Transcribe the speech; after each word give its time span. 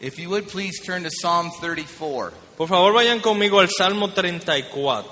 If 0.00 0.18
you 0.18 0.28
would 0.30 0.48
please 0.48 0.80
turn 0.84 1.04
to 1.04 1.10
Psalm 1.10 1.50
34. 1.60 2.32
Por 2.56 2.68
favor, 2.68 2.92
vayan 2.92 3.20
conmigo 3.20 3.60
al 3.60 3.68
Salmo 3.68 4.08
34. 4.08 5.04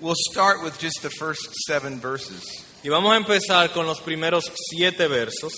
We'll 0.00 0.14
start 0.30 0.62
with 0.62 0.78
just 0.78 1.02
the 1.02 1.10
first 1.10 1.48
seven 1.66 2.00
verses. 2.00 2.64
Y 2.82 2.88
vamos 2.88 3.12
a 3.12 3.16
empezar 3.16 3.72
con 3.72 3.86
los 3.86 4.00
primeros 4.00 4.50
siete 4.70 5.08
versos. 5.08 5.52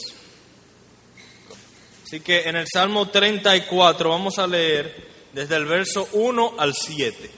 Así 2.05 2.21
que 2.21 2.49
en 2.49 2.57
el 2.57 2.67
Salmo 2.73 3.09
34 3.09 4.11
vamos 4.11 4.39
a 4.39 4.47
leer 4.47 5.09
desde 5.33 5.57
el 5.57 5.67
verso 5.67 6.09
1 6.13 6.55
al 6.59 6.75
7. 6.75 7.31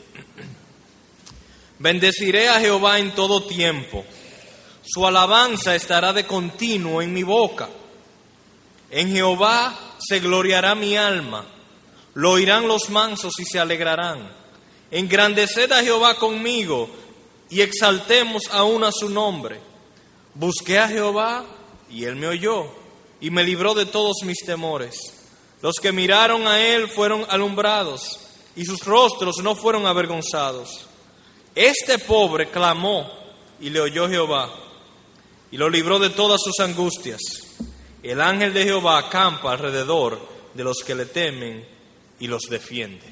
Bendeciré 1.78 2.48
a 2.48 2.60
Jehová 2.60 2.98
en 2.98 3.14
todo 3.14 3.44
tiempo. 3.44 4.04
Su 4.82 5.06
alabanza 5.06 5.74
estará 5.74 6.12
de 6.12 6.26
continuo 6.26 7.02
en 7.02 7.12
mi 7.12 7.22
boca. 7.22 7.68
En 8.94 9.10
Jehová 9.10 9.76
se 9.98 10.20
gloriará 10.20 10.76
mi 10.76 10.96
alma. 10.96 11.44
Lo 12.14 12.30
oirán 12.30 12.68
los 12.68 12.90
mansos 12.90 13.32
y 13.40 13.44
se 13.44 13.58
alegrarán. 13.58 14.32
Engrandeced 14.88 15.72
a 15.72 15.82
Jehová 15.82 16.14
conmigo 16.14 16.88
y 17.50 17.60
exaltemos 17.60 18.44
aún 18.52 18.84
a 18.84 18.92
su 18.92 19.10
nombre. 19.10 19.58
Busqué 20.34 20.78
a 20.78 20.86
Jehová 20.86 21.44
y 21.90 22.04
él 22.04 22.14
me 22.14 22.28
oyó 22.28 22.68
y 23.20 23.30
me 23.30 23.42
libró 23.42 23.74
de 23.74 23.86
todos 23.86 24.18
mis 24.22 24.38
temores. 24.46 24.94
Los 25.60 25.74
que 25.82 25.90
miraron 25.90 26.46
a 26.46 26.64
él 26.64 26.88
fueron 26.88 27.26
alumbrados 27.28 28.20
y 28.54 28.64
sus 28.64 28.84
rostros 28.84 29.38
no 29.42 29.56
fueron 29.56 29.86
avergonzados. 29.86 30.86
Este 31.56 31.98
pobre 31.98 32.48
clamó 32.48 33.10
y 33.60 33.70
le 33.70 33.80
oyó 33.80 34.08
Jehová 34.08 34.54
y 35.50 35.56
lo 35.56 35.68
libró 35.68 35.98
de 35.98 36.10
todas 36.10 36.40
sus 36.40 36.60
angustias. 36.60 37.18
El 38.04 38.20
ángel 38.20 38.52
de 38.52 38.64
Jehová 38.64 38.98
acampa 38.98 39.52
alrededor 39.52 40.20
de 40.54 40.62
los 40.62 40.76
que 40.86 40.94
le 40.94 41.06
temen 41.06 41.64
y 42.20 42.26
los 42.26 42.42
defiende. 42.50 43.02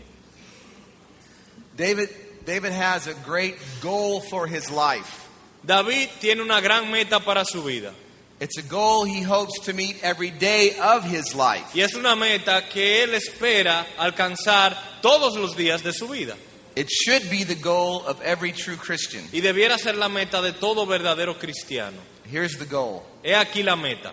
David, 1.77 2.09
David 2.45 2.73
has 2.73 3.07
a 3.07 3.15
great 3.15 3.57
goal 3.83 4.21
for 4.21 4.47
his 4.47 4.71
life. 4.71 5.27
David 5.65 6.09
tiene 6.21 6.43
una 6.43 6.61
gran 6.61 6.91
meta 6.91 7.21
para 7.21 7.45
su 7.45 7.62
vida 7.62 7.93
It's 8.41 8.59
a 8.59 8.62
goal 8.62 9.05
he 9.05 9.23
hopes 9.23 9.61
to 9.67 9.73
meet 9.73 10.03
every 10.03 10.31
day 10.33 10.75
of 10.81 11.05
his 11.05 11.34
life. 11.37 11.65
y 11.75 11.81
es 11.83 11.95
una 11.95 12.17
meta 12.17 12.69
que 12.69 13.05
él 13.05 13.15
espera 13.15 13.87
alcanzar 13.97 14.77
todos 15.01 15.37
los 15.37 15.56
días 15.56 15.83
de 15.84 15.93
su 15.93 16.09
vida 16.09 16.37
It 16.75 16.89
should 16.89 17.31
be 17.31 17.45
the 17.45 17.55
goal 17.55 18.03
of 18.06 18.21
every 18.23 18.53
true 18.53 18.77
Christian. 18.77 19.25
y 19.33 19.41
debiera 19.41 19.79
ser 19.79 19.95
la 19.95 20.09
meta 20.09 20.43
de 20.43 20.53
todo 20.53 20.84
verdadero 20.84 21.39
cristiano. 21.39 21.99
Here's 22.31 22.59
the 22.59 22.67
goal 22.67 23.05
He 23.23 23.33
aquí 23.34 23.62
la 23.62 23.77
meta. 23.77 24.12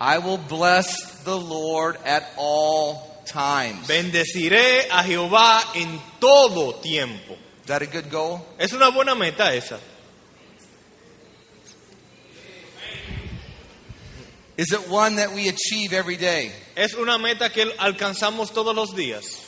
I 0.00 0.18
will 0.18 0.38
bless 0.38 1.22
the 1.24 1.36
Lord 1.36 1.96
at 2.04 2.24
all 2.36 3.22
times. 3.26 3.88
Is 3.88 3.88
Bendeciré 3.88 4.86
a 4.90 5.02
Jehová 5.02 5.62
en 5.74 6.00
todo 6.20 6.80
tiempo. 6.80 7.36
that 7.66 7.82
a 7.82 7.86
good 7.86 8.10
goal? 8.10 8.44
Es 8.58 8.72
una 8.72 8.90
buena 8.90 9.14
meta 9.14 9.54
esa. 9.54 9.78
Is 14.56 14.72
it 14.72 14.88
one 14.88 15.16
that 15.16 15.32
we 15.32 15.48
achieve 15.48 15.92
every 15.92 16.16
day? 16.16 16.50
Es 16.76 16.94
una 16.94 17.16
meta 17.16 17.48
que 17.48 17.64
alcanzamos 17.78 18.52
todos 18.52 18.74
los 18.74 18.92
días. 18.92 19.44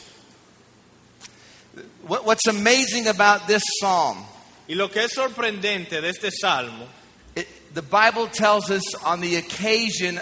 What, 2.07 2.25
what's 2.25 2.47
amazing 2.47 3.07
about 3.07 3.47
this 3.47 3.63
psalm, 3.79 4.25
Y 4.67 4.75
lo 4.75 4.87
que 4.87 5.03
es 5.03 5.13
sorprendente 5.13 6.01
de 6.01 6.09
este 6.09 6.31
salmo 6.31 6.87
it, 7.35 7.47
the 7.73 7.81
Bible 7.81 8.27
tells 8.27 8.69
us 8.71 8.95
on 9.05 9.19
the 9.19 9.35
occasion 9.35 10.19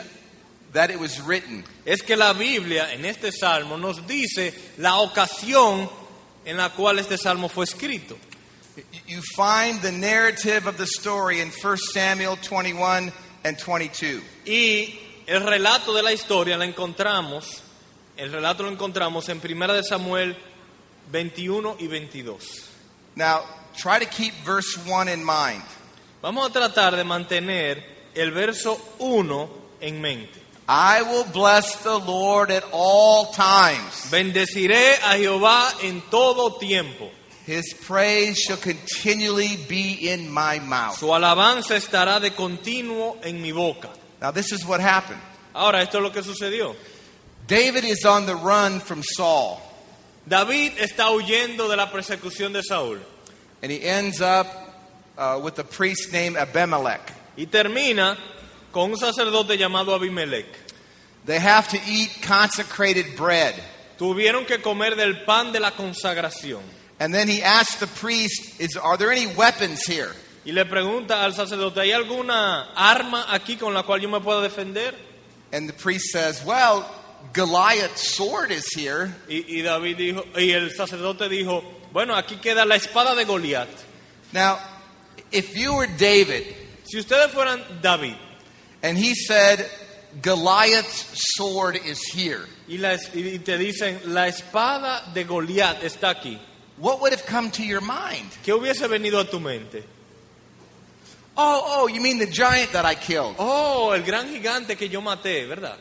that 0.73 0.89
it 0.91 0.99
was 0.99 1.19
written. 1.21 1.63
es 1.85 2.01
que 2.01 2.15
la 2.15 2.33
Biblia 2.33 2.93
en 2.93 3.05
este 3.05 3.31
salmo 3.31 3.77
nos 3.77 4.05
dice 4.07 4.53
la 4.77 4.97
ocasión 4.99 5.89
en 6.45 6.57
la 6.57 6.69
cual 6.69 6.99
este 6.99 7.17
salmo 7.17 7.49
fue 7.49 7.65
escrito. 7.65 8.17
You- 9.07 9.21
find 9.35 9.81
the 9.81 9.91
narrative 9.91 10.67
of 10.67 10.77
the 10.77 10.85
story 10.85 11.41
in 11.41 11.51
1 11.51 11.77
Samuel 11.93 12.37
21 12.37 13.11
and 13.43 13.57
22. 13.57 14.21
Y 14.45 14.99
el 15.27 15.41
relato 15.43 15.93
de 15.93 16.01
la 16.03 16.13
historia 16.13 16.57
la 16.57 16.65
encontramos, 16.65 17.61
el 18.15 18.31
relato 18.31 18.63
lo 18.63 18.69
encontramos 18.69 19.27
en 19.29 19.39
Primera 19.41 19.73
de 19.73 19.83
Samuel 19.83 20.35
21 21.11 21.75
y 21.79 21.87
22. 21.87 22.69
Now, 23.15 23.43
try 23.75 23.99
to 23.99 24.05
keep 24.05 24.33
verse 24.45 24.77
1 24.85 25.09
in 25.09 25.23
mind. 25.25 25.63
Vamos 26.21 26.49
a 26.49 26.53
tratar 26.53 26.95
de 26.95 27.03
mantener 27.03 27.83
el 28.13 28.31
verso 28.31 28.79
1 28.99 29.49
en 29.81 29.99
mente. 30.01 30.38
I 30.71 31.01
will 31.01 31.23
bless 31.23 31.77
the 31.77 31.97
Lord 31.97 32.51
at 32.51 32.63
all 32.71 33.31
times. 33.31 34.11
Bendeciré 34.11 34.99
a 35.03 35.17
Jehová 35.17 35.73
en 35.83 36.03
todo 36.11 36.59
tiempo. 36.59 37.09
His 37.47 37.73
praise 37.73 38.37
shall 38.37 38.57
continually 38.57 39.57
be 39.67 40.07
in 40.11 40.29
my 40.29 40.59
mouth. 40.59 40.99
Su 40.99 41.07
alabanza 41.07 41.75
estará 41.75 42.21
de 42.21 42.29
continuo 42.29 43.17
en 43.23 43.41
mi 43.41 43.51
boca. 43.51 43.89
Now, 44.21 44.29
this 44.29 44.51
is 44.51 44.63
what 44.63 44.79
happened. 44.79 45.19
Ahora, 45.55 45.81
esto 45.81 45.97
es 45.97 46.03
lo 46.03 46.11
que 46.11 46.21
sucedió. 46.21 46.75
David 47.47 47.85
is 47.85 48.05
on 48.05 48.27
the 48.27 48.35
run 48.35 48.79
from 48.79 49.01
Saul, 49.01 49.59
David 50.27 50.73
está 50.77 51.09
huyendo 51.09 51.67
de 51.67 51.77
la 51.77 51.87
persecución 51.89 52.53
de 52.53 52.61
Saúl 52.61 52.99
and 53.63 53.71
he 53.71 53.81
ends 53.81 54.21
up 54.21 54.45
uh, 55.17 55.41
with 55.43 55.57
a 55.57 55.63
priest 55.63 56.13
named 56.13 56.37
Abimelech. 56.37 57.01
y 57.35 57.47
termina 57.47 58.15
con 58.71 58.91
un 58.91 58.97
sacerdote 58.97 59.57
llamado 59.57 59.93
Abimelech. 59.93 60.45
They 61.25 61.39
have 61.39 61.67
to 61.69 61.79
eat 61.87 62.21
consecrated 62.21 63.15
bread. 63.17 63.55
Tuvieron 63.97 64.45
que 64.45 64.59
comer 64.59 64.95
del 64.95 65.25
pan 65.25 65.51
de 65.51 65.59
la 65.59 65.71
consagración. 65.71 66.61
And 66.99 67.13
then 67.13 67.27
he 67.27 67.41
asked 67.41 67.79
the 67.79 67.87
priest, 67.87 68.59
is, 68.59 68.75
Are 68.75 68.97
there 68.97 69.11
any 69.11 69.27
weapons 69.27 69.85
here? 69.85 70.11
Y 70.45 70.51
le 70.51 70.65
pregunta 70.65 71.23
al 71.23 71.33
sacerdote, 71.33 71.81
¿hay 71.81 71.91
alguna 71.91 72.73
arma 72.75 73.25
aquí 73.29 73.57
con 73.57 73.73
la 73.73 73.83
cual 73.83 74.01
yo 74.01 74.09
me 74.09 74.19
pueda 74.19 74.41
defender? 74.41 74.93
And 75.51 75.67
the 75.67 75.73
priest 75.73 76.11
says, 76.11 76.43
Well, 76.45 76.85
Goliath's 77.33 78.15
sword 78.15 78.51
is 78.51 78.65
here. 78.73 79.13
Y, 79.27 79.45
y 79.47 79.61
David 79.61 79.97
dijo, 79.97 80.25
y 80.37 80.51
el 80.51 80.71
sacerdote 80.71 81.29
dijo, 81.29 81.63
bueno, 81.91 82.15
aquí 82.15 82.37
queda 82.37 82.65
la 82.65 82.75
espada 82.75 83.15
de 83.15 83.25
Goliat. 83.25 83.67
Now, 84.31 84.57
if 85.31 85.57
you 85.57 85.75
were 85.75 85.87
David 85.87 86.45
Si 86.89 86.97
ustedes 86.97 87.31
fueran 87.31 87.61
David 87.83 88.15
and 88.83 88.97
he 88.97 89.15
said, 89.15 89.69
Goliath's 90.21 91.05
sword 91.35 91.79
is 91.85 92.01
here, 92.03 92.45
y, 92.67 92.77
la 92.77 92.97
y 93.13 93.39
te 93.43 93.57
dicen, 93.57 93.99
la 94.13 94.27
espada 94.27 95.13
de 95.13 95.23
Goliat 95.23 95.81
está 95.81 96.15
aquí, 96.15 96.37
what 96.77 97.01
would 97.01 97.11
have 97.11 97.25
come 97.25 97.51
to 97.51 97.63
your 97.63 97.81
mind? 97.81 98.25
¿qué 98.43 98.53
hubiese 98.53 98.87
venido 98.87 99.19
a 99.19 99.25
tu 99.25 99.39
mente? 99.39 99.83
Oh, 101.41 101.63
oh, 101.65 101.87
you 101.87 102.01
mean 102.01 102.19
the 102.19 102.25
giant 102.25 102.73
that 102.73 102.83
I 102.83 102.95
killed? 102.95 103.35
Oh, 103.39 103.91
el 103.91 104.03
gran 104.03 104.27
gigante 104.27 104.77
que 104.77 104.89
yo 104.89 104.99
maté, 104.99 105.47
¿verdad? 105.47 105.77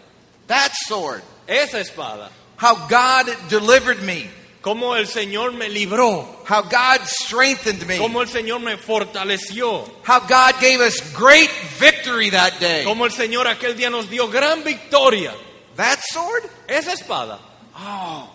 That 0.47 0.71
sword. 0.73 1.23
Esa 1.49 1.81
espada. 1.81 2.31
How 2.57 2.87
God 2.87 3.27
delivered 3.49 4.01
me. 4.03 4.31
Cómo 4.69 4.97
el 4.97 5.07
Señor 5.07 5.53
me 5.55 5.71
libró, 5.71 6.45
How 6.47 6.61
God 6.65 7.07
strengthened 7.07 7.87
me. 7.87 7.97
cómo 7.97 8.21
el 8.21 8.29
Señor 8.29 8.61
me 8.61 8.77
fortaleció, 8.77 9.89
How 10.07 10.21
God 10.21 10.61
gave 10.61 10.81
us 10.83 11.01
great 11.15 11.49
victory 11.79 12.29
that 12.29 12.59
day. 12.61 12.85
cómo 12.85 13.07
el 13.07 13.11
Señor 13.13 13.47
aquel 13.47 13.75
día 13.79 13.89
nos 13.91 14.11
dio 14.11 14.29
gran 14.29 14.63
victoria. 14.65 15.33
That 15.77 16.01
sword? 16.03 16.43
Esa 16.69 16.93
espada. 16.93 17.39
Oh, 17.79 18.29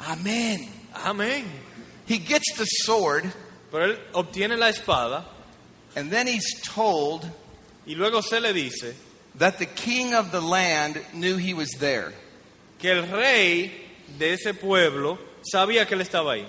amen. 0.00 0.68
Amén. 1.04 1.44
He 2.06 2.18
gets 2.18 2.52
the 2.56 2.64
sword, 2.66 3.24
Pero 3.70 3.84
él 3.92 3.98
obtiene 4.12 4.56
la 4.58 4.70
espada 4.70 5.24
and 5.94 6.10
then 6.10 6.26
he's 6.26 6.60
told 6.64 7.24
y 7.86 7.94
luego 7.94 8.22
se 8.22 8.40
le 8.40 8.52
dice 8.52 8.96
that 9.36 9.58
the 9.60 9.66
king 9.66 10.14
of 10.14 10.32
the 10.32 10.40
land 10.40 11.00
knew 11.12 11.36
he 11.36 11.54
was 11.54 11.70
there. 11.78 12.12
que 12.80 12.90
el 12.90 13.04
rey 13.06 13.70
de 14.18 14.32
ese 14.32 14.52
pueblo 14.54 15.16
sabía 15.50 15.86
que 15.86 15.94
él 15.94 16.00
estaba 16.00 16.32
ahí. 16.32 16.46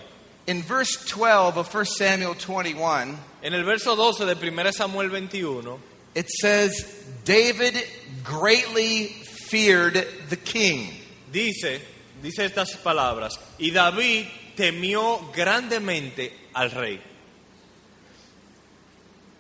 In 0.48 0.62
verse 0.62 0.98
12 1.08 1.58
of 1.58 1.74
1 1.74 1.86
Samuel 1.86 2.36
21, 2.36 3.18
En 3.42 3.54
el 3.54 3.64
verso 3.64 3.96
12 3.96 4.26
de 4.26 4.36
1 4.36 4.74
Samuel 4.74 5.10
21 5.10 5.80
it 6.14 6.30
says, 6.30 7.04
David 7.26 7.84
greatly 8.24 9.08
feared 9.50 10.06
the 10.30 10.38
king. 10.38 10.92
dice, 11.32 11.82
dice 12.22 12.46
estas 12.46 12.78
palabras, 12.78 13.38
y 13.60 13.72
David 13.72 14.28
temió 14.56 15.32
grandemente 15.34 16.32
al 16.54 16.70
rey. 16.70 17.02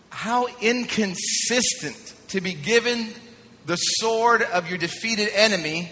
How 0.10 0.48
inconsistent 0.60 2.14
to 2.30 2.42
be 2.42 2.54
given 2.54 3.14
the 3.66 3.78
sword 3.78 4.42
of 4.42 4.70
your 4.70 4.78
defeated 4.78 5.30
enemy 5.34 5.90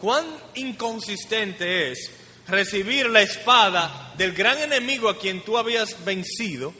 Cuán 0.00 0.24
inconsistente 0.54 1.90
es 1.90 2.10
recibir 2.50 3.08
la 3.08 3.22
espada 3.22 4.12
del 4.16 4.32
gran 4.32 4.58
enemigo 4.58 5.08
a 5.08 5.18
quien 5.18 5.40
tú 5.42 5.56
habías 5.56 5.96
vencido 6.04 6.72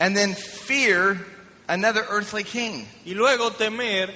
and 0.00 0.16
then 0.16 0.34
fear 0.34 1.24
another 1.68 2.04
earthly 2.10 2.44
king. 2.44 2.86
y 3.04 3.14
luego 3.14 3.52
temer 3.52 4.12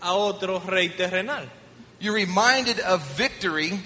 a 0.00 0.14
otro 0.14 0.60
rey 0.60 0.88
terrenal. 0.90 1.48
You're 2.00 2.14
reminded 2.14 2.80
of 2.80 3.02
victory 3.16 3.78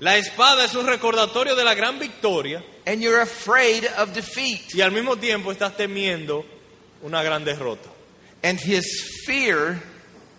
La 0.00 0.16
espada 0.16 0.64
es 0.64 0.74
un 0.74 0.86
recordatorio 0.86 1.54
de 1.56 1.64
la 1.64 1.74
gran 1.74 1.98
victoria 1.98 2.62
and 2.86 3.00
you're 3.00 3.20
afraid 3.20 3.86
of 3.96 4.12
defeat. 4.12 4.74
y 4.74 4.80
al 4.82 4.90
mismo 4.90 5.16
tiempo 5.16 5.52
estás 5.52 5.76
temiendo 5.76 6.44
una 7.02 7.22
gran 7.22 7.44
derrota. 7.44 7.88
And 8.42 8.58
his 8.60 9.22
fear 9.24 9.80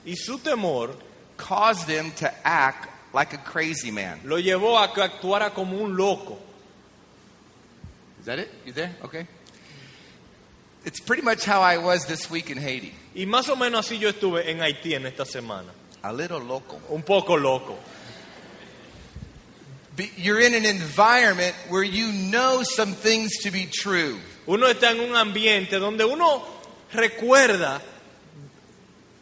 Y 0.05 0.13
su 0.15 0.37
temor 0.37 0.95
caused 1.37 1.89
him 1.89 2.11
to 2.11 2.31
act 2.47 2.89
like 3.15 3.33
a 3.33 3.37
crazy 3.37 3.91
man. 3.91 4.19
lo 4.25 4.37
llevó 4.37 4.77
a 4.77 4.93
que 4.93 5.01
actuara 5.01 5.53
como 5.53 5.77
un 5.77 5.95
loco. 5.95 6.37
Is 8.19 8.25
that 8.25 8.39
it? 8.39 8.49
You 8.65 8.73
there? 8.73 8.93
Okay. 9.03 9.25
It's 10.83 10.99
pretty 10.99 11.21
much 11.21 11.45
how 11.45 11.61
I 11.61 11.77
was 11.77 12.05
this 12.05 12.29
week 12.29 12.51
in 12.51 12.57
Haiti. 12.57 12.93
Y 13.15 13.25
más 13.25 13.47
o 13.49 13.55
menos 13.55 13.87
así 13.87 13.97
yo 13.97 14.09
estuve 14.09 14.49
en 14.49 14.59
Haití 14.59 14.93
en 14.93 15.05
esta 15.05 15.25
semana. 15.25 15.71
A 16.03 16.11
little 16.11 16.41
local. 16.41 16.81
Un 16.89 17.03
poco 17.03 17.35
loco. 17.35 17.77
You're 20.17 20.41
in 20.41 20.53
an 20.53 20.65
environment 20.65 21.55
where 21.69 21.83
you 21.83 22.11
know 22.11 22.63
some 22.63 22.91
things 22.91 23.31
to 23.43 23.51
be 23.51 23.65
true. 23.65 24.19
Uno 24.45 24.67
está 24.67 24.91
en 24.91 24.99
un 24.99 25.15
ambiente 25.15 25.79
donde 25.79 26.03
uno 26.03 26.43
recuerda 26.91 27.81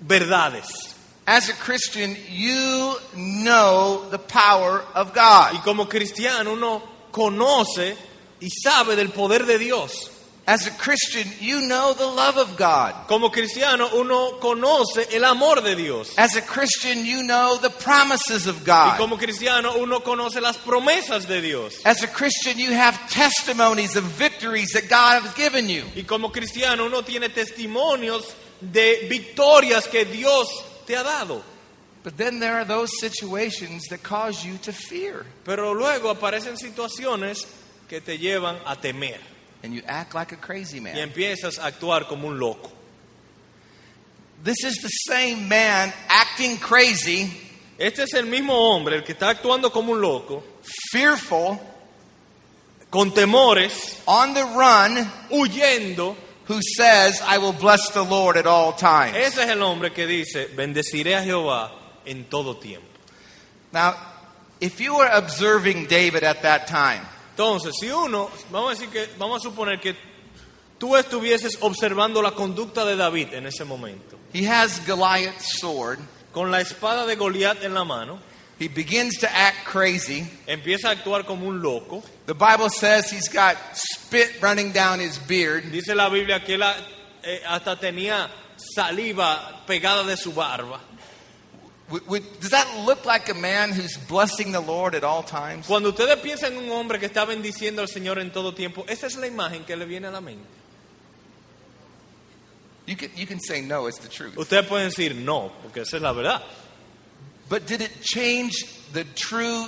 verdades. 0.02 0.93
As 1.26 1.48
a 1.50 1.54
Christian, 1.54 2.18
you 2.30 2.96
know 3.16 4.06
the 4.10 4.20
power 4.20 4.84
of 4.94 5.14
God. 5.14 5.54
Y 5.54 5.60
como 5.64 5.86
cristiano 5.86 6.54
uno 6.54 6.82
conoce 7.12 7.96
y 8.42 8.50
sabe 8.50 8.96
del 8.96 9.10
poder 9.10 9.46
de 9.46 9.58
Dios. 9.58 10.10
As 10.46 10.68
a 10.68 10.72
Christian, 10.72 11.26
you 11.40 11.62
know 11.62 11.94
the 11.94 12.06
love 12.06 12.36
of 12.36 12.58
God. 12.58 13.08
Como 13.08 13.30
cristiano 13.30 13.88
uno 13.96 14.34
conoce 14.42 15.08
el 15.16 15.24
amor 15.24 15.62
de 15.62 15.74
Dios. 15.74 16.14
As 16.18 16.36
a 16.36 16.42
Christian, 16.42 17.06
you 17.06 17.24
know 17.24 17.58
the 17.62 17.70
promises 17.70 18.46
of 18.46 18.58
Y 18.60 18.66
God. 18.66 18.98
como 18.98 19.16
cristiano 19.16 19.78
uno 19.78 20.02
conoce 20.02 20.42
las 20.42 20.58
promesas 20.58 21.26
de 21.28 21.40
Dios. 21.40 21.80
As 21.86 22.04
a 22.04 22.08
Christian, 22.08 22.60
you 22.60 22.74
have 22.74 23.00
testimonies 23.10 23.96
of 23.96 24.04
victories 24.04 24.72
that 24.74 24.90
God 24.90 25.24
has 25.24 25.34
given 25.36 25.70
you. 25.70 25.86
Y 25.96 26.04
como 26.04 26.28
cristiano 26.28 26.88
uno 26.88 27.04
tiene 27.04 27.30
testimonios 27.30 28.26
de 28.60 29.08
victorias 29.08 29.88
que 29.88 30.04
Dios 30.04 30.50
te 30.86 30.96
ha 30.96 31.04
dado. 31.04 31.44
But 32.04 32.18
then 32.18 32.40
there 32.40 32.56
are 32.56 32.66
those 32.66 32.92
situations 33.00 33.84
that 33.90 34.04
cause 34.04 34.44
you 34.44 34.58
to 34.64 34.74
fear, 34.74 35.26
Pero 35.46 35.74
luego 35.74 36.14
aparecen 36.14 36.58
situaciones 36.58 37.46
que 37.88 38.02
te 38.02 38.18
llevan 38.18 38.58
a 38.66 38.76
temer 38.76 39.20
and 39.64 39.74
you 39.74 39.82
act 39.88 40.14
like 40.14 40.34
a 40.34 40.38
crazy 40.38 40.78
y 40.78 40.82
man. 40.82 40.98
empiezas 40.98 41.58
a 41.60 41.68
actuar 41.72 42.08
como 42.08 42.28
un 42.28 42.38
loco. 42.40 42.70
This 44.44 44.66
is 44.66 44.76
the 44.82 44.90
same 45.08 45.48
man 45.48 45.94
acting 46.10 46.58
crazy, 46.58 47.32
Este 47.80 48.04
es 48.04 48.14
el 48.14 48.26
mismo 48.26 48.54
hombre, 48.54 48.98
el 48.98 49.04
que 49.04 49.14
está 49.14 49.30
actuando 49.30 49.72
como 49.72 49.94
un 49.94 50.02
loco, 50.02 50.44
fearful, 50.92 51.58
con 52.90 53.12
temores, 53.14 54.02
on 54.06 54.34
the 54.34 54.44
run, 54.44 55.10
huyendo. 55.32 56.16
Who 56.46 56.62
says, 56.62 57.22
I 57.22 57.38
will 57.38 57.54
bless 57.54 57.92
the 57.92 58.04
Lord 58.04 58.38
at 58.38 58.46
all 58.46 58.74
times. 58.74 59.16
Ese 59.16 59.38
es 59.38 59.50
el 59.50 59.62
hombre 59.64 59.92
que 59.92 60.06
dice, 60.06 60.50
bendeciré 60.56 61.16
a 61.16 61.24
Jehová 61.24 61.72
en 62.06 62.26
todo 62.26 62.56
tiempo. 62.56 62.88
Now, 63.72 63.96
if 64.60 64.80
you 64.80 64.96
were 64.98 65.10
observing 65.12 65.88
David 65.88 66.24
at 66.24 66.42
that 66.42 66.68
time, 66.68 67.02
Entonces, 67.36 67.74
si 67.80 67.90
uno, 67.90 68.30
vamos 68.52 68.72
a 68.72 68.76
decir 68.76 68.90
que, 68.90 69.10
vamos 69.18 69.44
a 69.44 69.50
suponer 69.50 69.80
que 69.80 69.96
tú 70.78 70.96
estuvieses 70.96 71.58
observando 71.62 72.22
la 72.22 72.32
conducta 72.32 72.86
de 72.86 72.96
David 72.96 73.34
en 73.34 73.48
ese 73.48 73.66
momento, 73.66 74.18
he 74.34 74.46
has 74.46 74.86
Goliath's 74.86 75.60
sword. 75.60 76.00
con 76.32 76.52
la 76.52 76.62
espada 76.62 77.06
de 77.06 77.16
Goliat 77.16 77.64
en 77.64 77.74
la 77.74 77.84
mano, 77.84 78.20
He 78.60 78.68
begins 78.68 79.18
to 79.20 79.32
act 79.32 79.66
crazy. 79.66 80.26
empieza 80.48 80.90
a 80.90 80.96
actuar 80.96 81.26
como 81.26 81.48
un 81.48 81.62
loco. 81.62 82.04
The 82.28 82.36
Bible 82.36 82.70
says 82.70 83.10
he's 83.10 83.28
got 83.28 83.58
spit 83.74 84.42
running 84.42 84.72
down 84.72 85.00
his 85.00 85.18
beard. 85.18 85.64
Dice 85.72 85.96
la 85.96 86.10
Biblia 86.10 86.40
que 86.40 86.56
él 86.56 86.64
eh, 87.24 87.42
hasta 87.48 87.76
tenía 87.76 88.30
saliva 88.58 89.64
pegada 89.68 90.06
de 90.06 90.16
su 90.16 90.32
barba. 90.32 90.80
Does 91.90 92.52
that 92.52 92.86
look 92.86 93.06
like 93.06 93.30
a 93.30 93.34
man 93.34 93.72
who's 93.72 93.98
blessing 93.98 94.52
the 94.52 94.62
Lord 94.62 94.96
at 94.96 95.04
all 95.04 95.22
times? 95.22 95.68
Cuando 95.68 95.90
ustedes 95.90 96.18
piensan 96.20 96.54
en 96.54 96.64
un 96.64 96.72
hombre 96.72 96.98
que 97.00 97.08
está 97.08 97.26
bendiciendo 97.26 97.82
al 97.82 97.88
Señor 97.88 98.20
en 98.20 98.32
todo 98.32 98.54
tiempo, 98.54 98.86
esa 98.88 99.08
es 99.08 99.18
la 99.18 99.28
imagen 99.28 99.66
que 99.66 99.76
le 99.76 99.86
viene 99.86 100.08
a 100.08 100.12
la 100.12 100.22
mente. 100.22 100.48
You 102.86 102.96
can, 102.96 103.12
you 103.16 103.26
can 103.26 103.40
say, 103.40 103.62
no, 103.62 103.88
it's 103.88 104.00
the 104.00 104.10
truth. 104.10 104.38
Ustedes 104.38 104.66
pueden 104.66 104.90
decir 104.90 105.16
no, 105.16 105.52
porque 105.62 105.82
esa 105.82 105.98
es 105.98 106.02
la 106.02 106.12
verdad. 106.14 106.42
But 107.50 107.68
did 107.68 107.82
it 107.82 108.02
change 108.02 108.54
the 108.94 109.04
true 109.04 109.68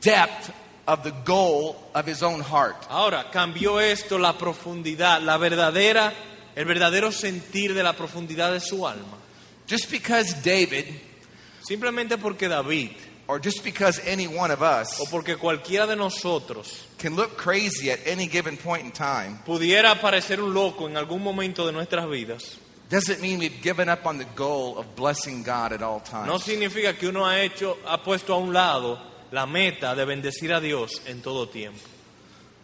depth 0.00 0.52
of 0.86 1.02
the 1.02 1.12
goal 1.24 1.76
of 1.94 2.06
his 2.06 2.22
own 2.22 2.40
heart? 2.40 2.76
Ahora, 2.90 3.30
cambió 3.32 3.80
esto 3.80 4.18
la 4.18 4.34
profundidad, 4.34 5.22
la 5.22 5.38
verdadera, 5.38 6.12
el 6.54 6.64
verdadero 6.64 7.10
sentir 7.10 7.74
de 7.74 7.82
la 7.82 7.94
profundidad 7.94 8.52
de 8.52 8.60
su 8.60 8.86
alma. 8.86 9.18
Just 9.66 9.90
because 9.90 10.34
David, 10.42 10.86
Simplemente 11.66 12.18
porque 12.18 12.46
David, 12.46 12.90
or 13.26 13.40
just 13.40 13.64
because 13.64 13.98
any 14.06 14.26
one 14.26 14.50
of 14.50 14.60
us, 14.60 15.00
o 15.00 15.06
porque 15.10 15.38
cualquiera 15.38 15.86
de 15.86 15.96
nosotros 15.96 16.86
can 16.98 17.16
look 17.16 17.38
crazy 17.38 17.90
at 17.90 18.00
any 18.06 18.26
given 18.26 18.58
point 18.58 18.84
in 18.84 18.92
time, 18.92 19.38
pudiera 19.46 19.98
parecer 19.98 20.42
un 20.42 20.52
loco 20.52 20.86
en 20.86 20.98
algún 20.98 21.22
momento 21.22 21.64
de 21.64 21.72
nuestras 21.72 22.06
vidas, 22.06 22.58
doesn't 22.88 23.20
mean 23.20 23.38
we've 23.38 23.62
given 23.62 23.88
up 23.88 24.06
on 24.06 24.18
the 24.18 24.26
goal 24.36 24.78
of 24.78 24.94
blessing 24.94 25.42
God 25.42 25.72
at 25.72 25.82
all 25.82 26.00
times. 26.00 26.26
no 26.26 26.38
significa 26.38 26.96
que 26.98 27.08
uno 27.08 27.24
ha 27.24 27.40
hecho, 27.40 27.78
ha 27.86 28.02
puesto 28.02 28.34
a 28.34 28.38
un 28.38 28.52
lado 28.52 28.98
la 29.32 29.46
meta 29.46 29.94
de 29.94 30.04
bendecir 30.04 30.52
a 30.52 30.60
Dios 30.60 31.00
en 31.06 31.20
todo 31.22 31.46
tiempo. 31.46 31.80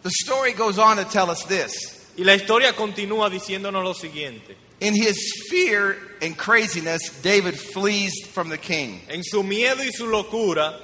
The 0.03 0.11
story 0.11 0.53
goes 0.53 0.79
on 0.79 0.97
to 0.97 1.05
tell 1.05 1.29
us 1.29 1.43
this. 1.45 2.13
Y 2.17 2.23
la 2.23 2.33
historia 2.33 2.73
continúa 2.73 3.29
diciéndonos 3.29 3.83
lo 3.83 3.93
siguiente. 3.93 4.55
In 4.79 4.95
his 4.95 5.45
fear 5.49 5.95
and 6.21 6.35
craziness, 6.35 7.21
David 7.21 7.53
flees 7.55 8.13
from 8.27 8.49
the 8.49 8.57
king. 8.57 8.99
En 9.09 9.23
su 9.23 9.43
miedo 9.43 9.83
y 9.83 9.91
su 9.91 10.07
locura, 10.07 10.75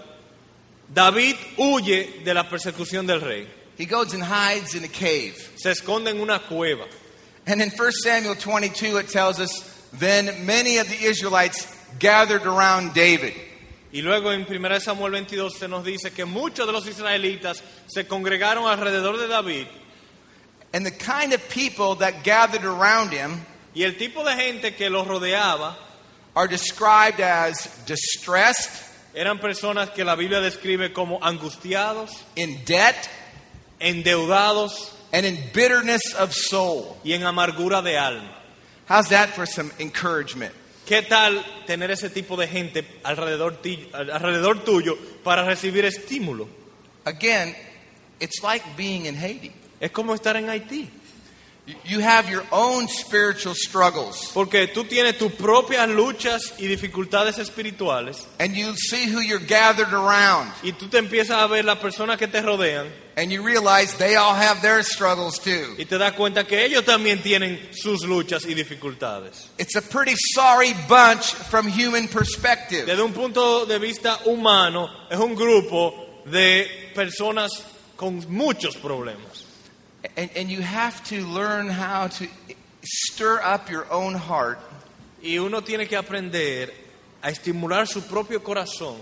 David 0.93 1.35
huye 1.57 2.23
de 2.23 2.33
la 2.33 2.47
persecución 2.47 3.07
del 3.07 3.21
rey. 3.21 3.47
He 3.77 3.85
goes 3.85 4.13
and 4.13 4.23
hides 4.23 4.75
in 4.75 4.83
a 4.83 4.87
cave. 4.87 5.35
Se 5.55 5.71
esconde 5.71 6.11
en 6.11 6.19
una 6.19 6.39
cueva. 6.39 6.85
And 7.47 7.61
in 7.61 7.69
1 7.69 7.91
Samuel 8.03 8.35
22, 8.35 8.97
it 8.97 9.09
tells 9.09 9.39
us, 9.39 9.49
Then 9.93 10.45
many 10.45 10.77
of 10.77 10.89
the 10.89 11.05
Israelites 11.05 11.65
gathered 11.97 12.45
around 12.45 12.93
David. 12.93 13.33
Y 13.91 14.01
luego 14.01 14.31
en 14.31 14.45
1 14.45 14.79
Samuel 14.81 15.11
22 15.11 15.57
se 15.57 15.67
nos 15.67 15.83
dice 15.83 16.13
que 16.13 16.25
muchos 16.25 16.67
de 16.67 16.73
los 16.73 16.85
israelitas 16.85 17.63
se 17.87 18.03
congregaron 18.03 18.65
alrededor 18.65 19.17
de 19.17 19.27
David 19.27 19.67
And 20.73 20.85
the 20.85 20.91
kind 20.91 21.33
of 21.33 21.49
people 21.49 21.95
that 21.95 22.23
gathered 22.23 22.65
around 22.65 23.11
him 23.11 23.45
y 23.73 23.83
el 23.83 23.93
tipo 23.93 24.23
de 24.23 24.35
gente 24.35 24.75
que 24.75 24.89
los 24.89 25.07
rodeaba 25.07 25.75
are 26.35 26.47
described 26.47 27.19
as 27.19 27.67
distressed, 27.85 28.69
eran 29.15 29.39
personas 29.39 29.93
que 29.93 30.03
la 30.03 30.15
Biblia 30.15 30.41
describe 30.41 30.93
como 30.93 31.19
angustiados, 31.19 32.11
in 32.35 32.63
debt, 32.65 33.09
endeudados 33.79 34.93
and 35.13 35.25
in 35.25 35.37
bitterness 35.53 36.01
of 36.17 36.33
soul. 36.33 36.97
y 37.03 37.13
en 37.13 37.23
amargura 37.23 37.81
de 37.83 37.97
alma. 37.97 38.33
How's 38.89 39.09
that 39.09 39.29
for 39.29 39.45
some 39.45 39.71
encouragement? 39.79 40.53
¿Qué 40.85 41.01
tal 41.01 41.43
tener 41.65 41.91
ese 41.91 42.09
tipo 42.09 42.37
de 42.37 42.47
gente 42.47 42.85
alrededor, 43.03 43.61
ti- 43.61 43.89
alrededor 43.93 44.63
tuyo 44.63 44.97
para 45.23 45.43
recibir 45.43 45.83
estímulo? 45.85 46.47
Again, 47.05 47.53
it's 48.21 48.41
like 48.41 48.63
being 48.77 49.05
in 49.05 49.15
Haiti. 49.15 49.51
Es 49.81 49.91
como 49.91 50.13
estar 50.13 50.35
en 50.37 50.47
Haití. 50.49 50.89
You 51.83 51.99
have 51.99 52.29
your 52.29 52.45
own 52.49 52.87
spiritual 52.87 53.53
struggles, 53.53 54.31
Porque 54.33 54.67
tú 54.67 54.85
tienes 54.85 55.17
tus 55.17 55.33
propias 55.33 55.89
luchas 55.89 56.53
y 56.57 56.65
dificultades 56.67 57.37
espirituales 57.39 58.25
and 58.39 58.55
you 58.55 58.73
see 58.75 59.05
who 59.11 59.19
you're 59.19 59.45
gathered 59.45 59.93
around, 59.93 60.49
y 60.63 60.71
tú 60.71 60.87
te 60.89 60.97
empiezas 60.97 61.37
a 61.37 61.47
ver 61.47 61.65
las 61.65 61.79
personas 61.79 62.17
que 62.17 62.27
te 62.27 62.41
rodean 62.41 62.87
and 63.17 63.31
you 63.33 63.43
realize 63.43 63.93
they 63.97 64.15
all 64.15 64.33
have 64.33 64.61
their 64.61 64.81
struggles 64.81 65.39
too. 65.39 65.75
y 65.77 65.83
te 65.83 65.97
das 65.97 66.13
cuenta 66.13 66.45
que 66.45 66.63
ellos 66.63 66.85
también 66.85 67.21
tienen 67.21 67.59
sus 67.73 68.03
luchas 68.05 68.45
y 68.45 68.53
dificultades. 68.53 69.49
It's 69.57 69.75
a 69.75 69.81
pretty 69.81 70.15
sorry 70.35 70.73
bunch 70.87 71.33
from 71.49 71.67
human 71.67 72.07
perspective. 72.07 72.85
Desde 72.85 73.01
un 73.01 73.11
punto 73.11 73.65
de 73.65 73.77
vista 73.77 74.19
humano, 74.25 74.87
es 75.09 75.19
un 75.19 75.35
grupo 75.35 76.21
de 76.25 76.91
personas 76.95 77.51
con 77.97 78.23
muchos 78.29 78.77
problemas. 78.77 79.36
And, 80.15 80.29
and 80.35 80.49
you 80.49 80.61
have 80.61 81.03
to 81.05 81.25
learn 81.25 81.69
how 81.69 82.07
to 82.07 82.27
stir 82.83 83.41
up 83.41 83.69
your 83.69 83.91
own 83.91 84.13
heart 84.13 84.59
Y 85.21 85.37
uno 85.37 85.61
tiene 85.61 85.87
que 85.87 85.97
aprender 85.97 86.71
a 87.23 87.31
estimular 87.31 87.87
su 87.87 88.01
propio 88.01 88.39
corazón 88.39 88.97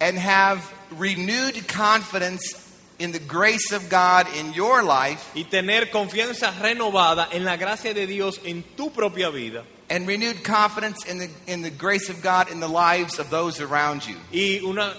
and 0.00 0.18
have 0.18 0.72
renewed 0.96 1.68
confidence 1.68 2.66
in 2.98 3.12
the 3.12 3.18
grace 3.18 3.72
of 3.72 3.88
God 3.88 4.26
in 4.36 4.52
your 4.54 4.82
life 4.82 5.30
y 5.34 5.44
tener 5.44 5.86
confianza 5.86 6.52
renovada 6.60 7.28
en 7.32 7.44
la 7.44 7.56
gracia 7.56 7.94
de 7.94 8.06
Dios 8.06 8.40
en 8.44 8.64
tu 8.76 8.90
propia 8.90 9.30
vida 9.30 9.64
and 9.90 10.06
renewed 10.06 10.42
confidence 10.42 11.04
in 11.04 11.18
the, 11.18 11.30
in 11.46 11.62
the 11.62 11.70
grace 11.70 12.08
of 12.08 12.22
God 12.22 12.50
in 12.50 12.60
the 12.60 12.68
lives 12.68 13.18
of 13.18 13.28
those 13.30 13.60
around 13.60 14.06
you. 14.06 14.16
y 14.32 14.60
una 14.64 14.94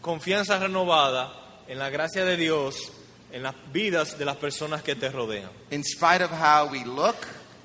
confianza 0.00 0.58
renovada 0.60 1.30
en 1.68 1.78
la 1.78 1.90
gracia 1.90 2.24
de 2.24 2.36
Dios 2.36 2.90
en 3.34 3.42
las 3.42 3.54
vidas 3.72 4.16
de 4.16 4.24
las 4.24 4.36
personas 4.36 4.82
que 4.82 4.94
te 4.94 5.08
rodean. 5.10 5.50
In 5.70 5.82
spite 5.82 6.22
of 6.22 6.30
how 6.30 6.68
we 6.70 6.84
look, 6.84 7.16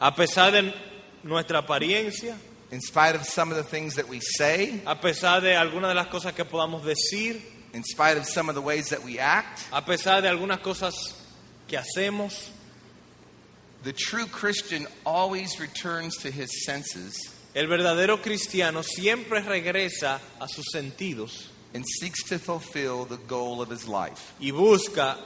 A 0.02 0.16
pesar 0.16 0.52
de 0.52 0.74
nuestra 1.24 1.60
apariencia, 1.62 2.38
in 2.72 2.80
spite 2.82 3.16
of 3.16 3.26
some 3.26 3.52
of 3.52 3.58
the 3.58 3.64
things 3.64 3.96
that 3.96 4.08
we 4.08 4.20
say, 4.22 4.82
a 4.86 4.96
pesar 4.96 5.42
de 5.42 5.56
algunas 5.56 5.90
de 5.90 5.96
las 5.96 6.08
cosas 6.08 6.34
que 6.34 6.46
podamos 6.46 6.84
decir, 6.84 7.42
in 7.74 7.84
spite 7.84 8.18
of 8.18 8.26
some 8.26 8.48
of 8.50 8.56
the 8.56 8.62
ways 8.62 8.90
that 8.90 9.04
we 9.04 9.20
act, 9.20 9.68
a 9.74 9.82
pesar 9.82 10.22
de 10.22 10.30
algunas 10.30 10.60
cosas 10.62 10.94
que 11.68 11.78
hacemos, 11.78 12.50
the 13.84 13.92
true 13.94 14.26
Christian 14.26 14.88
always 15.06 15.60
returns 15.60 16.16
to 16.18 16.32
his 16.32 16.66
senses 16.66 17.36
el 17.56 17.68
verdadero 17.68 18.22
cristiano 18.22 18.84
siempre 18.84 19.42
regresa 19.42 20.20
a 20.40 20.48
sus 20.48 20.66
sentidos 20.72 21.50
and 21.74 21.84
seeks 21.86 22.24
to 22.24 22.38
fulfill 22.40 23.06
the 23.06 23.18
goal 23.28 23.62
of 23.62 23.70
his 23.70 23.88
life. 23.88 24.34
y 24.40 24.52
busca 24.52 25.18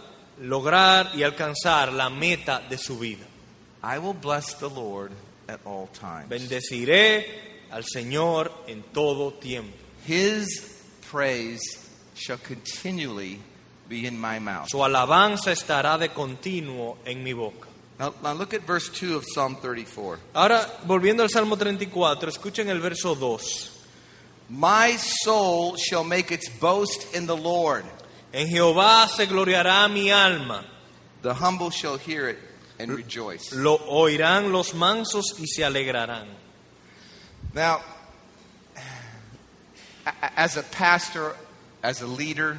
lograr 0.41 1.11
y 1.15 1.23
alcanzar 1.23 1.93
la 1.93 2.09
meta 2.09 2.61
de 2.69 2.77
su 2.77 2.97
vida. 2.97 3.25
I 3.83 3.99
will 3.99 4.13
bless 4.13 4.57
the 4.59 4.69
Lord 4.69 5.11
at 5.47 5.59
all 5.65 5.87
times. 5.87 6.29
Bendeciré 6.29 7.25
al 7.71 7.83
Señor 7.83 8.51
en 8.67 8.83
todo 8.93 9.33
tiempo. 9.33 9.75
His 10.05 10.81
praise 11.11 11.61
shall 12.15 12.37
continually 12.37 13.39
be 13.87 14.05
in 14.07 14.19
my 14.19 14.39
mouth. 14.39 14.69
Su 14.69 14.83
alabanza 14.83 15.51
estará 15.51 15.97
de 15.97 16.09
continuo 16.09 16.97
en 17.05 17.23
mi 17.23 17.33
boca. 17.33 17.67
Now, 17.99 18.13
now 18.23 18.33
look 18.33 18.53
at 18.53 18.65
verse 18.65 18.89
2 18.89 19.15
of 19.15 19.25
Psalm 19.25 19.57
34. 19.61 20.19
Ahora, 20.33 20.67
volviendo 20.85 21.21
al 21.21 21.29
Salmo 21.29 21.55
34, 21.55 22.29
escuchen 22.29 22.69
el 22.69 22.79
verso 22.79 23.15
2. 23.15 23.69
My 24.49 24.97
soul 24.97 25.77
shall 25.77 26.03
make 26.03 26.31
its 26.31 26.49
boast 26.49 27.15
in 27.15 27.27
the 27.27 27.37
Lord. 27.37 27.85
En 28.33 28.47
Jehová 28.47 29.07
se 29.07 29.25
gloriará 29.27 29.87
mi 29.87 30.09
alma. 30.11 30.65
The 31.21 31.33
humble 31.35 31.69
shall 31.69 31.97
hear 31.97 32.27
it 32.29 32.39
and 32.79 32.91
rejoice. 32.91 33.53
Lo 33.53 33.77
oirán 33.77 34.51
los 34.51 34.73
mansos 34.73 35.39
y 35.39 35.45
se 35.45 35.63
alegrarán. 35.63 36.25
Now, 37.53 37.81
as 40.35 40.57
a 40.57 40.63
pastor, 40.63 41.35
as 41.83 42.01
a 42.01 42.07
leader, 42.07 42.57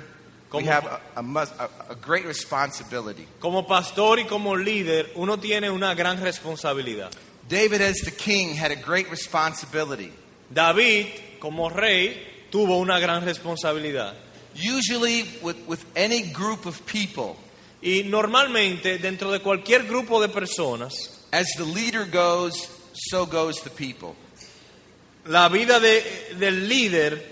we 0.53 0.65
have 0.65 0.87
a, 0.87 1.01
a, 1.17 1.23
mus- 1.23 1.53
a, 1.59 1.69
a 1.91 1.95
great 1.97 2.25
responsibility. 2.25 3.27
Como 3.41 3.63
pastor 3.65 4.19
y 4.21 4.25
como 4.25 4.55
líder, 4.55 5.11
uno 5.17 5.37
tiene 5.39 5.69
una 5.71 5.95
gran 5.95 6.23
responsabilidad. 6.23 7.13
David, 7.49 7.81
as 7.83 7.97
the 8.05 8.13
king, 8.13 8.55
had 8.55 8.71
a 8.71 8.77
great 8.77 9.11
responsibility. 9.11 10.13
David, 10.53 11.09
como 11.41 11.69
rey, 11.69 12.17
tuvo 12.51 12.79
una 12.79 13.01
gran 13.01 13.25
responsabilidad. 13.25 14.15
Usually, 14.55 15.25
with, 15.43 15.57
with 15.67 15.85
any 15.97 16.23
group 16.33 16.67
of 16.67 16.85
people, 16.87 17.37
Y 17.83 18.03
normalmente, 18.07 18.99
dentro 18.99 19.31
de 19.31 19.41
cualquier 19.41 19.83
grupo 19.87 20.19
de 20.21 20.29
personas, 20.29 20.95
as 21.33 21.47
the 21.59 21.65
leader 21.65 22.07
goes, 22.07 22.69
so 22.95 23.27
goes 23.27 23.57
the 23.63 23.69
people. 23.71 24.17
la 25.27 25.49
vida 25.49 25.81
de- 25.81 26.03
del 26.39 26.67
líder 26.69 27.23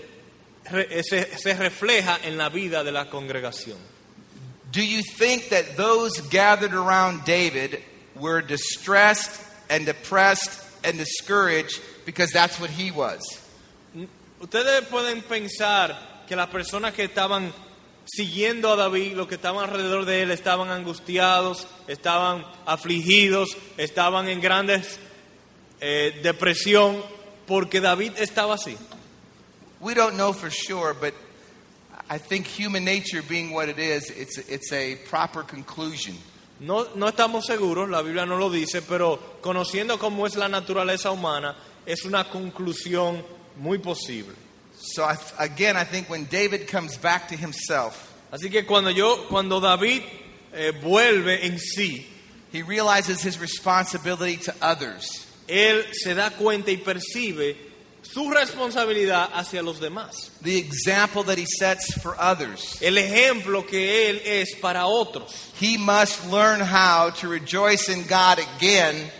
eh, 0.71 1.01
se, 1.03 1.25
se 1.37 1.53
refleja 1.55 2.19
en 2.23 2.37
la 2.37 2.49
vida 2.49 2.83
de 2.83 2.91
la 2.91 3.05
congregación. 3.09 3.77
Do 4.71 4.83
you 4.83 5.01
think 5.03 5.49
that 5.49 5.75
those 5.77 6.19
gathered 6.29 6.73
around 6.73 7.23
David 7.25 7.81
were 8.15 8.41
distressed 8.41 9.41
and 9.69 9.85
depressed 9.85 10.49
and 10.83 10.97
discouraged 10.97 11.79
because 12.05 12.31
that's 12.31 12.59
what 12.59 12.69
he 12.69 12.91
was? 12.91 13.21
Ustedes 14.39 14.85
pueden 14.89 15.21
pensar 15.23 15.95
que 16.27 16.35
las 16.35 16.47
personas 16.47 16.93
que 16.93 17.03
estaban 17.05 17.53
siguiendo 18.05 18.71
a 18.71 18.75
David, 18.75 19.13
los 19.13 19.27
que 19.27 19.35
estaban 19.35 19.69
alrededor 19.69 20.05
de 20.05 20.23
él, 20.23 20.31
estaban 20.31 20.69
angustiados, 20.69 21.67
estaban 21.87 22.45
afligidos, 22.65 23.49
estaban 23.77 24.27
en 24.27 24.41
grandes 24.41 24.99
eh, 25.79 26.19
depresión, 26.23 27.01
porque 27.45 27.81
David 27.81 28.13
estaba 28.17 28.55
así. 28.55 28.77
We 29.79 29.93
don't 29.93 30.15
know 30.15 30.33
for 30.33 30.49
sure, 30.49 30.93
but 30.93 31.13
I 32.09 32.17
think 32.17 32.47
human 32.47 32.85
nature 32.85 33.21
being 33.21 33.53
what 33.53 33.69
it 33.69 33.79
is, 33.79 34.09
it's, 34.09 34.37
it's 34.37 34.71
a 34.71 34.95
proper 35.09 35.43
conclusion. 35.43 36.15
No, 36.59 36.87
no 36.95 37.09
estamos 37.09 37.45
seguros, 37.45 37.89
la 37.89 38.01
Biblia 38.01 38.25
no 38.25 38.37
lo 38.37 38.49
dice, 38.49 38.81
pero 38.81 39.19
conociendo 39.41 39.97
cómo 39.97 40.25
es 40.25 40.35
la 40.35 40.47
naturaleza 40.47 41.11
humana, 41.11 41.57
es 41.85 42.05
una 42.05 42.29
conclusión 42.29 43.25
muy 43.57 43.79
posible. 43.79 44.42
So 44.83 45.03
I, 45.03 45.17
again, 45.39 45.77
I 45.77 45.85
think 45.85 46.09
when 46.09 46.25
David 46.25 46.67
comes 46.67 46.97
back 46.97 47.29
to 47.29 47.37
himself, 47.37 48.09
Así 48.31 48.51
que 48.51 48.65
cuando 48.65 48.89
yo, 48.89 49.27
cuando 49.29 49.59
David 49.59 50.01
eh, 50.53 50.71
vuelve 50.81 51.45
en 51.45 51.59
sí, 51.59 52.05
he 52.51 52.63
realizes 52.63 53.21
his 53.21 53.39
responsibility 53.39 54.37
to 54.37 54.53
others. 54.61 55.27
él 55.47 55.85
se 55.93 56.13
da 56.13 56.31
cuenta 56.31 56.71
y 56.71 56.77
percibe 56.77 57.55
su 58.01 58.29
responsabilidad 58.29 59.29
hacia 59.33 59.61
los 59.61 59.79
demás. 59.79 60.31
The 60.41 60.57
example 60.57 61.23
that 61.23 61.37
he 61.37 61.45
sets 61.45 61.93
for 62.01 62.15
others. 62.19 62.81
El 62.81 62.97
ejemplo 62.97 63.65
que 63.65 64.09
él 64.09 64.21
es 64.25 64.55
para 64.55 64.85
otros. 64.87 65.51
He 65.59 65.77
must 65.77 66.29
learn 66.29 66.59
how 66.59 67.11
to 67.21 67.27
rejoice 67.27 67.87
in 67.87 68.03
God 68.07 68.39
again 68.39 69.11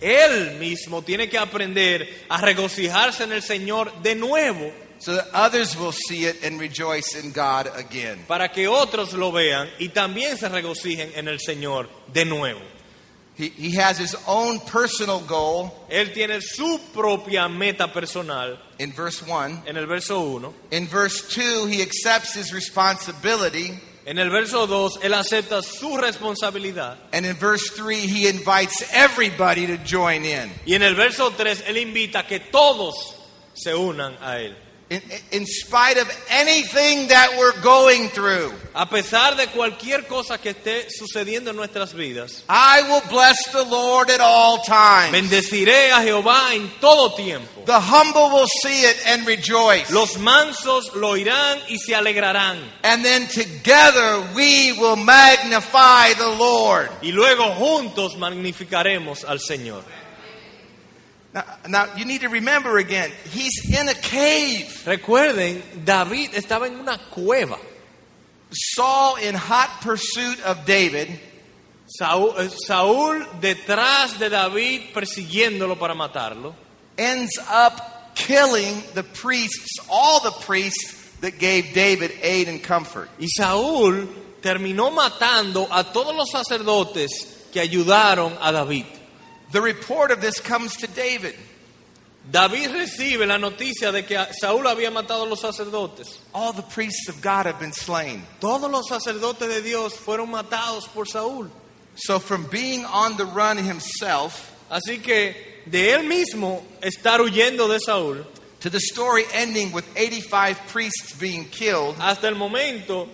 Él 0.00 0.58
mismo 0.58 1.02
tiene 1.02 1.28
que 1.28 1.38
aprender 1.38 2.08
a 2.28 2.40
regocijarse 2.40 3.24
en 3.24 3.32
el 3.32 3.42
Señor 3.42 3.92
de 4.02 4.14
nuevo 4.14 4.72
so 5.00 5.14
that 5.14 5.28
others 5.32 5.76
will 5.76 5.92
see 5.92 6.26
it 6.26 6.44
and 6.44 6.60
rejoice 6.60 7.14
in 7.16 7.32
God 7.32 7.68
again. 7.74 8.18
para 8.28 8.48
que 8.48 8.68
otros 8.68 9.14
lo 9.14 9.32
vean 9.32 9.68
y 9.78 9.88
también 9.88 10.36
se 10.36 10.48
regocijen 10.48 11.12
en 11.16 11.26
el 11.26 11.38
Señor 11.38 11.88
de 12.12 12.24
nuevo. 12.24 12.60
He, 13.36 13.48
he 13.48 13.70
has 13.76 13.96
his 13.98 14.14
own 14.26 14.60
personal 14.60 15.20
goal 15.20 15.72
Él 15.88 16.12
tiene 16.12 16.40
su 16.42 16.78
propia 16.92 17.48
meta 17.48 17.90
personal 17.90 18.58
in 18.78 18.92
verse 18.92 19.22
1. 19.26 19.62
en 19.66 19.76
el 19.78 19.86
verso 19.86 20.20
1. 20.20 20.54
In 20.72 20.86
verse 20.86 21.22
2, 21.34 21.66
he 21.68 21.80
accepts 21.80 22.34
his 22.34 22.52
responsibility. 22.52 23.72
En 24.06 24.18
el 24.18 24.28
verso 24.28 24.66
2, 24.66 24.98
él 25.02 25.14
acepta 25.14 25.62
su 25.62 25.96
responsabilidad. 25.96 26.96
And 27.12 27.24
in 27.24 27.36
verse 27.36 27.70
3, 27.70 28.00
he 28.06 28.28
invites 28.28 28.82
everybody 28.92 29.66
to 29.68 29.78
join 29.78 30.24
in. 30.24 30.50
Y 30.66 30.74
en 30.74 30.82
el 30.82 30.94
verso 30.94 31.30
3, 31.30 31.64
él 31.66 31.76
invita 31.78 32.20
a 32.20 32.26
que 32.26 32.40
todos 32.40 33.14
se 33.54 33.74
unan 33.74 34.16
a 34.20 34.38
él. 34.38 34.56
In, 34.90 35.00
in 35.30 35.46
spite 35.46 35.98
of 35.98 36.08
anything 36.30 37.06
that 37.08 37.36
we're 37.38 37.60
going 37.62 38.08
through, 38.08 38.52
A 38.74 38.86
pesar 38.86 39.36
de 39.36 39.46
cualquier 39.46 40.06
cosa 40.08 40.36
que 40.38 40.50
esté 40.50 40.88
sucediendo 40.90 41.50
en 41.50 41.56
nuestras 41.56 41.92
vidas, 41.94 42.42
I 42.48 42.82
will 42.88 43.02
bless 43.08 43.36
the 43.52 43.64
Lord 43.64 44.10
at 44.10 44.20
all 44.20 44.58
times. 44.62 45.12
bendeciré 45.12 45.92
a 45.92 46.02
Jehová 46.02 46.54
en 46.54 46.68
todo 46.80 47.14
tiempo. 47.14 47.62
The 47.66 47.78
humble 47.80 48.30
will 48.30 48.48
see 48.62 48.82
it 48.82 48.96
and 49.06 49.24
rejoice. 49.28 49.92
Los 49.92 50.18
mansos 50.18 50.92
lo 50.96 51.10
oirán 51.10 51.58
y 51.68 51.78
se 51.78 51.94
alegrarán. 51.94 52.58
And 52.82 53.04
then 53.04 53.28
together 53.28 54.22
we 54.34 54.72
will 54.72 54.96
magnify 54.96 56.14
the 56.14 56.34
Lord. 56.36 56.90
Y 57.02 57.12
luego 57.12 57.44
juntos 57.54 58.16
magnificaremos 58.16 59.24
al 59.24 59.38
Señor. 59.38 59.84
Now, 61.32 61.44
now, 61.68 61.94
you 61.96 62.04
need 62.04 62.22
to 62.22 62.28
remember 62.28 62.78
again, 62.78 63.10
he's 63.30 63.70
in 63.70 63.88
a 63.88 63.94
cave. 63.94 64.82
Recuerden, 64.84 65.62
David 65.84 66.30
estaba 66.32 66.66
en 66.66 66.80
una 66.80 66.98
cueva. 67.10 67.58
Saul, 68.50 69.16
in 69.16 69.36
hot 69.36 69.80
pursuit 69.80 70.42
of 70.44 70.66
David, 70.66 71.08
Saúl, 71.86 72.34
eh, 72.36 72.48
Saúl 72.66 73.24
detrás 73.40 74.18
de 74.18 74.28
David 74.28 74.92
persiguiéndolo 74.92 75.78
para 75.78 75.94
matarlo. 75.94 76.54
ends 77.00 77.38
up 77.48 78.14
killing 78.14 78.82
the 78.94 79.02
priests, 79.02 79.78
all 79.90 80.20
the 80.20 80.30
priests 80.44 81.16
that 81.20 81.38
gave 81.38 81.72
David 81.72 82.12
aid 82.22 82.48
and 82.48 82.62
comfort. 82.62 83.08
Y 83.18 83.26
Saúl 83.26 84.06
terminó 84.42 84.90
matando 84.90 85.66
a 85.70 85.84
todos 85.84 86.14
los 86.14 86.30
sacerdotes 86.30 87.48
que 87.52 87.60
ayudaron 87.60 88.36
a 88.40 88.52
David. 88.52 88.84
The 89.52 89.60
report 89.60 90.10
of 90.10 90.20
this 90.20 90.40
comes 90.40 90.76
to 90.76 90.86
David. 90.86 91.34
David 92.30 92.70
recibe 92.70 93.26
la 93.26 93.38
noticia 93.38 93.92
de 93.92 94.02
que 94.02 94.16
Saúl 94.40 94.64
había 94.64 94.90
matado 94.90 95.24
a 95.24 95.28
los 95.28 95.40
sacerdotes. 95.40 96.18
All 96.32 96.52
the 96.52 96.62
priests 96.62 97.08
of 97.08 97.20
God 97.20 97.46
have 97.46 97.58
been 97.58 97.72
slain. 97.72 98.22
Todos 98.40 98.70
los 98.70 98.88
sacerdotes 98.88 99.48
de 99.48 99.62
Dios 99.62 99.96
fueron 99.96 100.30
matados 100.30 100.86
por 100.92 101.06
Saúl. 101.06 101.50
So, 101.96 102.18
from 102.18 102.44
being 102.44 102.84
on 102.84 103.16
the 103.16 103.24
run 103.24 103.56
himself 103.56 104.50
Así 104.70 105.02
que 105.02 105.62
de 105.66 105.92
él 105.92 106.04
mismo 106.04 106.62
estar 106.80 107.20
huyendo 107.20 107.68
de 107.68 107.80
Saúl 107.80 108.24
to 108.60 108.70
the 108.70 108.78
story 108.78 109.24
ending 109.32 109.72
with 109.72 109.84
85 109.96 110.68
priests 110.68 111.12
being 111.18 111.46
killed, 111.46 111.96
hasta 111.98 112.28
el 112.28 112.36
momento 112.36 113.08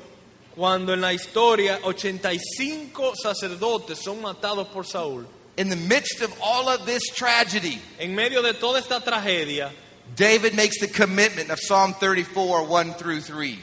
cuando 0.55 0.93
en 0.93 1.00
la 1.00 1.12
historia 1.14 1.81
85 1.83 3.14
sacerdotes 3.14 4.02
son 4.02 4.21
matados 4.21 4.69
por 4.69 4.85
Saúl. 4.85 5.26
In 5.56 5.70
the 5.70 5.76
midst 5.76 6.20
of 6.20 6.34
all 6.42 6.68
of 6.68 6.84
this 6.84 7.02
tragedy, 7.14 7.80
En 7.98 8.14
medio 8.14 8.42
de 8.42 8.52
toda 8.54 8.78
esta 8.78 9.00
tragedia, 9.00 9.70
David 10.14 10.54
makes 10.54 10.78
the 10.80 10.88
commitment 10.88 11.50
of 11.50 11.58
Psalm 11.58 11.94
34, 11.94 12.64
1 12.66 12.94
through 12.94 13.20
3. 13.20 13.58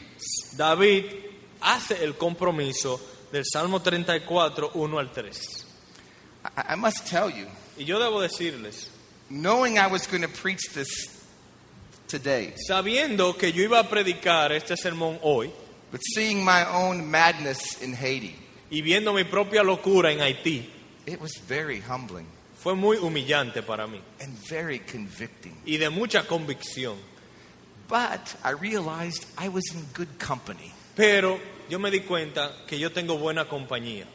David 0.58 1.06
hace 1.62 2.04
el 2.04 2.14
compromiso 2.14 3.00
del 3.32 3.44
Salmo 3.46 3.80
34, 3.80 4.72
1 4.74 4.98
al 4.98 5.08
3. 5.08 5.66
I, 6.46 6.64
I 6.70 6.76
must 6.76 7.08
tell 7.08 7.30
you, 7.30 7.48
Y 7.78 7.86
yo 7.86 8.00
debo 8.00 8.22
decirles, 8.22 8.90
knowing 9.30 9.80
I 9.80 9.88
was 9.88 10.06
going 10.06 10.22
to 10.22 10.28
preach 10.28 10.74
this 10.74 11.24
today, 12.08 12.54
sabiendo 12.70 13.38
que 13.38 13.52
yo 13.52 13.64
iba 13.68 13.80
a 13.80 13.84
predicar 13.84 14.52
este 14.52 14.76
sermón 14.76 15.20
hoy 15.24 15.52
but 15.92 16.02
seeing 16.16 16.44
my 16.44 16.66
own 16.72 17.10
madness 17.10 17.82
in 17.82 17.94
Haiti, 17.94 18.36
y 18.72 18.82
viendo 18.82 19.14
mi 19.14 19.24
propia 19.24 19.64
locura 19.64 20.12
en 20.12 20.20
Haití, 20.20 20.68
it 21.06 21.20
was 21.22 21.38
very 21.48 21.80
humbling 21.80 22.28
fue 22.64 22.76
muy 22.76 22.98
humillante 22.98 23.62
para 23.62 23.88
mí 23.88 24.00
and 24.22 24.32
very 24.48 24.80
convicting. 24.80 25.56
y 25.66 25.78
de 25.78 25.90
mucha 25.90 26.24
convicción. 26.26 26.96
But 27.90 28.36
I 28.44 28.52
realized 28.52 29.26
I 29.38 29.50
was 29.50 29.66
in 29.74 29.86
good 29.94 30.18
company. 30.18 30.72
Pero 30.96 31.40
yo 31.70 31.78
me 31.78 31.92
di 31.92 32.00
cuenta 32.00 32.66
que 32.66 32.78
yo 32.80 32.90
tengo 32.90 33.18
buena 33.18 33.46
compañía. 33.46 34.06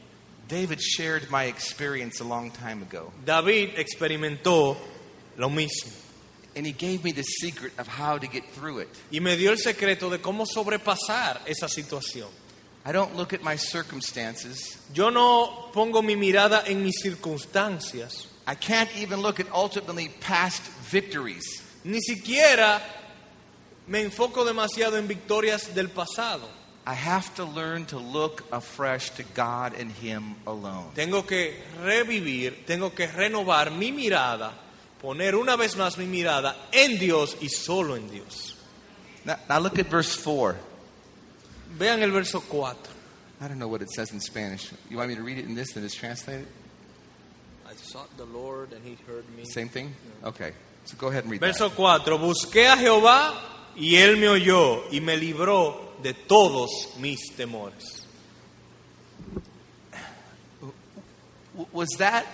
David 0.49 0.81
shared 0.81 1.31
my 1.31 1.45
experience 1.45 2.21
a 2.21 2.25
long 2.25 2.51
time 2.51 2.83
ago, 2.83 3.13
David 3.23 3.75
experimentó 3.77 4.77
lo 5.37 5.51
mismo 5.51 5.93
and 6.57 6.67
he 6.67 6.73
gave 6.73 7.05
me 7.05 7.13
the 7.13 7.23
secret 7.23 7.73
of 7.79 7.87
how 7.87 8.17
to 8.17 8.27
get 8.27 8.45
through 8.55 8.79
it. 8.79 8.89
y 9.13 9.21
me 9.21 9.37
dio 9.37 9.51
el 9.51 9.59
secreto 9.59 10.09
de 10.09 10.19
cómo 10.19 10.47
sobrepasar 10.47 11.43
esa 11.47 11.69
situación. 11.69 12.29
I 12.85 12.93
don't 12.93 13.17
look 13.17 13.33
at 13.33 13.43
my 13.43 13.57
circumstances. 13.57 14.79
Yo 14.95 15.11
no 15.11 15.71
pongo 15.73 16.03
mi 16.03 16.15
mirada 16.17 16.63
en 16.67 16.83
mis 16.83 17.03
circunstancias, 17.03 18.27
I 18.47 18.55
can't 18.55 18.89
even 18.97 19.21
look 19.21 19.41
at 19.41 19.53
ultimately 19.53 20.09
past 20.21 20.63
victories. 20.91 21.63
ni 21.85 22.01
siquiera 22.01 22.81
me 23.87 24.03
enfoco 24.03 24.45
demasiado 24.45 24.99
en 24.99 25.09
victorias 25.09 25.75
del 25.75 25.89
pasado. 25.89 26.49
I 26.87 26.95
have 26.95 27.35
to 27.35 27.45
learn 27.45 27.85
to 27.87 27.99
look 27.99 28.45
afresh 28.51 29.11
to 29.17 29.23
God 29.35 29.75
and 29.79 29.91
Him 29.93 30.37
alone. 30.47 30.93
Tengo 30.95 31.27
que 31.27 31.55
revivir, 31.83 32.65
tengo 32.67 32.95
que 32.95 33.07
renovar 33.07 33.71
mi 33.71 33.93
mirada, 33.93 34.53
poner 35.03 35.35
una 35.35 35.57
vez 35.57 35.77
más 35.77 35.99
mi 35.99 36.07
mirada 36.07 36.57
en 36.73 36.99
Dios 36.99 37.37
y 37.43 37.49
solo 37.49 37.95
en 37.95 38.11
Dios. 38.11 38.55
Now, 39.25 39.37
now 39.49 39.59
look 39.59 39.79
at 39.79 39.87
verse 39.87 40.17
4. 40.17 40.57
Vean 41.71 42.03
el 42.03 42.11
verso 42.11 42.41
4. 42.41 42.77
I 43.41 43.49
don't 43.49 43.59
know 43.59 43.69
what 43.69 43.83
it 43.83 43.91
says 43.91 44.13
in 44.13 44.21
Spanish. 44.21 44.71
You 44.91 44.97
want 44.97 45.11
me 45.11 45.15
to 45.15 45.23
read 45.23 45.39
it 45.39 45.45
in 45.45 45.55
this 45.55 45.77
and 45.77 45.85
it's 45.85 45.95
translated? 45.95 46.47
I 47.67 47.75
sought 47.75 48.17
the 48.17 48.25
Lord 48.25 48.73
and 48.73 48.85
he 48.85 48.97
heard 49.07 49.25
me. 49.37 49.45
Same 49.45 49.69
thing? 49.69 49.95
Okay. 50.25 50.53
So 50.85 50.97
go 50.97 51.09
ahead 51.09 51.25
and 51.25 51.33
read 51.33 51.41
that. 51.41 51.47
Verso 51.47 51.69
4. 51.69 52.19
Busqué 52.19 52.67
a 52.67 52.77
Jehová 52.77 53.35
y 53.77 53.97
él 53.97 54.17
me 54.19 54.29
oyó 54.29 54.91
y 54.91 55.01
me 55.01 55.17
libró 55.17 56.01
de 56.03 56.15
todos 56.15 56.97
mis 56.99 57.19
temores. 57.37 58.05
Was 61.73 61.89
that 61.99 62.25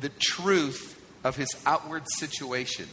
the 0.00 0.10
truth 0.18 0.98
of 1.22 1.36
his 1.36 1.48
outward 1.66 2.02
situation? 2.18 2.86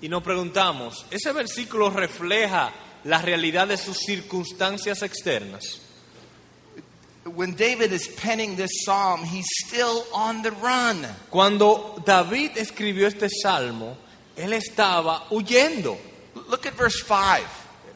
Y 0.00 0.08
nos 0.08 0.22
preguntamos, 0.22 1.06
¿ese 1.10 1.32
versículo 1.32 1.90
refleja 1.90 2.70
la 3.06 3.22
realidad 3.22 3.68
de 3.68 3.76
sus 3.76 3.98
circunstancias 3.98 5.02
externas? 5.02 5.80
When 7.24 7.54
David 7.54 7.92
is 7.92 8.06
penning 8.08 8.56
this 8.56 8.84
psalm, 8.84 9.24
he's 9.24 9.46
still 9.66 10.04
on 10.12 10.42
the 10.42 10.52
run. 10.52 11.06
Cuando 11.30 12.00
David 12.04 12.56
escribió 12.56 13.08
este 13.08 13.28
salmo, 13.42 13.96
él 14.36 14.52
estaba 14.52 15.24
huyendo. 15.30 15.98
Look 16.48 16.66
at 16.66 16.74
verse 16.74 17.02
5. 17.02 17.44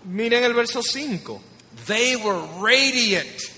Miren 0.07 0.43
el 0.43 0.55
verso 0.55 0.83
5. 0.83 1.41
They 1.87 2.17
were 2.17 2.41
radiant. 2.59 3.53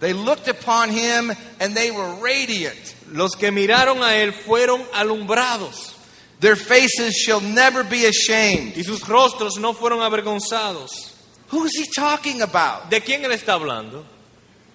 They 0.00 0.12
looked 0.12 0.46
upon 0.46 0.90
him 0.90 1.32
and 1.58 1.74
they 1.74 1.90
were 1.90 2.14
radiant. 2.20 2.94
Los 3.10 3.34
que 3.34 3.50
miraron 3.50 4.02
a 4.02 4.16
él 4.16 4.32
fueron 4.32 4.84
alumbrados 4.92 5.97
Their 6.40 6.56
faces 6.56 7.14
shall 7.14 7.40
never 7.40 7.82
be 7.82 8.06
ashamed. 8.06 8.76
y 8.76 8.82
sus 8.84 9.02
rostros 9.06 9.58
no 9.58 9.74
fueron 9.74 10.00
avergonzados. 10.00 11.14
Who's 11.50 11.76
he 11.76 11.86
talking 11.96 12.42
about? 12.42 12.90
¿De 12.90 13.00
quién 13.00 13.24
él 13.24 13.32
está 13.32 13.54
hablando? 13.54 14.04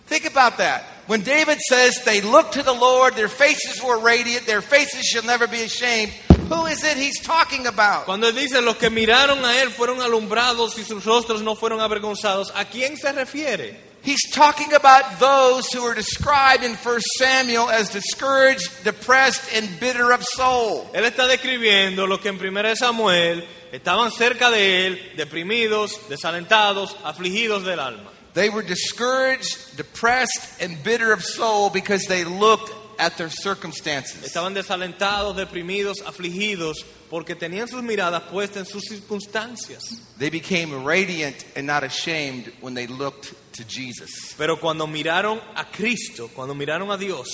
Think 0.07 0.25
about 0.25 0.57
that. 0.57 0.83
When 1.07 1.21
David 1.21 1.59
says 1.59 2.01
they 2.03 2.21
looked 2.21 2.53
to 2.53 2.63
the 2.63 2.73
Lord, 2.73 3.15
their 3.15 3.29
faces 3.29 3.81
were 3.81 3.99
radiant, 3.99 4.45
their 4.45 4.61
faces 4.61 5.05
shall 5.05 5.23
never 5.23 5.47
be 5.47 5.61
ashamed, 5.61 6.11
who 6.49 6.65
is 6.65 6.83
it 6.83 6.97
he's 6.97 7.21
talking 7.21 7.67
about? 7.67 8.05
Cuando 8.05 8.31
dice 8.31 8.61
los 8.61 8.75
que 8.77 8.89
miraron 8.89 9.43
a 9.43 9.61
él 9.61 9.69
fueron 9.69 10.01
alumbrados 10.01 10.77
y 10.77 10.83
sus 10.83 11.05
rostros 11.05 11.41
no 11.41 11.55
fueron 11.55 11.79
avergonzados, 11.79 12.51
¿a 12.55 12.65
quién 12.65 12.97
se 12.97 13.11
refiere? 13.11 13.92
He's 14.03 14.29
talking 14.31 14.73
about 14.73 15.17
those 15.21 15.71
who 15.71 15.81
are 15.83 15.95
described 15.95 16.65
in 16.65 16.73
1 16.73 17.01
Samuel 17.17 17.69
as 17.69 17.89
discouraged, 17.89 18.83
depressed, 18.83 19.49
and 19.55 19.79
bitter 19.79 20.11
of 20.11 20.25
soul. 20.25 20.89
Él 20.93 21.05
está 21.05 21.25
describiendo 21.25 22.05
lo 22.05 22.17
que 22.17 22.29
en 22.29 22.37
1 22.37 22.75
Samuel 22.75 23.45
estaban 23.71 24.11
cerca 24.11 24.51
de 24.51 24.87
él, 24.87 24.99
deprimidos, 25.15 25.97
desalentados, 26.09 26.97
afligidos 27.05 27.63
del 27.63 27.79
alma. 27.79 28.11
They 28.33 28.49
were 28.49 28.63
discouraged, 28.63 29.77
depressed, 29.77 30.61
and 30.61 30.83
bitter 30.83 31.13
of 31.13 31.23
soul 31.23 31.69
because 31.69 32.05
they 32.07 32.25
looked 32.25 32.73
at 32.99 33.17
their 33.17 33.29
circumstances. 33.29 34.21
Estaban 34.23 34.53
desalentados, 34.53 35.37
deprimidos, 35.37 36.01
afligidos, 36.01 36.83
porque 37.09 37.35
tenían 37.35 37.69
sus 37.69 37.81
miradas 37.81 38.23
puestas 38.23 38.57
en 38.57 38.65
sus 38.65 38.83
circunstancias. 38.89 40.01
They 40.17 40.29
became 40.29 40.83
radiant 40.83 41.45
and 41.55 41.65
not 41.65 41.83
ashamed 41.83 42.51
when 42.59 42.73
they 42.73 42.87
looked 42.87 43.33
to 43.53 43.63
Jesus. 43.63 44.35
Pero 44.37 44.59
cuando 44.59 44.85
miraron 44.87 45.39
a 45.55 45.65
Cristo, 45.65 46.29
cuando 46.33 46.53
miraron 46.53 46.91
a 46.91 46.97
Dios, 46.97 47.27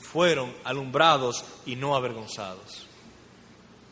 fueron 0.00 0.52
alumbrados 0.64 1.44
y 1.66 1.76
no 1.76 1.94
avergonzados. 1.94 2.86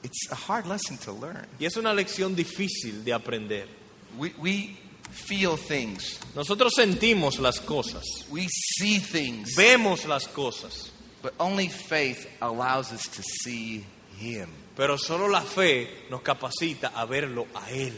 It's 0.02 0.30
a 0.30 0.36
hard 0.36 0.66
lesson 0.66 0.98
to 0.98 1.12
learn. 1.12 1.46
Y 1.58 1.66
es 1.66 1.76
una 1.76 1.92
lección 1.92 2.36
difícil 2.36 3.04
de 3.04 3.12
aprender. 3.12 3.68
We, 4.16 4.32
we 4.38 4.76
feel 5.10 5.56
things, 5.56 6.18
Nosotros 6.34 6.72
sentimos 6.76 7.38
las 7.38 7.60
cosas, 7.60 8.04
we 8.30 8.46
see 8.48 8.98
things, 8.98 9.54
vemos 9.56 10.04
las 10.06 10.28
cosas, 10.28 10.92
but 11.22 11.32
only 11.38 11.68
faith 11.68 12.28
allows 12.40 12.92
us 12.92 13.02
to 13.08 13.22
see 13.22 13.84
Him. 14.18 14.48
pero 14.76 14.96
solo 14.96 15.28
la 15.28 15.42
fe 15.42 16.06
nos 16.10 16.22
capacita 16.22 16.92
a 16.94 17.04
verlo 17.06 17.46
a 17.54 17.70
Él. 17.70 17.94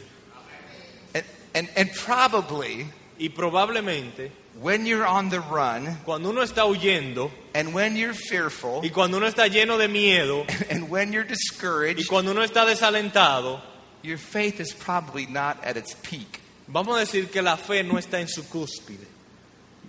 And, 1.15 1.25
and, 1.55 1.69
and 1.77 1.91
probably 1.93 2.87
Y 3.21 3.29
probablemente 3.29 4.33
when 4.61 4.87
you're 4.87 5.07
on 5.07 5.29
the 5.29 5.41
run 5.41 5.99
cuando 6.05 6.31
uno 6.31 6.41
está 6.41 6.65
huyendo 6.65 7.31
and 7.55 7.75
when 7.75 7.95
you're 7.95 8.15
fearful 8.15 8.81
y 8.83 8.89
cuando 8.89 9.19
uno 9.19 9.27
está 9.27 9.47
lleno 9.47 9.79
de 9.79 9.89
miedo 9.89 10.47
and 10.71 10.89
when 10.89 11.13
you're 11.13 11.25
y 11.25 11.29
discouraged, 11.29 12.09
cuando 12.09 12.31
uno 12.31 12.43
está 12.43 12.65
desalentado, 12.65 13.61
your 14.03 14.17
faith 14.17 14.59
is 14.59 14.73
probably 14.73 15.27
not 15.27 15.63
at 15.63 15.77
its 15.77 15.95
peak. 16.03 16.41
vamos 16.67 16.97
a 16.97 17.01
decir 17.01 17.31
que 17.31 17.43
la 17.43 17.57
fe 17.57 17.83
no 17.83 17.95
está 17.99 18.21
en 18.21 18.29
su 18.29 18.43
cúspide. 18.45 19.07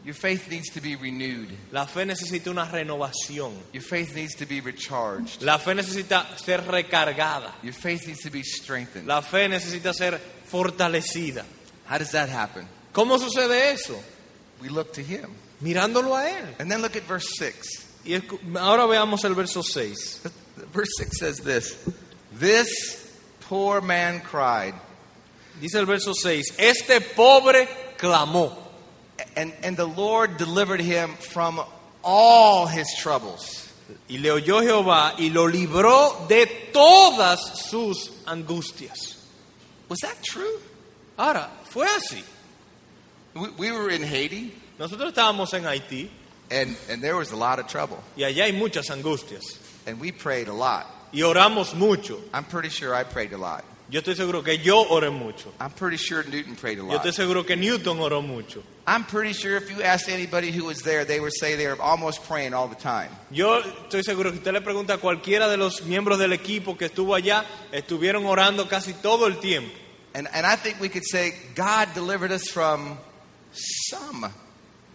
Your 0.03 0.15
faith 0.15 0.49
needs 0.49 0.71
to 0.71 0.81
be 0.81 0.95
renewed. 0.95 1.55
La 1.71 1.85
fe 1.85 2.05
necesita 2.05 2.49
una 2.49 2.65
renovación. 2.65 3.53
Your 3.71 3.83
faith 3.83 4.15
needs 4.15 4.33
to 4.35 4.47
be 4.47 4.59
recharged. 4.59 5.43
La 5.43 5.59
fe 5.59 5.75
necesita 5.75 6.25
ser 6.39 6.57
recargada. 6.57 7.51
Your 7.61 7.73
faith 7.73 8.07
needs 8.07 8.21
to 8.23 8.31
be 8.31 8.41
strengthened. 8.41 9.05
La 9.07 9.21
fe 9.21 9.47
necesita 9.47 9.93
ser 9.93 10.19
fortalecida. 10.49 11.45
How 11.85 11.99
does 11.99 12.11
that 12.13 12.29
happen? 12.29 12.67
¿Cómo 12.93 13.17
sucede 13.17 13.71
eso? 13.71 14.01
We 14.62 14.69
look 14.69 14.93
to 14.93 15.01
Him. 15.01 15.30
Mirándolo 15.62 16.15
a 16.15 16.30
Él. 16.30 16.56
And 16.60 16.69
then 16.69 16.82
look 16.82 16.95
at 16.95 17.04
verse 17.04 17.27
6. 17.38 17.88
Y 18.06 18.19
ahora 18.58 18.86
veamos 18.88 19.23
el 19.25 19.36
verso 19.36 19.62
6. 19.62 20.21
Verse 20.73 20.89
6 20.97 21.19
says 21.19 21.38
this 21.38 21.77
This 22.34 22.69
poor 23.41 23.82
man 23.82 24.21
cried, 24.21 24.73
Dice 25.60 25.75
el 25.75 25.86
verso 25.86 26.13
6, 26.13 26.58
este 26.58 27.01
pobre 27.15 27.67
clamó 27.97 28.58
and, 29.36 29.54
and 29.63 29.77
the 29.77 29.86
Lord 29.86 30.38
delivered 30.38 30.82
him 30.82 31.13
from 31.15 31.62
all 32.04 32.65
his 32.67 32.88
troubles. 32.99 33.67
y 34.08 34.17
le 34.17 34.32
oyó 34.32 34.62
Jehová 34.62 35.15
y 35.17 35.30
lo 35.30 35.47
libró 35.47 36.25
de 36.27 36.45
todas 36.71 37.39
sus 37.69 38.12
angustias. 38.25 39.17
Was 39.89 39.99
that 39.99 40.21
true? 40.23 40.60
Ahora, 41.17 41.49
fue 41.69 41.86
así. 41.86 42.23
We, 43.33 43.49
we 43.57 43.71
were 43.71 43.89
in 43.89 44.03
Haiti, 44.03 44.53
Nosotros 44.79 45.13
estábamos 45.13 45.53
en 45.53 45.63
Haití 45.63 46.09
and, 46.49 46.75
and 46.89 47.01
there 47.01 47.15
was 47.15 47.31
a 47.31 47.35
lot 47.37 47.59
of 47.59 47.67
trouble. 47.67 47.97
y 48.17 48.23
allá 48.23 48.43
hay 48.45 48.51
muchas 48.51 48.89
angustias 48.89 49.57
And 49.87 49.99
we 49.99 50.11
prayed 50.11 50.47
a 50.47 50.53
lot. 50.53 50.85
y 51.13 51.21
oramos 51.21 51.73
mucho. 51.75 52.17
I'm 52.33 52.43
pretty 52.45 52.69
sure 52.69 52.93
I 52.93 53.03
prayed 53.03 53.33
a 53.33 53.37
lot. 53.37 53.63
Yo 53.89 53.99
estoy 53.99 54.15
seguro 54.15 54.41
que 54.41 54.57
yo 54.57 54.85
oré 54.85 55.11
mucho. 55.11 55.51
I'm 55.59 55.71
pretty 55.71 55.97
sure 55.97 56.23
Newton 56.23 56.55
prayed 56.55 56.79
a 56.79 56.83
lot. 56.83 56.93
Yo 56.93 56.99
estoy 56.99 57.13
seguro 57.13 57.43
que 57.43 57.57
Newton 57.57 57.97
oró 57.97 58.25
mucho. 58.25 58.63
I'm 58.87 59.03
pretty 59.03 59.33
sure 59.33 59.57
if 59.57 59.69
you 59.69 59.81
asked 59.83 60.07
anybody 60.07 60.49
who 60.51 60.63
was 60.65 60.81
there, 60.81 61.03
they 61.03 61.19
would 61.19 61.33
say 61.33 61.55
they 61.55 61.67
were 61.67 61.81
almost 61.81 62.23
praying 62.23 62.53
all 62.53 62.67
the 62.69 62.75
time. 62.75 63.09
Yo 63.31 63.61
estoy 63.61 64.01
seguro 64.03 64.31
que 64.31 64.37
usted 64.39 64.53
le 64.53 64.61
pregunta 64.61 64.93
a 64.93 64.97
cualquiera 64.97 65.49
de 65.49 65.57
los 65.57 65.81
miembros 65.81 66.19
del 66.19 66.31
equipo 66.31 66.77
que 66.77 66.85
estuvo 66.87 67.15
allá, 67.15 67.43
estuvieron 67.73 68.25
orando 68.25 68.67
casi 68.69 68.93
todo 68.93 69.25
el 69.27 69.35
tiempo. 69.41 69.73
And, 70.13 70.27
and 70.33 70.45
I 70.45 70.55
think 70.55 70.79
we 70.79 70.87
could 70.89 71.05
say 71.05 71.33
God 71.55 71.89
delivered 71.93 72.31
us 72.31 72.47
from 72.49 72.97
some 73.53 74.31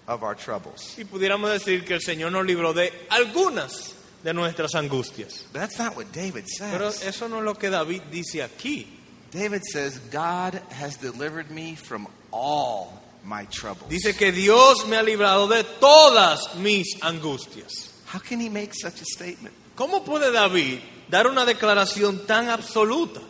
of 0.07 0.23
our 0.23 0.35
troubles. 0.37 0.95
Y 0.99 1.05
pudiéramos 1.05 1.51
decir 1.51 1.85
que 1.85 1.95
el 1.95 2.01
Señor 2.01 2.33
nos 2.33 2.45
libró 2.47 2.73
de 2.73 2.93
algunas 3.11 3.95
de 4.23 4.33
nuestras 4.35 4.75
angustias. 4.75 5.45
But 5.53 5.61
that's 5.61 5.79
not 5.79 5.97
what 5.97 6.07
David 6.13 6.45
Pero 6.59 6.91
says. 6.91 7.07
eso 7.07 7.29
no 7.29 7.39
es 7.39 7.45
lo 7.45 7.55
que 7.55 7.71
David 7.71 8.03
dice 8.11 8.43
aquí. 8.43 8.87
David 9.31 9.63
says, 9.71 9.99
God 10.11 10.61
has 10.71 10.97
delivered 10.97 11.51
me 11.51 11.75
from 11.75 12.07
all 12.31 13.03
my 13.25 13.45
troubles. 13.47 13.91
Dice 13.91 14.17
que 14.17 14.33
Dios 14.33 14.87
me 14.87 14.97
ha 14.97 15.03
librado 15.03 15.49
de 15.49 15.65
todas 15.81 16.55
mis 16.57 16.97
angustias. 17.03 17.91
How 18.07 18.21
can 18.21 18.41
he 18.41 18.49
make 18.49 18.73
such 18.73 19.01
a 19.01 19.05
statement? 19.05 19.55
¿Cómo 19.77 20.05
puede 20.05 20.33
David 20.33 20.79
dar 21.11 21.27
una 21.27 21.45
declaración 21.45 22.27
tan 22.27 22.49
absoluta? 22.49 23.21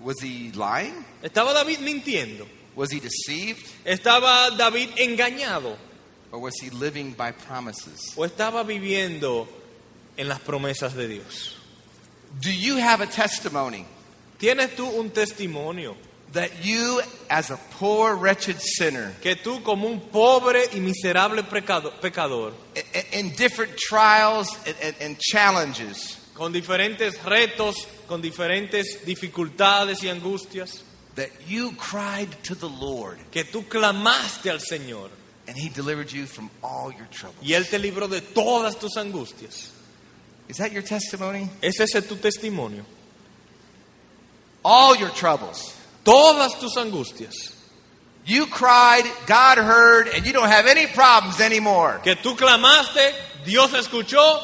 Was 0.00 0.16
he 0.20 0.50
lying? 0.52 0.92
¿Estaba 1.22 1.52
David 1.54 1.78
mintiendo? 1.78 2.46
Was 2.76 2.90
he 2.90 3.00
deceived? 3.00 3.64
¿Estaba 3.84 4.56
David 4.56 4.90
engañado? 4.96 5.76
Or 6.32 6.40
was 6.40 6.54
he 6.60 6.70
living 6.70 7.12
by 7.12 7.32
promises? 7.32 8.12
¿O 8.16 8.24
estaba 8.24 8.64
viviendo 8.64 9.46
en 10.16 10.28
las 10.28 10.40
promesas 10.40 10.94
de 10.94 11.06
Dios? 11.08 11.56
Do 12.40 12.50
you 12.50 12.76
have 12.78 13.00
a 13.00 13.06
testimony 13.06 13.86
¿Tienes 14.38 14.74
tú 14.74 14.86
un 14.86 15.10
testimonio 15.10 15.94
that 16.32 16.50
you, 16.64 17.00
as 17.30 17.50
a 17.52 17.56
poor, 17.78 18.16
wretched 18.16 18.60
sinner, 18.60 19.14
que 19.22 19.36
tú 19.36 19.62
como 19.62 19.86
un 19.86 20.00
pobre 20.10 20.64
y 20.74 20.80
miserable 20.80 21.44
pecado- 21.44 21.92
pecador, 22.00 22.52
in 23.12 23.30
different 23.36 23.76
trials 23.78 24.48
and, 24.66 24.74
and, 24.82 24.96
and 25.00 25.18
challenges, 25.20 26.18
con 26.34 26.52
diferentes 26.52 27.16
retos, 27.22 27.86
con 28.08 28.20
diferentes 28.20 29.04
dificultades 29.06 30.02
y 30.02 30.08
angustias, 30.08 30.82
that 31.14 31.30
you 31.46 31.72
cried 31.72 32.30
to 32.44 32.54
the 32.54 32.68
Lord 32.68 33.18
que 33.30 33.44
tú 33.44 33.64
clamaste 33.68 34.50
al 34.50 34.58
Señor 34.58 35.10
and 35.46 35.56
he 35.56 35.68
delivered 35.68 36.10
you 36.10 36.26
from 36.26 36.50
all 36.62 36.90
your 36.90 37.06
troubles? 37.10 37.42
y 37.42 37.54
Él 37.54 37.68
te 37.68 37.78
libró 37.78 38.08
de 38.08 38.20
todas 38.20 38.76
tus 38.76 38.96
angustias? 38.96 39.70
Is 40.48 40.58
that 40.58 40.72
your 40.72 40.82
testimony? 40.82 41.48
¿Es 41.62 41.80
ese 41.80 42.06
tu 42.06 42.16
testimonio? 42.16 42.84
All 44.64 44.96
your 44.96 45.10
troubles. 45.10 45.74
Todas 46.04 46.58
tus 46.58 46.76
angustias. 46.76 47.54
You 48.26 48.46
cried, 48.46 49.04
God 49.26 49.58
heard, 49.58 50.08
and 50.08 50.26
you 50.26 50.32
don't 50.32 50.48
have 50.48 50.66
any 50.66 50.86
problems 50.86 51.40
anymore. 51.40 52.00
Que 52.02 52.14
tú 52.14 52.36
clamaste, 52.36 53.12
Dios 53.44 53.72
escuchó, 53.72 54.40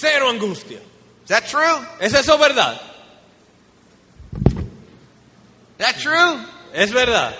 cero 0.00 0.28
angustia. 0.32 0.80
Is 1.22 1.28
that 1.28 1.46
true? 1.46 1.86
¿Es 2.00 2.12
eso 2.14 2.36
verdad? 2.38 2.80
That 5.80 5.96
true? 5.98 6.44
Es 6.74 6.92
verdad. 6.92 7.34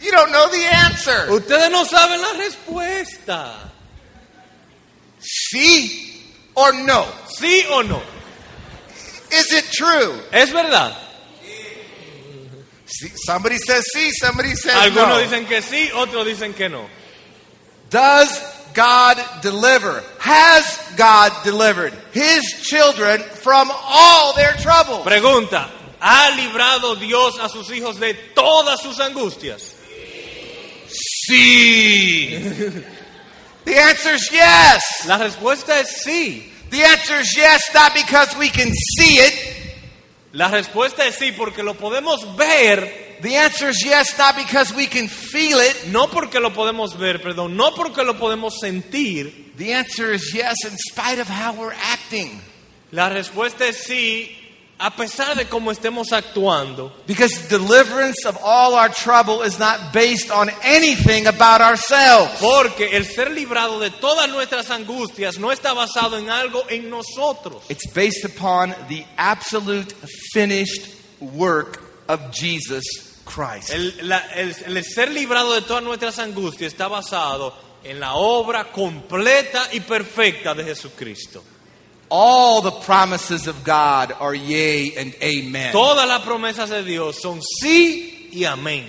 You 0.00 0.10
don't 0.12 0.30
know 0.30 0.48
the 0.50 0.64
answer. 0.64 1.26
Ustedes 1.30 1.70
no 1.70 1.84
saben 1.84 2.20
la 2.20 2.34
respuesta. 2.38 3.54
See 5.18 6.22
or 6.54 6.72
no? 6.74 7.06
¿Sí 7.26 7.64
o 7.70 7.82
no? 7.82 8.00
Is 9.32 9.52
it 9.52 9.64
true? 9.72 10.20
Es 10.30 10.52
verdad. 10.52 10.94
See, 12.86 13.08
somebody 13.26 13.56
says 13.56 13.84
see, 13.92 14.12
somebody 14.12 14.54
says 14.54 14.74
Algunos 14.74 15.08
no. 15.08 15.18
dicen 15.18 15.46
que 15.48 15.60
sí, 15.60 15.90
otros 15.92 16.24
dicen 16.26 16.54
que 16.54 16.68
no. 16.68 16.86
Does 17.90 18.40
God 18.74 19.16
deliver? 19.40 20.02
Has 20.18 20.78
God 20.96 21.32
delivered 21.44 21.94
his 22.12 22.42
children 22.62 23.20
from 23.20 23.70
all 23.72 24.34
their 24.34 24.52
troubles? 24.54 25.06
Pregunta, 25.06 25.68
¿ha 26.00 26.30
librado 26.36 26.98
Dios 26.98 27.38
a 27.38 27.48
sus 27.48 27.70
hijos 27.70 27.98
de 27.98 28.14
todas 28.34 28.82
sus 28.82 28.98
angustias? 29.00 29.74
See. 30.88 32.36
the 33.64 33.76
answer 33.76 34.14
is 34.14 34.28
yes. 34.30 35.06
La 35.06 35.18
respuesta 35.18 35.80
es 35.80 36.04
sí. 36.04 36.50
The 36.70 36.82
answer 36.82 37.20
is 37.20 37.36
yes, 37.36 37.62
not 37.72 37.94
because 37.94 38.36
we 38.36 38.48
can 38.48 38.72
see 38.98 39.14
it. 39.14 39.64
La 40.32 40.48
respuesta 40.48 41.06
es 41.06 41.16
sí 41.16 41.32
porque 41.32 41.62
lo 41.62 41.74
podemos 41.74 42.36
ver, 42.36 43.03
The 43.24 43.36
answer 43.36 43.70
is 43.70 43.82
yes, 43.82 44.18
not 44.18 44.36
because 44.36 44.74
we 44.74 44.86
can 44.86 45.08
feel 45.08 45.58
it. 45.58 45.86
no 45.90 46.08
porque 46.08 46.38
lo 46.38 46.50
podemos 46.50 46.94
ver, 46.94 47.22
perdón, 47.22 47.56
no 47.56 47.70
porque 47.70 48.04
lo 48.04 48.12
podemos 48.18 48.52
sentir. 48.60 49.54
The 49.56 49.72
answer 49.72 50.12
is 50.12 50.34
yes, 50.34 50.54
in 50.66 50.76
spite 50.76 51.18
of 51.18 51.26
how 51.26 51.54
we're 51.54 51.72
acting. 51.72 52.38
La 52.92 53.08
respuesta 53.08 53.66
es 53.66 53.78
sí 53.86 54.30
a 54.78 54.90
pesar 54.90 55.36
de 55.36 55.46
cómo 55.46 55.72
estemos 55.72 56.12
actuando. 56.12 56.92
Because 57.06 57.48
deliverance 57.48 58.26
of 58.26 58.36
all 58.44 58.74
our 58.74 58.90
trouble 58.90 59.40
is 59.40 59.58
not 59.58 59.94
based 59.94 60.30
on 60.30 60.50
anything 60.62 61.26
about 61.26 61.62
ourselves. 61.62 62.38
Porque 62.38 62.94
el 62.94 63.06
ser 63.06 63.30
librado 63.30 63.80
de 63.80 63.88
todas 63.88 64.28
nuestras 64.28 64.68
angustias 64.68 65.38
no 65.38 65.50
está 65.50 65.72
basado 65.72 66.18
en 66.18 66.28
algo 66.28 66.62
en 66.68 66.90
nosotros. 66.90 67.62
It's 67.70 67.86
based 67.86 68.26
upon 68.26 68.74
the 68.90 69.06
absolute 69.16 69.94
finished 70.34 70.94
work 71.22 71.80
of 72.06 72.30
Jesus 72.30 73.13
Christ. 73.24 73.70
El, 73.70 74.08
la- 74.08 74.26
el- 74.34 74.54
el 74.66 74.84
ser 74.84 75.10
librado 75.10 75.52
de 75.54 75.62
todas 75.62 75.82
nuestras 75.82 76.18
angustias 76.18 76.72
está 76.72 76.88
basado 76.88 77.54
en 77.82 78.00
la 78.00 78.14
obra 78.14 78.70
completa 78.72 79.68
y 79.72 79.80
perfecta 79.80 80.54
de 80.54 80.64
Jesucristo. 80.64 81.42
All 82.10 82.62
the 82.62 82.84
promises 82.84 83.46
of 83.48 83.64
God 83.64 84.12
are 84.20 84.34
yea 84.36 85.00
and 85.00 85.14
amen. 85.22 85.72
Todas 85.72 86.06
las 86.06 86.20
promesas 86.22 86.68
de 86.70 86.82
Dios 86.84 87.16
son 87.20 87.40
sí 87.42 88.28
y 88.32 88.44
amén. 88.44 88.86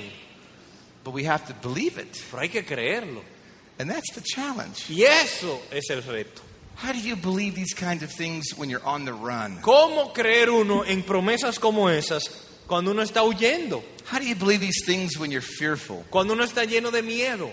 But 1.04 1.14
we 1.14 1.24
have 1.26 1.46
to 1.48 1.54
believe 1.62 1.98
it. 1.98 2.16
Pero 2.30 2.42
hay 2.42 2.50
que 2.50 2.64
creerlo. 2.66 3.22
And 3.80 3.90
that's 3.90 4.14
the 4.14 4.22
challenge. 4.22 4.86
Y 4.90 5.04
eso 5.04 5.62
es 5.72 5.90
el 5.90 6.02
reto. 6.04 6.42
How 6.78 6.92
do 6.92 7.00
you 7.00 7.16
believe 7.16 7.56
these 7.56 7.74
kinds 7.74 8.04
of 8.04 8.12
things 8.12 8.54
when 8.58 8.70
you're 8.70 8.84
on 8.86 9.06
the 9.06 9.14
run? 9.14 9.60
¿Cómo 9.62 10.14
creer 10.14 10.50
uno 10.50 10.84
en 10.84 11.04
promesas 11.04 11.58
como 11.60 11.90
esas 11.90 12.30
cuando 12.68 12.92
uno 12.92 13.02
está 13.02 13.24
huyendo? 13.24 13.84
How 14.12 14.20
do 14.20 14.26
you 14.26 14.36
believe 14.36 14.60
these 14.60 14.86
things 14.86 15.18
when 15.18 15.32
you're 15.32 15.42
fearful? 15.42 16.06
Cuando 16.10 16.34
uno 16.34 16.44
está 16.44 16.66
lleno 16.66 16.92
de 16.92 17.02
miedo. 17.02 17.52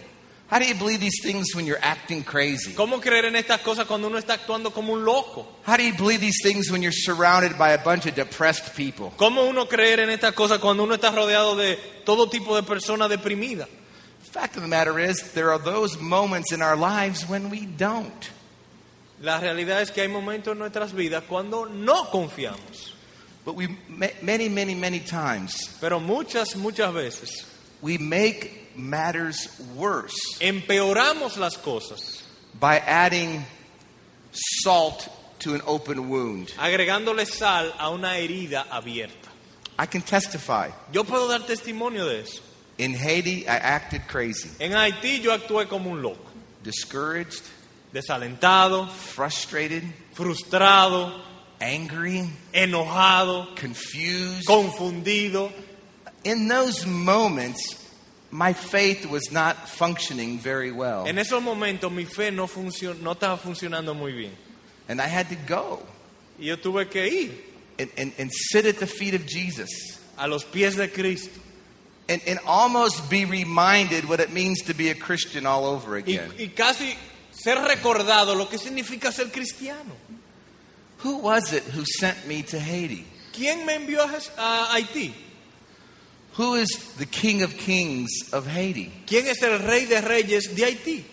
How 0.52 0.58
do 0.58 0.66
you 0.66 0.74
believe 0.74 1.00
these 1.00 1.22
things 1.22 1.54
when 1.54 1.64
you're 1.64 1.82
acting 1.82 2.22
crazy? 2.22 2.74
¿Cómo 2.74 3.00
creer 3.00 3.24
en 3.24 3.36
estas 3.36 3.62
cosas 3.62 3.86
cuando 3.86 4.08
uno 4.08 4.18
está 4.18 4.34
actuando 4.34 4.70
como 4.70 4.92
un 4.92 5.02
loco? 5.02 5.46
How 5.66 5.78
do 5.78 5.82
you 5.82 5.94
believe 5.94 6.20
these 6.20 6.42
things 6.42 6.70
when 6.70 6.82
you're 6.82 6.92
surrounded 6.92 7.56
by 7.56 7.70
a 7.70 7.78
bunch 7.78 8.04
of 8.04 8.14
depressed 8.14 8.76
people? 8.76 9.14
¿Cómo 9.16 9.48
uno 9.48 9.66
creer 9.66 10.00
en 10.00 10.10
estas 10.10 10.34
cosas 10.34 10.58
cuando 10.58 10.84
uno 10.84 10.94
está 10.94 11.10
rodeado 11.10 11.56
de 11.56 11.76
todo 12.04 12.28
tipo 12.28 12.54
de 12.54 12.62
personas 12.64 13.08
deprimidas? 13.08 13.66
The 14.24 14.30
fact 14.30 14.56
of 14.56 14.62
the 14.62 14.68
matter 14.68 14.98
is, 14.98 15.32
there 15.32 15.52
are 15.52 15.58
those 15.58 15.98
moments 15.98 16.52
in 16.52 16.60
our 16.60 16.76
lives 16.76 17.26
when 17.26 17.48
we 17.48 17.64
don't. 17.64 18.28
La 19.22 19.40
realidad 19.40 19.80
es 19.80 19.90
que 19.90 20.02
hay 20.02 20.08
momentos 20.08 20.52
en 20.52 20.58
nuestras 20.58 20.92
vidas 20.92 21.24
cuando 21.26 21.64
no 21.64 22.10
confiamos. 22.10 22.91
But 23.44 23.54
we, 23.56 23.66
ma- 23.88 24.06
many, 24.22 24.48
many, 24.48 24.74
many 24.74 25.00
times, 25.00 25.68
Pero 25.80 25.98
muchas, 26.00 26.54
muchas 26.56 26.92
veces 26.94 27.44
we 27.80 27.98
make 27.98 28.68
matters 28.76 29.48
worse 29.76 30.14
empeoramos 30.40 31.36
las 31.36 31.56
cosas 31.56 32.22
by 32.58 32.78
adding 32.78 33.44
salt 34.32 35.08
to 35.40 35.54
an 35.54 35.60
open 35.66 36.08
wound. 36.08 36.52
agregándole 36.58 37.26
sal 37.26 37.72
a 37.78 37.90
una 37.90 38.16
herida 38.16 38.66
abierta. 38.70 39.28
I 39.78 39.86
can 39.86 40.02
testify. 40.02 40.70
Yo 40.92 41.02
puedo 41.04 41.28
dar 41.28 41.40
testimonio 41.46 42.06
de 42.06 42.20
eso. 42.20 42.40
In 42.78 42.94
Haiti, 42.94 43.46
I 43.46 43.56
acted 43.56 44.06
crazy, 44.06 44.48
En 44.60 44.72
Haití 44.72 45.20
yo 45.20 45.32
actué 45.36 45.68
como 45.68 45.90
un 45.90 46.00
loco, 46.02 46.30
discouraged, 46.62 47.42
desalentado, 47.92 48.88
frustrated, 48.88 49.82
frustrado, 50.14 51.12
angry, 51.62 52.28
enojado, 52.52 53.54
confused. 53.56 54.46
confundido. 54.46 55.50
In 56.24 56.48
those 56.48 56.86
moments, 56.86 57.78
my 58.30 58.52
faith 58.52 59.06
was 59.06 59.30
not 59.30 59.68
functioning 59.68 60.38
very 60.38 60.72
well. 60.72 61.06
En 61.06 61.16
esos 61.16 61.42
momentos 61.42 61.90
mi 61.92 62.04
fe 62.04 62.30
no, 62.30 62.46
funcio- 62.46 62.98
no 63.00 63.12
estaba 63.14 63.38
funcionando 63.38 63.94
muy 63.96 64.12
bien. 64.12 64.32
And 64.88 65.00
I 65.00 65.06
had 65.06 65.28
to 65.28 65.36
go 65.46 65.80
Y 66.38 66.46
yo 66.46 66.56
tuve 66.56 66.90
que 66.90 67.04
ir 67.06 67.30
and, 67.78 67.90
and, 67.96 68.12
and 68.18 68.30
sit 68.32 68.66
at 68.66 68.78
the 68.78 68.86
feet 68.86 69.14
of 69.14 69.26
Jesus 69.26 69.68
a 70.18 70.26
los 70.26 70.44
pies 70.44 70.76
de 70.76 70.88
Cristo 70.88 71.40
and, 72.08 72.20
and 72.26 72.38
almost 72.46 73.08
be 73.08 73.24
reminded 73.24 74.08
what 74.08 74.18
it 74.20 74.32
means 74.32 74.60
to 74.62 74.74
be 74.74 74.90
a 74.90 74.94
Christian 74.94 75.46
all 75.46 75.64
over 75.66 75.92
y, 75.92 75.98
again. 75.98 76.32
y 76.38 76.46
casi 76.54 76.94
ser 77.30 77.56
recordado 77.56 78.36
lo 78.36 78.46
que 78.48 78.58
significa 78.58 79.12
ser 79.12 79.26
cristiano. 79.30 79.94
Who 81.02 81.18
was 81.18 81.52
it 81.52 81.62
who 81.64 81.84
sent 81.84 82.26
me 82.26 82.42
to 82.44 82.58
Haiti? 82.58 83.04
¿Quién 83.32 83.66
me 83.66 83.74
envió 83.76 84.00
a, 84.38 84.68
Haití? 84.74 85.12
Who 86.34 86.54
is 86.54 86.94
the 86.96 87.06
King 87.06 87.42
of 87.42 87.56
Kings 87.56 88.10
of 88.32 88.46
Haiti? 88.46 88.92
¿Quién 89.06 89.26
es 89.26 89.42
el 89.42 89.58
rey 89.58 89.84
de 89.86 90.00
reyes 90.00 90.54
de 90.54 90.62
Haití? 90.62 91.04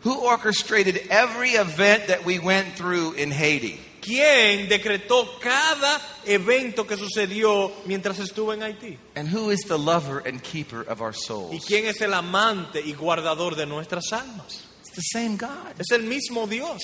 Who 0.00 0.20
orchestrated 0.20 1.06
every 1.10 1.50
event 1.50 2.08
that 2.08 2.24
we 2.24 2.38
went 2.38 2.76
through 2.76 3.12
in 3.14 3.30
Haiti? 3.30 3.80
¿Quién 4.00 4.68
decretó 4.68 5.40
cada 5.40 6.00
evento 6.26 6.86
que 6.86 6.96
sucedió 6.96 7.72
mientras 7.86 8.18
estuve 8.20 8.54
en 8.54 8.60
Haití? 8.62 8.98
And 9.16 9.28
who 9.28 9.50
is 9.50 9.60
the 9.66 9.78
lover 9.78 10.18
and 10.26 10.42
keeper 10.42 10.82
of 10.82 11.00
our 11.00 11.12
¿Y 11.12 11.18
souls? 11.26 11.64
quién 11.66 11.86
es 11.86 12.00
el 12.00 12.14
amante 12.14 12.80
y 12.80 12.92
guardador 12.94 13.56
de 13.56 13.66
nuestras 13.66 14.12
almas? 14.12 14.62
It's 14.82 14.92
the 14.94 15.02
same 15.02 15.36
God. 15.36 15.74
Es 15.78 15.90
el 15.90 16.02
mismo 16.02 16.46
Dios. 16.46 16.78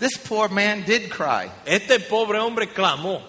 This 0.00 0.16
poor 0.16 0.48
man 0.48 0.82
did 0.84 1.10
cry 1.10 1.50
Este 1.66 2.00
pobre 2.08 2.38
hombre 2.40 2.66
clamó 2.66 3.22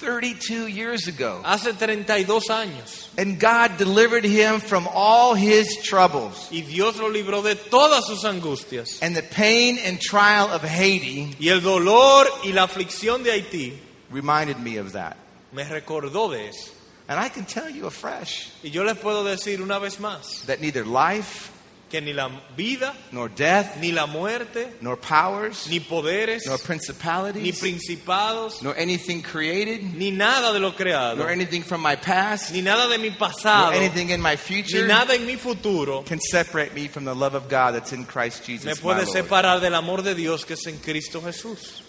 32 0.00 0.68
years 0.68 1.08
ago, 1.08 1.42
hace 1.44 1.72
32 1.72 2.48
años 2.50 3.08
and 3.18 3.40
God 3.40 3.78
delivered 3.78 4.24
him 4.24 4.60
from 4.60 4.86
all 4.92 5.34
his 5.34 5.82
troubles. 5.82 6.48
y 6.52 6.60
Dios 6.60 6.98
lo 6.98 7.08
libró 7.08 7.42
de 7.42 7.56
todas 7.56 8.04
sus 8.06 8.24
angustias. 8.24 9.00
And 9.02 9.16
the 9.16 9.22
pain 9.24 9.78
and 9.84 9.98
trial 10.00 10.50
of 10.52 10.62
Haiti 10.62 11.34
Y 11.40 11.48
el 11.48 11.60
dolor 11.60 12.26
y 12.44 12.52
la 12.52 12.64
aflicción 12.68 13.24
de 13.24 13.30
Haití 13.32 13.76
reminded 14.10 14.60
me 14.60 14.76
of 14.76 14.92
that. 14.92 15.16
me 15.52 15.64
recordó 15.64 16.30
de 16.30 16.48
eso. 16.48 16.70
And 17.08 17.18
I 17.18 17.30
can 17.30 17.46
tell 17.46 17.68
you 17.70 17.86
afresh 17.86 18.50
Y 18.62 18.68
yo 18.68 18.84
les 18.84 18.98
puedo 18.98 19.24
decir 19.24 19.60
una 19.62 19.80
vez 19.80 19.96
más 19.98 20.44
that 20.46 20.60
neither 20.60 20.84
life, 20.84 21.50
que 21.88 22.00
ni 22.00 22.12
la 22.12 22.30
vida, 22.56 22.94
nor 23.12 23.28
death, 23.28 23.76
ni 23.80 23.92
la 23.92 24.06
muerte, 24.06 24.68
nor 24.80 24.96
powers, 24.96 25.68
ni 25.68 25.80
poderes, 25.80 26.46
nor 26.46 26.58
ni 26.58 26.64
principalities, 26.64 27.60
principados, 27.60 28.62
nor 28.62 28.74
anything 28.78 29.22
created, 29.22 29.82
ni 29.94 30.10
nada 30.10 30.52
de 30.52 30.58
lo 30.58 30.72
creado, 30.72 31.18
nor 31.18 31.30
anything 31.30 31.62
from 31.62 31.82
my 31.82 31.96
past, 31.96 32.52
ni 32.52 32.60
nada 32.60 32.88
de 32.88 32.98
mi 32.98 33.10
nor 33.10 33.18
pasado, 33.18 33.74
anything 33.74 34.10
in 34.10 34.20
my 34.20 34.32
ni 34.32 34.36
future 34.36 34.86
nada 34.86 35.14
en 35.14 35.26
mi 35.26 35.36
futuro 35.36 36.02
can 36.02 36.20
separate 36.20 36.74
me 36.74 36.88
from 36.88 37.04
the 37.04 37.14
love 37.14 37.34
of 37.34 37.48
God 37.48 37.74
that's 37.74 37.92
in 37.92 38.04
Christ 38.04 38.44
me 38.46 38.46
Jesus. 38.46 38.64
my 38.64 38.74
puede 38.74 39.06
separar 39.06 39.60
del 39.60 39.74
amor 39.74 40.02
de 40.02 40.14
Dios 40.14 40.44
que 40.44 40.54
es 40.54 40.66
en 40.66 40.78
Cristo 40.78 41.20
Jesús. 41.20 41.82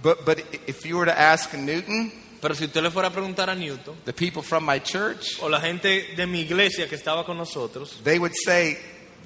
But, 0.00 0.24
but 0.24 0.38
if 0.68 0.86
you 0.86 0.96
were 0.96 1.06
to 1.06 1.18
ask 1.18 1.52
Newton, 1.54 2.12
Pero 2.40 2.54
si 2.54 2.66
usted 2.66 2.82
le 2.82 2.90
fuera 2.90 3.08
a 3.08 3.12
preguntar 3.12 3.50
a 3.50 3.54
Newton 3.54 3.96
the 4.04 4.12
people 4.12 4.42
from 4.42 4.64
my 4.64 4.78
church, 4.80 5.38
o 5.42 5.48
la 5.48 5.60
gente 5.60 6.14
de 6.16 6.26
mi 6.26 6.40
iglesia 6.40 6.88
que 6.88 6.96
estaba 6.96 7.24
con 7.24 7.36
nosotros, 7.36 8.00
they 8.04 8.18
would 8.18 8.34
say, 8.34 8.78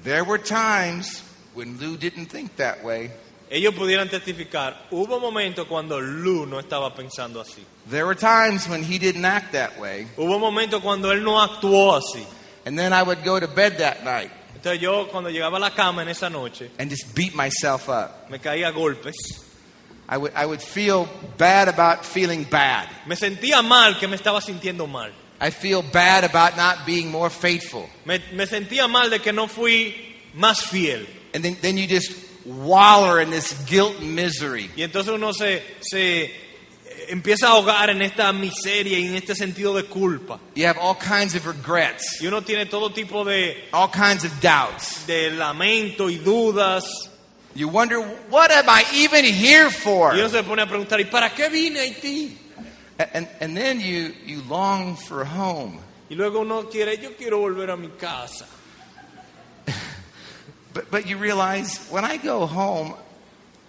There 0.03 0.23
were 0.23 0.41
times 0.41 1.23
when 1.53 1.77
Lou 1.79 1.95
didn't 1.97 2.27
think 2.27 2.55
that 2.57 2.83
way. 2.83 3.11
ellos 3.49 3.75
pudieran 3.75 4.09
testificar, 4.09 4.87
hubo 4.89 5.19
momentos 5.19 5.67
cuando 5.67 6.01
Lu 6.01 6.45
no 6.45 6.59
estaba 6.59 6.93
pensando 6.95 7.39
así. 7.39 7.63
There 7.89 8.05
were 8.05 8.15
times 8.15 8.67
when 8.67 8.83
he 8.83 8.97
didn't 8.97 9.25
act 9.25 9.51
that 9.51 9.79
way. 9.79 10.07
Hubo 10.17 10.39
momentos 10.39 10.81
cuando 10.81 11.11
él 11.11 11.23
no 11.23 11.39
actuó 11.39 11.95
así. 11.95 12.25
And 12.65 12.77
then 12.77 12.93
I 12.93 13.03
would 13.03 13.23
go 13.23 13.39
to 13.39 13.47
bed 13.47 13.77
that 13.79 14.03
night 14.03 14.31
Entonces 14.55 14.81
yo 14.81 15.09
cuando 15.11 15.29
llegaba 15.29 15.57
a 15.57 15.59
la 15.59 15.71
cama 15.71 16.03
en 16.03 16.07
esa 16.07 16.29
noche, 16.29 16.71
and 16.79 16.89
just 16.89 17.13
beat 17.13 17.35
myself 17.35 17.89
up. 17.89 18.29
me 18.29 18.39
caía 18.39 18.69
a 18.69 18.71
golpes. 18.71 19.13
I 20.07 20.17
would, 20.17 20.33
I 20.35 20.45
would 20.45 20.61
feel 20.61 21.07
bad 21.37 21.67
about 21.69 22.05
feeling 22.05 22.43
bad. 22.43 22.87
Me 23.07 23.15
sentía 23.15 23.61
mal 23.63 23.97
que 23.99 24.07
me 24.07 24.17
estaba 24.17 24.41
sintiendo 24.41 24.87
mal. 24.87 25.11
I 25.39 25.49
feel 25.49 25.81
bad 25.81 26.23
about 26.23 26.55
not 26.57 26.85
being 26.85 27.09
more 27.11 27.29
faithful. 27.29 27.89
Me, 28.05 28.19
me 28.33 28.45
sentía 28.45 28.87
mal 28.89 29.09
de 29.09 29.19
que 29.19 29.31
no 29.33 29.47
fui 29.47 29.93
más 30.35 30.61
fiel. 30.61 31.05
And 31.33 31.43
then, 31.43 31.57
then 31.61 31.77
you 31.77 31.87
just 31.87 32.11
waller 32.45 33.19
in 33.21 33.29
this 33.29 33.53
guilt 33.65 33.99
and 33.99 34.15
misery. 34.15 34.69
Y 34.75 34.83
entonces 34.83 35.13
uno 35.13 35.31
se, 35.33 35.63
se 35.81 36.25
eh, 36.25 36.31
empieza 37.09 37.47
a 37.47 37.51
ahogar 37.51 37.89
en 37.89 38.01
esta 38.01 38.31
miseria 38.33 38.99
y 38.99 39.07
en 39.07 39.15
este 39.15 39.35
sentido 39.35 39.73
de 39.75 39.83
culpa. 39.85 40.39
You 40.53 40.67
have 40.67 40.77
all 40.77 40.95
kinds 40.95 41.33
of 41.35 41.45
regrets, 41.47 42.21
Y 42.21 42.27
uno 42.27 42.41
tiene 42.41 42.65
todo 42.67 42.91
tipo 42.91 43.23
de, 43.25 43.69
all 43.73 43.89
kinds 43.89 44.25
of 44.25 44.31
doubts. 44.41 45.07
de 45.07 45.31
lamento 45.31 46.09
y 46.09 46.17
dudas. 46.17 46.83
You 47.55 47.67
wonder, 47.67 48.01
what 48.29 48.51
am 48.51 48.67
I 48.67 48.83
even 48.93 49.25
here 49.25 49.69
for? 49.69 50.13
Y 50.13 50.19
uno 50.19 50.29
se 50.29 50.41
pone 50.43 50.61
a 50.61 50.67
preguntar, 50.67 50.99
¿y 50.99 51.05
para 51.05 51.29
qué 51.29 51.49
vine 51.49 51.79
a 51.79 51.83
Haití? 51.83 52.35
And, 53.13 53.27
and 53.39 53.55
then 53.55 53.79
you, 53.79 54.13
you 54.25 54.41
long 54.49 54.95
for 54.95 55.23
home. 55.23 55.79
Y 56.09 56.15
luego 56.15 56.41
uno 56.41 56.63
quiere, 56.63 56.97
yo 56.97 57.11
quiero 57.15 57.39
volver 57.39 57.71
a 57.71 57.77
mi 57.77 57.89
casa. 57.89 58.45
But, 60.73 60.89
but 60.89 61.05
you 61.05 61.17
realize 61.17 61.87
when 61.91 62.03
I 62.03 62.17
go 62.17 62.47
home, 62.47 62.95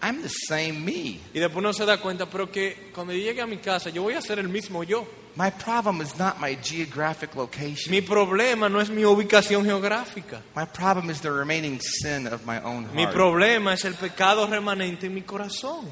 I'm 0.01 0.23
the 0.23 0.29
same 0.29 0.85
me. 0.85 1.21
Y 1.35 1.41
después 1.41 1.57
uno 1.57 1.73
se 1.73 1.85
da 1.85 1.99
cuenta, 1.99 2.25
pero 2.31 2.51
que 2.51 2.91
cuando 2.95 3.13
llegue 3.13 3.43
a 3.43 3.47
mi 3.47 3.59
casa, 3.59 3.91
yo 3.91 4.03
voy 4.03 4.15
a 4.15 4.23
ser 4.23 4.39
el 4.39 4.49
mismo 4.49 4.83
yo. 4.85 5.07
My 5.37 5.51
problem 5.51 6.01
is 6.01 6.17
not 6.17 6.39
my 6.41 6.55
geographic 6.55 7.35
location. 7.35 7.91
Mi 7.91 8.01
problema 8.01 8.71
no 8.71 8.79
es 8.79 8.89
mi 8.89 9.03
ubicación 9.03 9.65
geográfica. 9.65 10.41
My 10.55 10.65
problem 10.65 11.11
is 11.11 11.21
the 11.21 11.33
remaining 11.33 11.81
sin 11.81 12.27
of 12.29 12.47
my 12.47 12.61
own 12.63 12.85
heart. 12.85 12.95
Mi 12.95 13.07
problema 13.07 13.73
es 13.73 13.85
el 13.85 13.95
pecado 13.95 14.47
remanente 14.47 15.07
en 15.07 15.15
mi 15.15 15.23
corazón. 15.23 15.91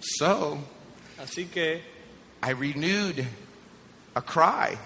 So 0.00 0.58
Así 1.22 1.46
que 1.50 1.82
I 2.42 2.52
renewed 2.52 3.26
a 4.14 4.22
cry. 4.22 4.78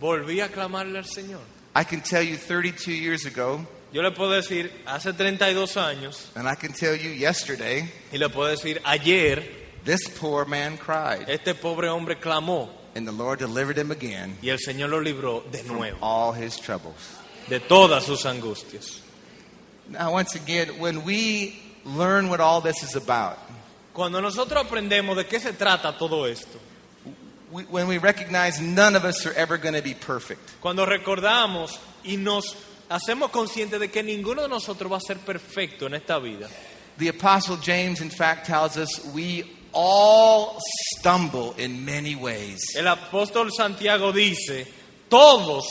volví 0.00 0.40
a 0.40 0.48
clamarle 0.48 0.98
al 0.98 1.04
Señor. 1.04 1.40
I 1.74 1.84
can 1.84 2.00
tell 2.02 2.22
you 2.22 2.36
32 2.36 2.92
years 2.92 3.24
ago, 3.26 3.66
Yo 3.92 4.02
le 4.02 4.10
puedo 4.10 4.30
decir, 4.32 4.70
hace 4.86 5.12
32 5.12 5.76
años, 5.76 6.30
and 6.34 6.48
I 6.48 6.54
can 6.54 6.72
tell 6.72 6.94
you 6.96 7.10
yesterday, 7.10 7.90
y 8.12 8.18
le 8.18 8.28
puedo 8.28 8.48
decir, 8.50 8.80
ayer, 8.84 9.61
this 9.84 10.08
poor 10.18 10.44
man 10.44 10.76
cried, 10.78 11.28
este 11.28 11.54
pobre 11.60 11.88
hombre 11.88 12.14
clamó 12.14 12.68
and 12.94 13.06
the 13.06 13.12
Lord 13.12 13.38
delivered 13.38 13.78
him 13.78 13.90
again 13.90 14.36
y 14.42 14.48
el 14.50 14.58
Señor 14.58 14.90
lo 14.90 15.00
libró 15.00 15.42
de 15.50 15.58
from 15.58 15.76
nuevo, 15.78 15.96
all 16.00 16.32
his 16.32 16.56
troubles. 16.58 17.18
de 17.48 17.58
todas 17.60 18.04
sus 18.04 18.24
angustias. 18.24 19.00
Now, 19.88 20.12
once 20.12 20.36
again, 20.36 20.78
when 20.78 21.04
we 21.04 21.60
learn 21.84 22.28
what 22.28 22.40
all 22.40 22.60
this 22.60 22.82
is 22.82 22.94
about, 22.96 23.38
Cuando 23.92 24.20
nosotros 24.20 24.64
aprendemos 24.64 25.16
de 25.16 25.24
qué 25.24 25.38
se 25.40 25.52
trata 25.52 25.98
todo 25.98 26.24
esto, 26.24 26.58
we, 27.50 27.64
when 27.64 27.86
we 27.88 27.98
recognize 27.98 28.60
none 28.60 28.96
of 28.96 29.04
us 29.04 29.26
are 29.26 29.34
ever 29.34 29.58
going 29.58 29.74
to 29.74 29.82
be 29.82 29.92
perfect, 29.94 30.40
cuando 30.60 30.86
recordamos 30.86 31.78
y 32.04 32.16
nos 32.16 32.56
hacemos 32.88 33.30
conscientes 33.30 33.78
de 33.80 33.88
que 33.88 34.02
ninguno 34.02 34.42
de 34.42 34.48
nosotros 34.48 34.90
va 34.90 34.96
a 34.96 35.00
ser 35.00 35.18
perfecto 35.18 35.86
en 35.86 35.94
esta 35.94 36.18
vida, 36.18 36.48
the 36.98 37.08
Apostle 37.08 37.56
James, 37.56 38.00
in 38.00 38.08
fact, 38.10 38.46
tells 38.46 38.76
us 38.78 39.04
we 39.14 39.44
all 39.72 40.58
stumble 40.98 41.54
in 41.58 41.84
many 41.84 42.14
ways. 42.14 42.60
el 42.76 42.86
apóstol 42.86 43.50
Santiago 43.56 44.12
dice, 44.12 44.66
todos 45.08 45.64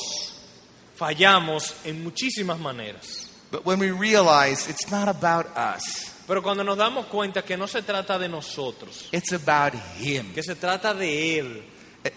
fallamos 0.98 1.74
en 1.86 2.04
muchísimas 2.04 2.60
maneras. 2.60 3.28
But 3.52 3.66
when 3.66 3.80
we 3.80 3.92
realize 3.92 4.70
it's 4.70 4.90
not 4.92 5.08
about 5.08 5.48
us, 5.58 6.10
Pero 6.28 6.42
cuando 6.42 6.64
nos 6.64 6.78
damos 6.78 7.08
cuenta 7.08 7.42
que 7.44 7.58
no 7.58 7.66
se 7.68 7.82
trata 7.82 8.18
de 8.18 8.30
nosotros, 8.30 9.10
it's 9.12 9.34
about 9.34 9.74
Him. 10.00 10.34
que 10.34 10.42
se 10.44 10.56
trata 10.56 10.94
de 10.94 11.40
Él, 11.40 11.64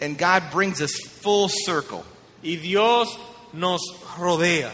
And 0.01 0.17
God 0.17 0.45
brings 0.53 0.81
us 0.81 0.93
full 1.21 1.49
circle 1.49 2.05
y 2.43 2.57
Dios 2.57 3.09
nos 3.53 3.81
rodea, 4.19 4.71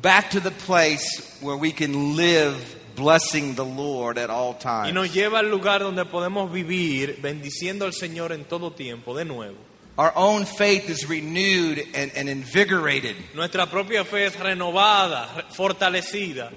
back 0.00 0.30
to 0.30 0.40
the 0.40 0.50
place 0.50 1.38
where 1.40 1.56
we 1.56 1.72
can 1.72 2.16
live 2.16 2.56
blessing 2.96 3.54
the 3.54 3.64
Lord 3.64 4.18
at 4.18 4.30
all 4.30 4.54
y 4.58 4.62
times. 4.62 4.94
nos 4.94 5.12
lleva 5.12 5.38
al 5.40 5.50
lugar 5.50 5.80
donde 5.82 6.04
podemos 6.04 6.50
vivir 6.52 7.18
bendiciendo 7.22 7.84
al 7.84 7.92
Señor 7.92 8.32
en 8.32 8.44
todo 8.44 8.72
tiempo, 8.72 9.16
de 9.16 9.24
nuevo. 9.24 9.56
Our 9.96 10.12
own 10.14 10.46
faith 10.46 10.88
is 10.88 11.08
renewed 11.08 11.78
and, 11.94 12.10
and 12.16 12.28
invigorated. 12.28 13.16
Nuestra 13.34 13.66
propia 13.68 14.04
fe 14.04 14.24
es 14.26 14.38
renovada, 14.38 15.46
fortalecida. 15.50 16.50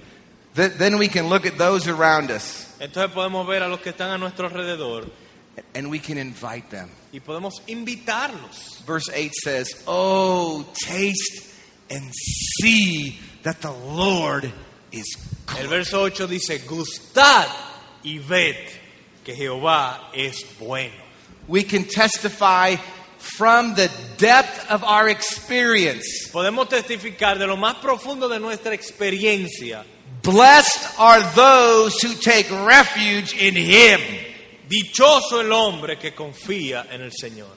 Th- 0.55 0.71
Then 0.77 0.97
we 0.97 1.07
can 1.09 1.27
look 1.29 1.45
at 1.45 1.57
those 1.57 1.87
around 1.87 2.29
us 2.31 2.67
Entonces 2.79 3.11
podemos 3.11 3.45
ver 3.47 3.63
a 3.63 3.67
los 3.67 3.79
que 3.81 3.89
están 3.91 4.11
a 4.11 4.17
nuestro 4.17 4.47
alrededor 4.47 5.09
and 5.75 5.87
we 5.89 5.99
can 5.99 6.17
invite 6.17 6.69
them. 6.69 6.89
y 7.11 7.19
podemos 7.19 7.61
invitarlos. 7.67 8.83
Verse 8.85 9.09
8 9.13 9.31
says, 9.43 9.83
Oh, 9.87 10.65
taste 10.85 11.49
and 11.89 12.11
see 12.13 13.19
that 13.43 13.59
the 13.61 13.71
Lord 13.71 14.51
is 14.93 15.17
El 15.59 15.67
verso 15.67 16.01
8 16.01 16.27
dice, 16.27 16.59
gustad 16.59 17.47
y 18.03 18.19
ved 18.19 18.55
que 19.23 19.35
Jehová 19.35 20.09
es 20.13 20.43
bueno. 20.59 21.03
We 21.47 21.63
can 21.63 21.83
testify 21.83 22.77
from 23.17 23.75
the 23.75 23.89
depth 24.17 24.71
of 24.71 24.83
our 24.83 25.09
experience. 25.09 26.29
Podemos 26.31 26.69
testificar 26.69 27.37
de 27.37 27.47
lo 27.47 27.57
más 27.57 27.75
profundo 27.75 28.27
de 28.27 28.39
nuestra 28.39 28.73
experiencia. 28.73 29.83
Blessed 30.21 30.97
are 30.97 31.21
those 31.35 32.01
who 32.01 32.13
take 32.15 32.49
refuge 32.49 33.35
in 33.37 33.55
Him. 33.55 33.99
Dichoso 34.69 35.41
el 35.41 35.51
hombre 35.51 35.97
que 35.97 36.11
confía 36.11 36.87
en 36.91 37.01
el 37.01 37.11
Señor. 37.11 37.51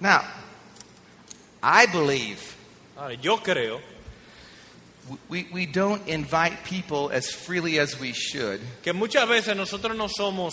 Now, 0.00 0.22
I 1.62 1.86
believe 1.86 2.54
Ahora, 2.96 3.14
yo 3.14 3.38
creo 3.38 3.80
we, 5.28 5.46
we 5.52 5.66
don't 5.66 6.06
invite 6.08 6.64
people 6.64 7.10
as 7.12 7.30
freely 7.30 7.78
as 7.78 7.98
we 8.00 8.12
should 8.12 8.60
que 8.82 8.92
muchas 8.92 9.28
veces 9.28 9.54
nosotros 9.56 9.96
no 9.96 10.08
somos 10.08 10.52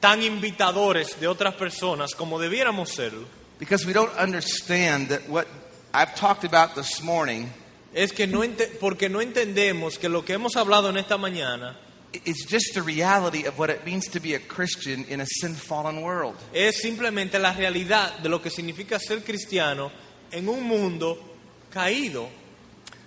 tan 0.00 0.22
invitadores 0.22 1.18
de 1.20 1.26
otras 1.26 1.54
personas 1.54 2.14
como 2.14 2.38
debiéramos 2.38 2.90
serlo, 2.90 3.26
because 3.58 3.84
we 3.86 3.92
don't 3.92 4.12
understand 4.18 5.08
that 5.08 5.28
what 5.28 5.46
I've 5.94 6.14
talked 6.14 6.44
about 6.44 6.74
this 6.74 7.02
morning 7.02 7.48
es 7.94 8.12
que 8.12 8.26
no 8.26 8.40
ente- 8.42 8.78
porque 8.80 9.08
no 9.08 9.20
entendemos 9.20 9.98
que 9.98 10.08
lo 10.08 10.22
que 10.24 10.34
hemos 10.34 10.56
hablado 10.56 10.88
en 10.88 10.96
esta 10.96 11.18
mañana 11.18 11.76
is 12.24 12.46
just 12.48 12.74
the 12.74 12.82
reality 12.82 13.46
of 13.46 13.58
what 13.58 13.70
it 13.70 13.84
means 13.86 14.06
to 14.08 14.20
be 14.20 14.34
a 14.34 14.38
Christian 14.38 15.04
in 15.08 15.20
a 15.20 15.26
sin 15.26 15.54
fallen 15.54 16.02
world. 16.02 16.36
es 16.52 16.80
simplemente 16.82 17.38
la 17.38 17.52
realidad 17.52 18.18
de 18.18 18.28
lo 18.28 18.40
que 18.40 18.50
significa 18.50 18.98
ser 18.98 19.22
cristiano 19.22 19.90
en 20.30 20.48
un 20.48 20.62
mundo 20.62 21.18
caído. 21.70 22.28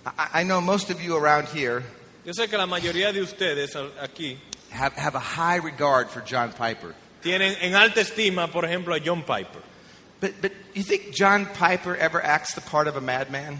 I, 0.06 0.40
I 0.40 0.42
know 0.44 0.60
most 0.60 0.90
of 0.90 1.00
you 1.02 1.16
around 1.16 1.48
here 1.48 1.82
Yo 2.24 2.32
sé 2.32 2.48
que 2.48 2.56
la 2.58 2.66
mayoría 2.66 3.12
de 3.12 3.20
ustedes 3.22 3.74
aquí 4.00 4.36
have, 4.72 4.92
have 4.94 5.14
a 5.14 5.20
high 5.20 5.56
regard 5.56 6.08
for 6.10 6.20
John 6.22 6.52
Piper. 6.52 6.94
tienen 7.22 7.56
en 7.60 7.74
alta 7.74 8.00
estima, 8.00 8.50
por 8.50 8.64
ejemplo, 8.64 8.94
a 8.94 9.00
John 9.00 9.22
Piper. 9.22 9.62
But, 10.20 10.40
but 10.40 10.52
you 10.74 10.82
think 10.82 11.12
John 11.14 11.46
Piper 11.46 11.94
ever 11.96 12.22
acts 12.24 12.54
the 12.54 12.60
part 12.62 12.88
of 12.88 12.96
a 12.96 13.00
madman? 13.00 13.58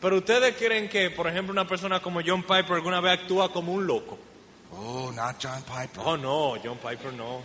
Pero 0.00 0.20
ustedes 0.20 0.56
creen 0.56 0.88
que, 0.88 1.10
por 1.10 1.26
ejemplo, 1.26 1.50
una 1.50 1.64
persona 1.66 2.00
como 2.00 2.20
John 2.22 2.42
Piper 2.42 2.76
alguna 2.76 3.00
vez 3.00 3.18
actúa 3.20 3.52
como 3.52 3.72
un 3.72 3.86
loco. 3.86 4.18
Oh, 4.72 5.10
not 5.14 5.38
John 5.40 5.62
Piper. 5.62 6.02
Oh, 6.04 6.16
no, 6.16 6.56
John 6.62 6.76
Piper 6.78 7.12
no. 7.12 7.42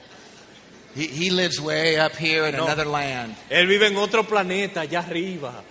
He, 0.95 1.07
he 1.07 1.29
lives 1.31 1.59
way 1.59 1.97
up 1.97 2.15
here 2.15 2.45
in 2.45 2.55
No. 2.55 2.65
another 2.65 2.85
land. 2.85 3.35
Él 3.49 3.67
vive 3.67 3.87
en 3.87 3.97
otro 3.97 4.23
planeta, 4.23 4.81
allá 4.81 4.99
arriba. 4.99 5.63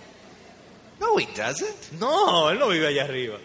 No, 1.03 1.17
he 1.17 1.25
doesn't. 1.35 1.99
No, 1.99 2.49
él 2.49 2.59
no 2.59 2.69
vive 2.69 2.87
allá 2.87 3.03
arriba. 3.05 3.35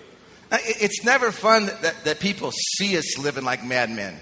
Uh, 0.51 0.59
It's 0.81 1.03
never 1.05 1.33
fun 1.33 1.67
that, 1.83 2.05
that 2.05 2.21
people 2.21 2.53
see 2.77 2.97
us 2.97 3.19
living 3.19 3.45
like 3.45 3.65
madmen. 3.65 4.15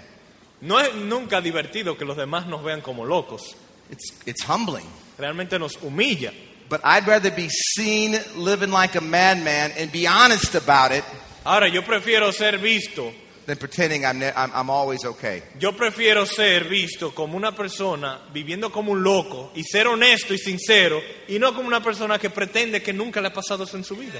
No 0.61 0.77
es 0.79 0.93
nunca 0.95 1.39
divertido 1.41 1.95
que 1.97 2.05
los 2.05 2.17
demás 2.17 2.47
nos 2.47 2.63
vean 2.63 2.81
como 2.81 3.05
locos. 3.05 3.55
It's, 3.91 4.11
it's 4.25 4.43
humbling. 4.43 4.85
Realmente 5.19 5.59
nos 5.59 5.75
humilla. 5.77 6.33
But 6.67 6.81
I'd 6.83 7.07
rather 7.07 7.31
be 7.31 7.47
seen 7.49 8.17
living 8.35 8.71
like 8.71 8.95
a 8.95 9.01
madman 9.01 9.71
and 9.77 9.91
be 9.91 10.05
honest 10.07 10.55
about 10.55 10.91
it 10.91 11.03
Ahora, 11.45 11.69
yo 11.69 11.81
prefiero 11.83 12.33
ser 12.33 12.57
visto, 12.57 13.13
than 13.47 13.57
pretending 13.57 14.05
I'm, 14.05 14.19
ne- 14.19 14.33
I'm, 14.35 14.51
I'm 14.53 14.69
always 14.69 15.05
okay. 15.05 15.41
yo 15.57 15.71
prefiero 15.71 16.25
ser 16.25 16.65
visto 16.65 17.15
como 17.15 17.35
una 17.37 17.53
persona 17.53 18.19
viviendo 18.31 18.69
como 18.69 18.91
un 18.91 19.01
loco 19.01 19.51
y 19.55 19.63
ser 19.63 19.87
honesto 19.87 20.33
y 20.33 20.37
sincero 20.37 21.01
y 21.27 21.39
no 21.39 21.55
como 21.55 21.67
una 21.67 21.81
persona 21.81 22.19
que 22.19 22.29
pretende 22.29 22.83
que 22.83 22.93
nunca 22.93 23.21
le 23.21 23.29
ha 23.29 23.33
pasado 23.33 23.63
eso 23.63 23.77
en 23.77 23.83
su 23.83 23.95
vida. 23.95 24.19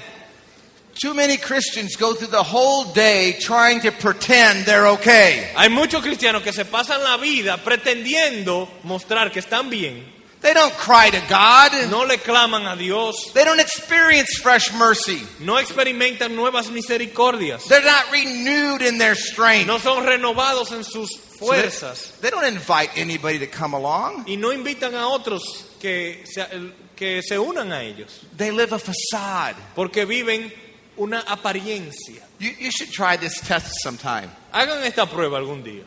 Too 1.00 1.14
many 1.14 1.36
Christians 1.36 1.96
go 1.96 2.14
through 2.14 2.30
the 2.32 2.42
whole 2.42 2.92
day 2.92 3.36
trying 3.38 3.80
to 3.82 3.92
pretend 3.92 4.64
they're 4.64 4.88
okay. 4.88 5.52
Hay 5.54 5.68
muchos 5.68 6.02
cristianos 6.02 6.42
que 6.42 6.52
se 6.52 6.64
pasan 6.64 7.04
la 7.04 7.16
vida 7.18 7.62
pretendiendo 7.62 8.68
mostrar 8.82 9.30
que 9.30 9.38
están 9.38 9.70
bien. 9.70 10.17
They 10.40 10.54
don't 10.54 10.72
cry 10.74 11.10
to 11.10 11.20
God. 11.28 11.72
No 11.90 12.02
le 12.04 12.16
claman 12.18 12.64
a 12.66 12.76
Dios. 12.76 13.32
They 13.32 13.44
don't 13.44 13.58
experience 13.60 14.38
fresh 14.40 14.72
mercy. 14.72 15.20
No 15.40 15.56
experimentan 15.56 16.34
nuevas 16.36 16.70
misericordias. 16.70 17.64
They're 17.68 17.84
not 17.84 18.10
renewed 18.12 18.82
in 18.82 18.98
their 18.98 19.16
strength. 19.16 19.66
No 19.66 19.78
son 19.78 20.04
renovados 20.06 20.70
en 20.72 20.84
sus 20.84 21.10
So 21.10 21.50
they- 21.50 21.62
fuerzas. 21.62 22.12
They 22.20 22.30
don't 22.30 22.44
invite 22.46 22.90
anybody 22.96 23.40
to 23.40 23.46
come 23.48 23.74
along. 23.74 24.24
Y 24.28 24.36
no 24.36 24.52
invitan 24.52 24.94
a 24.94 25.08
otros 25.08 25.42
que 25.80 26.22
se, 26.24 26.46
que 26.94 27.20
se 27.22 27.36
unan 27.36 27.72
a 27.72 27.82
ellos. 27.82 28.24
They 28.36 28.52
live 28.52 28.72
a 28.72 28.78
facade. 28.78 29.56
Porque 29.74 30.04
viven 30.06 30.52
una 30.96 31.20
apariencia. 31.26 32.22
You, 32.38 32.50
you 32.60 32.70
should 32.70 32.92
try 32.92 33.16
this 33.16 33.40
test 33.40 33.72
sometime. 33.82 34.30
Hagan 34.52 34.84
esta 34.84 35.06
prueba 35.06 35.38
algún 35.38 35.64
día. 35.64 35.82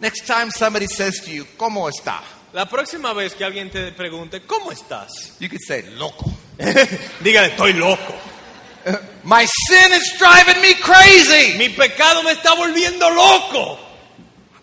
Next 0.00 0.26
time 0.26 0.50
somebody 0.50 0.86
says 0.86 1.20
to 1.24 1.30
you, 1.32 1.44
¿Cómo 1.56 1.88
está? 1.90 2.20
La 2.52 2.66
próxima 2.68 3.12
vez 3.12 3.34
que 3.34 3.44
alguien 3.44 3.70
te 3.70 3.92
pregunte, 3.92 4.42
¿cómo 4.42 4.72
estás? 4.72 5.36
You 5.40 5.48
could 5.48 5.60
say, 5.66 5.82
Loco. 5.96 6.30
Dígale, 7.20 7.48
estoy 7.48 7.74
loco. 7.74 8.14
My 9.24 9.44
sin 9.46 9.92
is 9.92 10.14
driving 10.18 10.62
me 10.62 10.74
crazy. 10.80 11.58
Mi 11.58 11.68
pecado 11.68 12.22
me 12.22 12.32
está 12.32 12.54
volviendo 12.54 13.10
loco. 13.10 13.78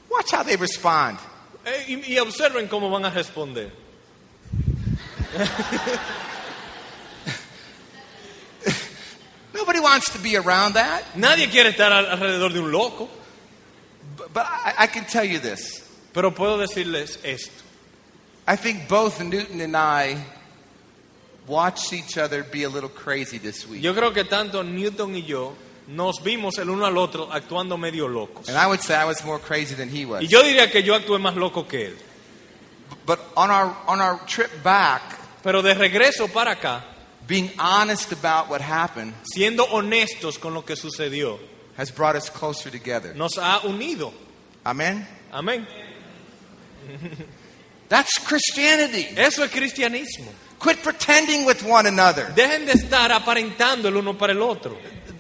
Watch 0.10 0.32
how 0.34 0.44
they 0.44 0.56
respond. 0.56 1.20
Eh, 1.66 1.86
y, 2.08 2.14
y 2.14 2.20
observen 2.20 2.68
cómo 2.68 2.90
van 2.90 3.06
a 3.06 3.10
responder. 3.12 3.70
Nobody 9.54 9.80
wants 9.80 10.12
to 10.14 10.20
be 10.20 10.36
around 10.36 10.74
that. 10.74 11.04
Nadie 11.16 11.50
quiere 11.50 11.70
estar 11.70 11.92
al- 11.92 12.08
alrededor 12.10 12.54
de 12.54 12.60
un 12.60 12.72
loco. 12.72 13.10
But, 14.18 14.34
but 14.34 14.46
I, 14.46 14.86
I 14.86 14.88
can 14.88 15.06
tell 15.06 15.24
you 15.26 15.40
this. 15.40 15.84
Pero 16.14 16.32
puedo 16.34 16.58
decirles 16.58 17.20
esto. 17.24 17.63
I 18.48 18.56
think 18.56 18.88
both 18.90 19.22
Newton 19.22 19.62
and 19.62 19.76
I 19.76 20.18
watched 21.48 21.94
each 21.94 22.18
other 22.18 22.44
be 22.44 22.64
a 22.64 22.70
little 22.70 22.90
crazy 22.90 23.38
this 23.38 23.68
week. 23.68 23.82
Yo 23.82 23.94
creo 23.94 24.14
que 24.14 24.24
tanto 24.26 24.64
Newton 24.64 25.16
y 25.16 25.22
yo 25.22 25.54
nos 25.88 26.20
vimos 26.24 26.58
el 26.58 26.70
uno 26.70 26.86
al 26.86 26.98
otro 26.98 27.30
actuando 27.32 27.78
medio 27.78 28.08
locos. 28.08 28.48
And 28.50 28.58
I 28.58 28.68
would 28.68 28.82
say 28.82 28.96
I 28.96 29.06
was 29.06 29.24
more 29.26 29.40
crazy 29.40 29.76
than 29.76 29.90
he 29.90 30.06
was. 30.06 30.24
Y 30.24 30.28
yo 30.28 30.42
diría 30.44 30.72
que 30.72 30.82
yo 30.84 30.94
actué 30.96 31.20
más 31.20 31.36
loco 31.36 31.64
que 31.68 31.88
él. 31.88 31.96
But 33.06 33.20
on 33.36 33.50
our, 33.50 33.76
on 33.88 34.00
our 34.02 34.20
trip 34.26 34.64
back, 34.64 35.02
Pero 35.44 35.62
de 35.62 35.74
regreso 35.74 36.32
para 36.32 36.52
acá, 36.56 36.84
being 37.28 37.50
honest 37.60 38.12
about 38.14 38.50
what 38.50 38.62
happened 38.62 39.14
siendo 39.24 39.66
honestos 39.72 40.38
con 40.40 40.54
lo 40.54 40.62
que 40.64 40.76
sucedió, 40.76 41.38
has 41.78 41.92
brought 41.92 42.16
us 42.16 42.30
closer 42.30 42.70
together. 42.70 43.14
nos 43.16 43.38
ha 43.38 43.62
unido. 43.66 44.14
Amen? 44.66 45.06
Amén. 45.32 45.66
That's 47.90 48.18
Christianity. 48.26 49.08
Eso 49.16 49.44
es 49.44 49.52
cristianismo. 49.52 50.32
Quit 50.60 50.82
pretending 50.82 51.46
with 51.46 51.62
one 51.64 51.86
another. 51.88 52.32
Dejen 52.36 52.66
de 52.66 52.74
estar 52.74 53.12
aparentando 53.12 53.88
el 53.90 53.98
uno 53.98 54.14
para 54.14 54.32
el 54.34 54.42
otro. 54.42 54.78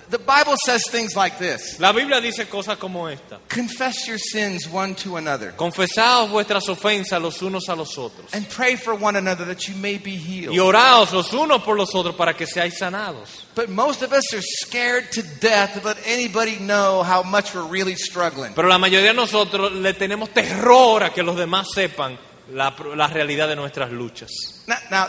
The 0.10 0.19
Bible 0.19 0.54
says 0.63 0.84
things 0.91 1.15
like 1.15 1.39
this 1.39 1.80
La 1.80 1.91
Biblia 1.91 2.21
dice 2.21 2.47
cosas 2.47 2.78
como 2.78 3.08
esta. 3.08 3.39
Confess 3.49 4.08
your 4.08 4.19
sins 4.19 4.69
one 4.69 4.93
to 4.93 5.17
another 5.17 5.54
Confesaos 5.54 6.30
vuestras 6.30 6.69
ofensas 6.69 7.19
los 7.19 7.41
unos 7.41 7.67
a 7.67 7.76
los 7.76 7.97
otros. 7.97 8.32
and 8.32 8.47
pray 8.47 8.76
for 8.76 8.93
one 8.93 9.15
another 9.15 9.43
that 9.45 9.67
you 9.67 9.73
may 9.76 9.97
be 9.97 10.15
healed. 10.15 10.54
Y 10.54 10.60
oraos 10.60 11.12
los 11.13 11.34
unos 11.34 11.63
por 11.63 11.76
los 11.76 11.95
otros 11.95 12.15
para 12.15 12.36
que 12.36 12.45
seáis 12.45 12.78
sanados. 12.78 13.43
But 13.56 13.69
most 13.69 14.04
of 14.04 14.13
us 14.13 14.32
are 14.36 14.41
scared 14.43 15.12
to 15.13 15.23
death 15.41 15.73
to 15.82 15.84
let 15.84 15.97
anybody 16.06 16.58
know 16.60 17.02
how 17.02 17.23
much 17.23 17.56
we're 17.56 17.65
really 17.67 17.95
struggling. 17.95 18.54
Pero 18.54 18.67
la 18.67 18.78
mayoría 18.78 19.10
de 19.10 19.13
nosotros 19.15 19.71
le 19.73 19.93
tenemos 19.95 20.30
terror 20.30 21.02
a 21.04 21.10
que 21.12 21.23
los 21.23 21.36
demás 21.36 21.65
sepan 21.73 22.19
la, 22.51 22.75
la 22.95 23.08
realidad 23.08 23.47
de 23.47 23.56
nuestras 23.56 23.91
luchas. 23.91 24.29
Now, 24.67 24.77
now, 24.91 25.08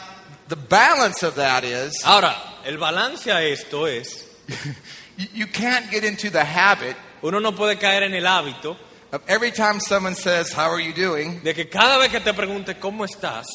the 0.48 0.56
balance 0.56 1.22
of 1.22 1.34
that 1.36 1.64
is 1.64 2.02
Ahora, 2.04 2.34
el 2.64 2.78
balance 2.78 3.30
a 3.32 3.42
esto 3.42 3.86
es, 3.86 4.26
you, 5.16 5.26
you 5.34 5.46
can't 5.46 5.90
get 5.90 6.04
into 6.04 6.30
the 6.30 6.44
habit 6.44 6.96
uno 7.22 7.40
no 7.40 7.52
puede 7.52 7.78
caer 7.78 8.02
en 8.02 8.14
el 8.14 8.26
hábito 8.26 8.76
of 9.12 9.22
every 9.28 9.50
time 9.50 9.80
someone 9.80 10.14
says, 10.14 10.52
How 10.52 10.70
are 10.70 10.80
you 10.80 10.92
doing? 10.92 11.40
de 11.42 11.54
que 11.54 11.68
cada 11.68 11.98
vez 11.98 12.10
que 12.10 12.20
te 12.20 12.32
pregunte 12.34 12.78
cómo 12.78 13.04
estás, 13.04 13.46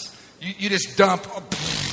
You, 0.42 0.54
you 0.58 0.70
just 0.70 0.96
dump. 0.98 1.22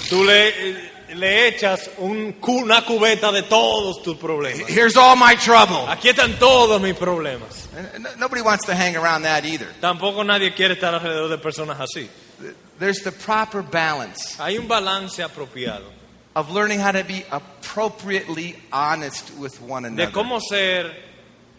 tú 0.09 0.23
le, 0.25 0.91
le 1.17 1.49
echas 1.49 1.91
un 1.99 2.37
una 2.47 2.85
cubeta 2.85 3.33
de 3.33 3.43
todos 3.43 4.03
tus 4.03 4.17
problemas. 4.17 4.69
Here's 4.69 4.97
all 4.97 5.17
my 5.17 5.35
trouble. 5.37 5.87
Aquí 5.89 6.09
están 6.09 6.39
todos 6.39 6.81
mis 6.81 6.95
problemas. 6.95 7.67
And 7.77 8.07
Nobody 8.19 8.43
wants 8.43 8.67
to 8.67 8.75
hang 8.75 8.97
around 8.97 9.23
that 9.23 9.45
either. 9.45 9.69
Tampoco 9.81 10.25
nadie 10.25 10.55
quiere 10.55 10.75
estar 10.75 10.95
alrededor 10.95 11.29
de 11.29 11.39
personas 11.39 11.79
así. 11.81 12.09
There's 12.79 13.03
the 13.03 13.13
proper 13.13 13.63
balance 13.63 14.37
Hay 14.39 14.59
un 14.59 14.69
balance 14.69 15.23
apropiado 15.23 15.85
of 16.35 16.51
learning 16.51 16.79
how 16.81 16.93
to 16.93 17.03
be 17.03 17.25
appropriately 17.31 18.55
honest 18.71 19.31
with 19.39 19.61
one 19.63 19.87
another. 19.87 20.07
de 20.07 20.13
cómo 20.13 20.41
ser 20.41 21.06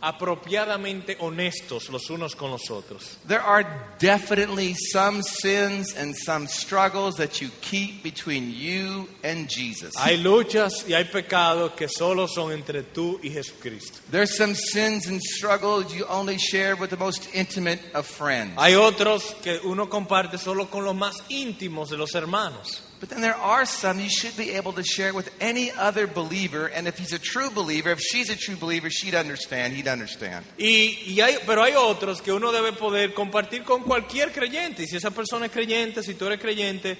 apropiadamente 0.01 1.17
honestos 1.19 1.89
los 1.89 2.09
unos 2.09 2.35
con 2.35 2.51
los 2.51 2.69
otros. 2.69 3.17
There 3.27 3.41
are 3.41 3.65
definitely 3.99 4.75
some 4.91 5.21
sins 5.23 5.95
and 5.95 6.15
some 6.15 6.47
struggles 6.47 7.15
that 7.15 7.41
you 7.41 7.49
keep 7.61 8.03
between 8.03 8.53
you 8.53 9.07
and 9.23 9.49
Jesus. 9.49 9.95
Hay 9.97 10.17
luchas 10.17 10.85
y 10.87 10.93
hay 10.93 11.05
pecados 11.05 11.71
que 11.73 11.87
solo 11.87 12.27
son 12.27 12.51
entre 12.51 12.83
tú 12.83 13.19
y 13.23 13.29
Jesucristo. 13.29 13.99
There's 14.11 14.35
some 14.37 14.55
sins 14.55 15.07
and 15.07 15.21
struggles 15.21 15.93
you 15.93 16.05
only 16.09 16.37
share 16.37 16.75
with 16.75 16.89
the 16.89 16.97
most 16.97 17.29
intimate 17.33 17.79
of 17.93 18.05
friends. 18.05 18.53
Hay 18.57 18.75
otros 18.75 19.35
que 19.41 19.59
uno 19.63 19.89
comparte 19.89 20.37
solo 20.37 20.69
con 20.69 20.83
los 20.83 20.95
más 20.95 21.15
íntimos 21.29 21.89
de 21.89 21.97
los 21.97 22.13
hermanos. 22.15 22.86
But 22.99 23.09
then 23.09 23.21
there 23.21 23.35
are 23.35 23.65
some 23.65 23.99
you 23.99 24.09
should 24.09 24.35
be 24.35 24.51
able 24.51 24.73
to 24.73 24.83
share 24.83 25.13
with 25.13 25.29
any 25.39 25.71
other 25.71 26.07
believer. 26.07 26.65
And 26.67 26.87
if 26.87 26.97
he's 26.97 27.13
a 27.13 27.19
true 27.19 27.51
believer, 27.51 27.91
if 27.91 27.99
she's 27.99 28.29
a 28.29 28.35
true 28.35 28.55
believer, 28.55 28.89
she'd 28.89 29.13
understand, 29.13 29.73
he'd 29.73 29.87
understand. 29.87 30.45
Y, 30.57 30.97
y 31.05 31.21
hay, 31.21 31.37
pero 31.45 31.63
hay 31.63 31.75
otros 31.75 32.21
que 32.21 32.33
uno 32.33 32.51
debe 32.51 32.73
poder 32.73 33.13
compartir 33.13 33.63
con 33.63 33.83
cualquier 33.83 34.31
creyente. 34.31 34.83
Y 34.83 34.87
si 34.87 34.97
esa 34.97 35.11
persona 35.11 35.45
es 35.45 35.51
creyente, 35.51 36.01
si 36.01 36.15
tú 36.15 36.25
eres 36.25 36.39
creyente, 36.39 36.97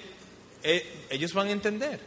eh, 0.62 1.06
ellos 1.10 1.32
van 1.32 1.48
a 1.48 1.50
entender. 1.50 1.98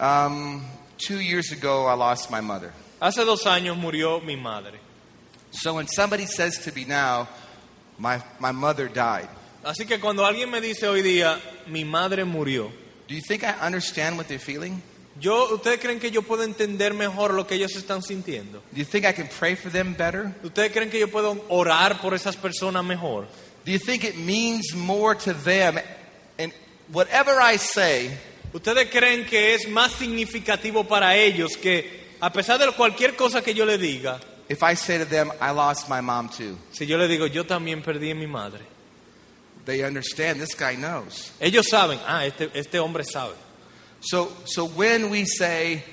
Um, 0.00 0.64
two 0.96 1.20
years 1.20 1.52
ago, 1.52 1.86
I 1.86 1.94
lost 1.94 2.30
my 2.30 2.40
mother. 2.40 2.72
Hace 3.00 3.24
dos 3.24 3.46
años 3.46 3.76
murió 3.76 4.20
mi 4.24 4.36
madre. 4.36 4.80
So 5.50 5.74
when 5.74 5.86
somebody 5.86 6.24
says 6.24 6.58
to 6.64 6.72
me 6.72 6.86
now, 6.86 7.28
My, 7.98 8.22
my 8.40 8.52
mother 8.52 8.88
died. 8.88 9.28
Así 9.64 9.86
que 9.86 10.00
cuando 10.00 10.26
alguien 10.26 10.50
me 10.50 10.60
dice 10.60 10.88
hoy 10.88 11.02
día, 11.02 11.40
mi 11.66 11.84
madre 11.84 12.24
murió, 12.24 12.70
Do 13.08 13.14
you 13.14 13.20
think 13.26 13.42
I 13.42 13.54
understand 13.64 14.16
what 14.16 14.26
they're 14.26 14.38
feeling? 14.38 14.80
yo, 15.20 15.54
¿ustedes 15.54 15.78
creen 15.80 16.00
que 16.00 16.10
yo 16.10 16.22
puedo 16.22 16.42
entender 16.42 16.94
mejor 16.94 17.34
lo 17.34 17.46
que 17.46 17.54
ellos 17.54 17.76
están 17.76 18.02
sintiendo? 18.02 18.62
Do 18.72 18.78
you 18.78 18.84
think 18.84 19.04
I 19.04 19.12
can 19.12 19.28
pray 19.28 19.54
for 19.54 19.70
them 19.70 19.94
better? 19.94 20.34
¿Ustedes 20.42 20.72
creen 20.72 20.90
que 20.90 20.98
yo 20.98 21.08
puedo 21.08 21.44
orar 21.48 22.00
por 22.00 22.14
esas 22.14 22.36
personas 22.36 22.82
mejor? 22.84 23.28
Do 23.64 23.70
you 23.70 23.78
think 23.78 24.02
it 24.04 24.16
means 24.16 24.74
more 24.74 25.14
to 25.14 25.32
them? 25.34 25.78
And 26.38 26.52
whatever 26.92 27.38
I 27.40 27.58
say, 27.58 28.10
¿Ustedes 28.52 28.90
creen 28.90 29.24
que 29.24 29.54
es 29.54 29.68
más 29.68 29.92
significativo 29.92 30.84
para 30.84 31.16
ellos 31.16 31.56
que, 31.56 32.16
a 32.20 32.32
pesar 32.32 32.58
de 32.58 32.70
cualquier 32.72 33.14
cosa 33.14 33.42
que 33.42 33.54
yo 33.54 33.64
le 33.64 33.78
diga, 33.78 34.20
if 34.48 34.62
I 34.62 34.74
say 34.74 34.98
to 34.98 35.06
them, 35.06 35.30
I 35.40 35.52
lost 35.52 35.88
my 35.88 36.00
mom 36.00 36.28
too, 36.28 36.58
si 36.72 36.86
yo 36.86 36.98
le 36.98 37.06
digo, 37.08 37.26
yo 37.26 37.44
también 37.44 37.82
perdí 37.82 38.10
a 38.10 38.14
mi 38.14 38.26
madre? 38.26 38.71
They 39.64 39.82
understand 39.84 40.40
this 40.40 40.54
guy 40.54 40.74
knows. 40.76 41.32
Ellos 41.40 41.66
saben, 41.70 41.98
ah, 42.06 42.24
este, 42.24 42.50
este 42.54 42.78
hombre 42.78 43.04
sabe. 43.04 43.34
So, 44.00 44.32
so 44.44 44.66
when 44.66 45.10
we 45.10 45.24
say, 45.24 45.84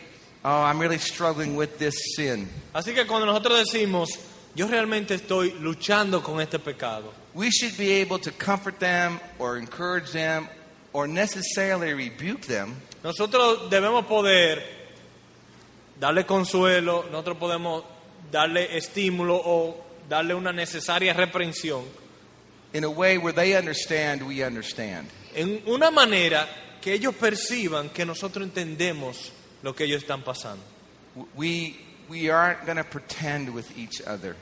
Oh, 0.43 0.63
I'm 0.63 0.79
really 0.79 0.99
struggling 0.99 1.57
with 1.57 1.79
this 1.79 1.95
sin, 2.15 2.47
Así 2.73 2.93
que 2.95 3.05
cuando 3.05 3.25
nosotros 3.25 3.59
decimos, 3.59 4.07
yo 4.55 4.67
realmente 4.67 5.15
estoy 5.15 5.51
luchando 5.59 6.23
con 6.23 6.39
este 6.39 6.59
pecado, 6.59 7.13
we 7.33 7.51
should 7.51 7.77
be 7.77 7.91
able 7.99 8.19
to 8.19 8.31
comfort 8.31 8.79
them 8.79 9.19
or 9.37 9.57
encourage 9.57 10.13
them 10.13 10.47
or 10.93 11.09
necessarily 11.09 11.93
rebuke 11.93 12.43
them. 12.43 12.73
nosotros 13.03 13.69
debemos 13.69 14.05
poder 14.05 14.63
darle 15.99 16.25
consuelo, 16.25 17.03
nosotros 17.11 17.37
podemos 17.37 17.83
darle 18.31 18.77
estímulo 18.77 19.35
o 19.43 19.75
darle 20.07 20.35
una 20.35 20.53
necesaria 20.53 21.13
reprensión 21.13 21.83
in 22.73 22.83
a 22.83 22.89
way 22.89 23.17
where 23.17 23.33
they 23.33 23.55
understand 23.55 24.21
we 24.23 24.43
understand. 24.43 25.07
en 25.35 25.61
una 25.67 25.91
manera 25.91 26.47
que 26.81 26.93
ellos 26.93 27.15
perciban 27.15 27.89
que 27.89 28.05
nosotros 28.05 28.43
entendemos 28.45 29.31
lo 29.63 29.73
que 29.75 29.85
ellos 29.85 30.01
están 30.03 30.23
pasando. 30.23 30.63
We, 31.35 31.75
we 32.09 32.29
aren't 32.29 32.65
going 32.65 32.77
to 32.77 32.83
pretend 32.83 33.53
with 33.53 33.77
each 33.77 34.01
other. 34.05 34.35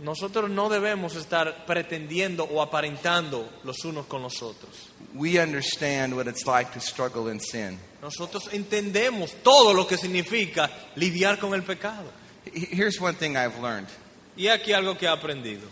Nosotros 0.00 0.48
no 0.48 0.68
debemos 0.68 1.16
estar 1.16 1.66
pretendiendo 1.66 2.44
o 2.44 2.62
aparentando 2.62 3.48
los 3.64 3.84
unos 3.84 4.06
con 4.06 4.22
los 4.22 4.42
otros. 4.42 4.90
We 5.14 5.40
understand 5.40 6.14
what 6.14 6.28
it's 6.28 6.46
like 6.46 6.72
to 6.74 6.80
struggle 6.80 7.28
in 7.28 7.40
sin. 7.40 7.78
Nosotros 8.00 8.48
entendemos 8.52 9.34
todo 9.42 9.74
lo 9.74 9.86
que 9.88 9.96
significa 9.96 10.70
lidiar 10.94 11.38
con 11.40 11.52
el 11.52 11.62
pecado. 11.62 12.12
Here's 12.44 13.00
one 13.00 13.14
thing 13.14 13.36
I've 13.36 13.60
learned. 13.60 13.88
Y 14.36 14.46
aquí 14.46 14.72
algo 14.72 14.96
que 14.96 15.06
he 15.06 15.08
aprendido. 15.08 15.66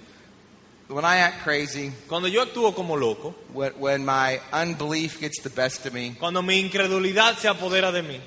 When 0.88 1.04
I 1.04 1.16
act 1.16 1.42
crazy, 1.42 1.92
Cuando 2.08 2.28
yo 2.28 2.42
actúo 2.44 2.72
como 2.74 2.96
loco, 2.96 3.34
when, 3.52 3.72
when 3.80 4.04
my 4.04 4.40
unbelief 4.52 5.18
gets 5.20 5.40
the 5.42 5.50
best 5.50 5.84
of 5.84 5.92
me, 5.92 6.14
cuando 6.18 6.42
mi 6.42 6.60
incredulidad 6.60 7.36
se 7.38 7.48
apodera 7.48 7.90
de 7.92 8.02
mí, 8.02 8.20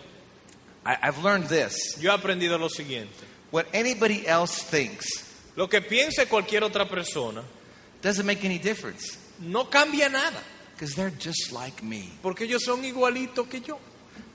I, 0.86 0.98
I've 1.04 1.24
learned 1.24 1.46
this. 1.48 1.98
yo 2.02 2.12
he 2.12 2.18
aprendido 2.18 2.60
lo 2.60 2.68
siguiente. 2.68 3.24
What 3.52 3.68
anybody 3.74 4.28
else 4.28 4.62
thinks 4.62 5.08
Lo 5.56 5.68
que 5.68 5.82
piense 5.82 6.28
cualquier 6.28 6.64
otra 6.64 6.88
persona 6.88 7.44
doesn't 8.02 8.26
make 8.26 8.44
any 8.46 8.58
difference 8.60 9.18
no 9.40 9.70
cambia 9.70 10.10
nada, 10.10 10.42
because 10.74 10.96
they're 10.96 11.12
just 11.18 11.54
like 11.54 11.82
me. 11.82 12.12
porque 12.22 12.42
ellos 12.44 12.64
son 12.66 12.84
igualitos 12.84 13.48
que 13.48 13.62
yo. 13.62 13.80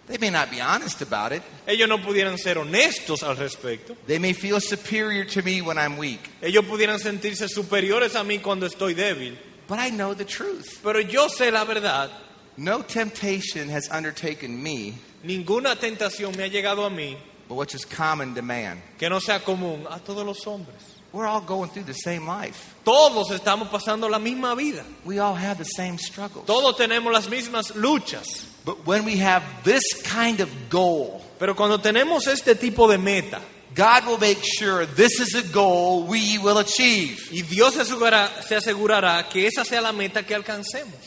They 0.06 0.18
may 0.18 0.30
not 0.30 0.50
be 0.50 0.60
honest 0.60 1.00
about 1.00 1.32
it. 1.32 1.42
Ellos 1.66 1.88
no 1.88 1.98
pudieran 1.98 2.36
ser 2.36 2.56
honestos 2.56 3.22
al 3.22 3.36
respecto. 3.36 3.96
They 4.06 4.18
may 4.18 4.34
feel 4.34 4.60
superior 4.60 5.24
to 5.24 5.42
me 5.42 5.62
when 5.62 5.78
I'm 5.78 5.96
weak. 5.96 6.20
Ellos 6.42 6.64
pudieran 6.66 6.98
sentirse 6.98 7.48
superiores 7.48 8.14
a 8.14 8.22
mí 8.22 8.40
cuando 8.42 8.66
estoy 8.66 8.94
débil. 8.94 9.36
But 9.66 9.78
I 9.78 9.88
know 9.90 10.12
the 10.12 10.26
truth. 10.26 10.80
Pero 10.82 11.00
yo 11.00 11.28
sé 11.28 11.50
la 11.50 11.64
verdad. 11.64 12.10
No 12.56 12.82
temptation 12.82 13.68
has 13.70 13.88
undertaken 13.88 14.62
me, 14.62 14.94
Ninguna 15.24 15.74
tentación 15.76 16.36
me 16.36 16.44
ha 16.44 16.48
llegado 16.48 16.84
a 16.84 16.90
mí 16.90 17.16
but 17.48 17.54
which 17.56 17.74
is 17.74 17.84
common 17.84 18.34
to 18.34 18.42
man. 18.42 18.80
que 18.98 19.08
no 19.08 19.18
sea 19.20 19.38
común 19.40 19.86
a 19.90 19.98
todos 20.00 20.24
los 20.24 20.44
hombres. 20.46 20.80
We're 21.12 21.26
all 21.26 21.40
going 21.42 21.70
through 21.70 21.84
the 21.84 21.94
same 21.94 22.26
life. 22.26 22.74
Todos 22.84 23.30
estamos 23.30 23.68
pasando 23.68 24.10
la 24.10 24.18
misma 24.18 24.56
vida. 24.56 24.84
We 25.04 25.20
all 25.20 25.34
have 25.36 25.58
the 25.58 25.64
same 25.64 25.96
struggles. 25.96 26.44
Todos 26.46 26.76
tenemos 26.76 27.12
las 27.12 27.28
mismas 27.28 27.70
luchas. 27.76 28.44
But 28.64 28.84
when 28.86 29.04
we 29.04 29.18
have 29.18 29.44
this 29.62 29.82
kind 30.02 30.40
of 30.40 30.48
goal, 30.70 31.22
Pero 31.38 31.54
cuando 31.54 31.78
tenemos 31.78 32.26
este 32.26 32.56
tipo 32.56 32.88
de 32.88 32.98
meta, 32.98 33.40
God 33.76 34.06
will 34.06 34.18
make 34.18 34.38
sure 34.42 34.86
this 34.86 35.20
is 35.20 35.34
a 35.36 35.42
goal 35.52 36.04
we 36.04 36.38
will 36.38 36.58
achieve. 36.58 37.20
y 37.30 37.42
Dios 37.42 37.74
se 37.74 37.82
asegurará, 37.82 38.30
se 38.42 38.56
asegurará 38.56 39.28
que 39.28 39.46
esa 39.46 39.64
sea 39.64 39.80
la 39.82 39.92
meta 39.92 40.24
que 40.24 40.34
alcancemos. 40.34 40.98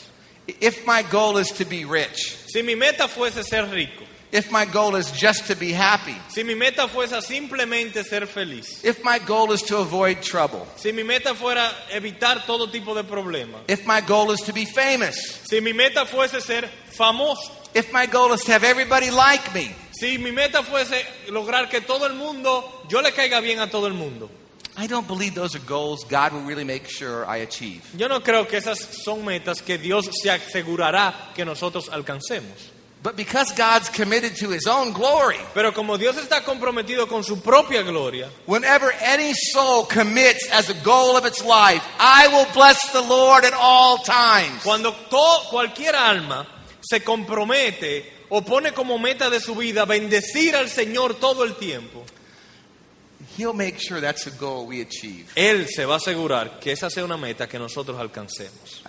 If 0.46 0.86
my 0.86 1.02
goal 1.02 1.36
is 1.38 1.50
to 1.58 1.66
be 1.66 1.84
rich, 1.84 2.34
Si 2.46 2.62
mi 2.62 2.74
meta 2.74 3.08
fuese 3.08 3.42
ser 3.44 3.66
rico, 3.70 4.04
if 4.32 4.50
my 4.50 4.64
goal 4.64 4.96
is 4.96 5.10
just 5.12 5.46
to 5.46 5.56
be 5.56 5.72
happy, 5.72 6.14
si 6.28 6.42
mi 6.42 6.54
meta 6.54 6.86
fuese 6.88 7.20
simplemente 7.22 8.04
ser 8.04 8.26
feliz, 8.26 8.84
if 8.84 9.02
my 9.02 9.18
goal 9.18 9.52
is 9.52 9.62
to 9.62 9.78
avoid 9.78 10.22
trouble, 10.22 10.66
si 10.76 10.92
mi 10.92 11.02
meta 11.02 11.34
fuera 11.34 11.70
evitar 11.90 12.44
todo 12.46 12.66
tipo 12.66 12.94
de 12.94 13.04
problemas, 13.04 13.60
if 13.68 13.86
my 13.86 14.00
goal 14.00 14.30
is 14.30 14.40
to 14.40 14.52
be 14.52 14.64
famous, 14.64 15.16
si 15.48 15.60
mi 15.60 15.72
meta 15.72 16.04
fuese 16.04 16.40
ser 16.40 16.68
famoso, 16.90 17.50
if 17.74 17.92
my 17.92 18.06
goal 18.06 18.32
is 18.32 18.42
to 18.42 18.52
have 18.52 18.64
everybody 18.64 19.10
like 19.10 19.54
me, 19.54 19.74
si 19.92 20.18
mi 20.18 20.30
meta 20.30 20.62
fuese 20.62 21.02
lograr 21.28 21.68
que 21.70 21.80
todo 21.80 22.06
el 22.06 22.14
mundo, 22.14 22.64
yo 22.88 23.00
le 23.00 23.12
caiga 23.12 23.40
bien 23.40 23.60
a 23.60 23.66
todo 23.68 23.86
el 23.86 23.94
mundo. 23.94 24.30
I 24.80 24.86
don't 24.86 25.08
believe 25.08 25.34
those 25.34 25.56
are 25.56 25.66
goals 25.66 26.04
God 26.04 26.32
will 26.32 26.42
really 26.42 26.62
make 26.62 26.88
sure 26.88 27.26
I 27.26 27.38
achieve. 27.38 27.82
Yo 27.96 28.06
no 28.06 28.20
creo 28.20 28.46
que 28.46 28.58
esas 28.58 28.78
son 28.78 29.24
metas 29.24 29.60
que 29.60 29.76
Dios 29.76 30.08
se 30.22 30.30
asegurará 30.30 31.32
que 31.34 31.44
nosotros 31.44 31.88
alcancemos. 31.88 32.70
But 33.00 33.16
because 33.16 33.52
God's 33.52 33.88
committed 33.90 34.34
to 34.40 34.50
his 34.50 34.66
own 34.66 34.92
glory, 34.92 35.38
Pero 35.54 35.72
como 35.72 35.96
Dios 35.96 36.16
está 36.16 36.42
comprometido 36.42 37.06
con 37.08 37.22
su 37.22 37.40
propia 37.40 37.82
gloria, 37.82 38.28
whenever 38.46 38.92
any 39.00 39.32
soul 39.34 39.84
commits 39.86 40.48
as 40.50 40.68
a 40.68 40.74
goal 40.82 41.16
of 41.16 41.24
its 41.24 41.44
life, 41.44 41.82
I 42.00 42.26
will 42.28 42.46
bless 42.52 42.90
the 42.92 43.00
Lord 43.02 43.44
at 43.44 43.52
all 43.54 43.98
times. 43.98 44.62
cuando 44.64 44.90
to- 44.92 45.42
cualquier 45.50 45.94
alma 45.94 46.46
se 46.80 47.00
compromete 47.04 48.04
o 48.30 48.42
pone 48.42 48.72
como 48.72 48.98
meta 48.98 49.30
de 49.30 49.38
su 49.40 49.54
vida 49.54 49.84
bendecir 49.86 50.56
al 50.56 50.68
Señor 50.68 51.14
todo 51.20 51.44
el 51.44 51.54
tiempo, 51.54 52.04
He'll 53.36 53.52
make 53.52 53.78
sure 53.78 54.00
that's 54.00 54.26
a 54.26 54.30
goal 54.30 54.66
we 54.66 54.80
achieve. 54.80 55.26
Él 55.36 55.68
se 55.68 55.84
va 55.84 55.94
a 55.94 55.98
asegurar 55.98 56.58
que 56.58 56.72
esa 56.72 56.90
sea 56.90 57.04
una 57.04 57.16
meta 57.16 57.48
que 57.48 57.58
nosotros 57.60 57.96
alcancemos. 58.00 58.82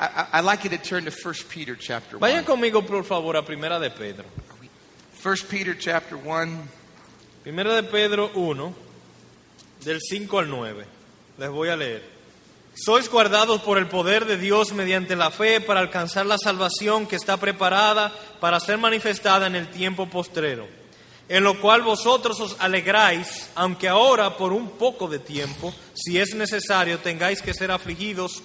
I, 0.00 0.26
I, 0.34 0.40
like 0.40 0.62
you 0.62 0.70
to 0.70 0.78
turn 0.78 1.04
to 1.06 1.10
1 1.10 1.34
Peter 1.48 1.74
chapter 1.74 2.18
1. 2.18 2.20
Vayan 2.20 2.44
conmigo, 2.44 2.86
por 2.86 3.02
favor, 3.02 3.36
a 3.36 3.42
Primera 3.42 3.80
de 3.80 3.90
Pedro. 3.90 4.26
1 5.20 5.36
Peter 5.50 5.74
chapter 5.76 6.16
1, 6.16 6.68
Primera 7.42 7.74
de 7.74 7.82
Pedro 7.82 8.30
1, 8.34 8.74
del 9.84 9.98
5 10.00 10.38
al 10.38 10.48
9. 10.48 10.84
Les 11.38 11.50
voy 11.50 11.68
a 11.68 11.76
leer. 11.76 12.02
Sois 12.74 13.10
guardados 13.10 13.60
por 13.62 13.76
el 13.76 13.88
poder 13.88 14.24
de 14.24 14.36
Dios 14.36 14.72
mediante 14.72 15.16
la 15.16 15.32
fe 15.32 15.60
para 15.60 15.80
alcanzar 15.80 16.26
la 16.26 16.38
salvación 16.38 17.08
que 17.08 17.16
está 17.16 17.36
preparada 17.36 18.12
para 18.38 18.60
ser 18.60 18.78
manifestada 18.78 19.48
en 19.48 19.56
el 19.56 19.66
tiempo 19.68 20.06
postrero, 20.06 20.68
en 21.28 21.42
lo 21.42 21.60
cual 21.60 21.82
vosotros 21.82 22.38
os 22.38 22.56
alegráis, 22.60 23.50
aunque 23.56 23.88
ahora 23.88 24.36
por 24.36 24.52
un 24.52 24.70
poco 24.70 25.08
de 25.08 25.18
tiempo, 25.18 25.74
si 25.92 26.20
es 26.20 26.36
necesario, 26.36 27.00
tengáis 27.00 27.42
que 27.42 27.52
ser 27.52 27.72
afligidos 27.72 28.44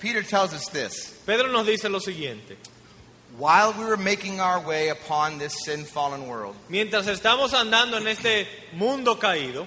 Peter 0.00 0.22
tells 0.22 0.52
us 0.52 0.68
this. 0.68 1.10
Pedro 1.26 1.50
nos 1.50 1.66
dice 1.66 1.90
lo 1.90 1.98
siguiente, 1.98 2.56
While 3.38 3.72
we 3.72 3.84
were 3.84 3.96
making 3.96 4.40
our 4.40 4.60
way 4.60 4.88
upon 4.88 5.38
this 5.38 5.54
sin 5.64 5.84
fallen 5.84 6.26
world, 6.26 6.56
mientras 6.68 7.06
estamos 7.06 7.52
andando 7.52 7.96
en 7.96 8.06
este 8.06 8.46
mundo 8.74 9.16
caído, 9.16 9.66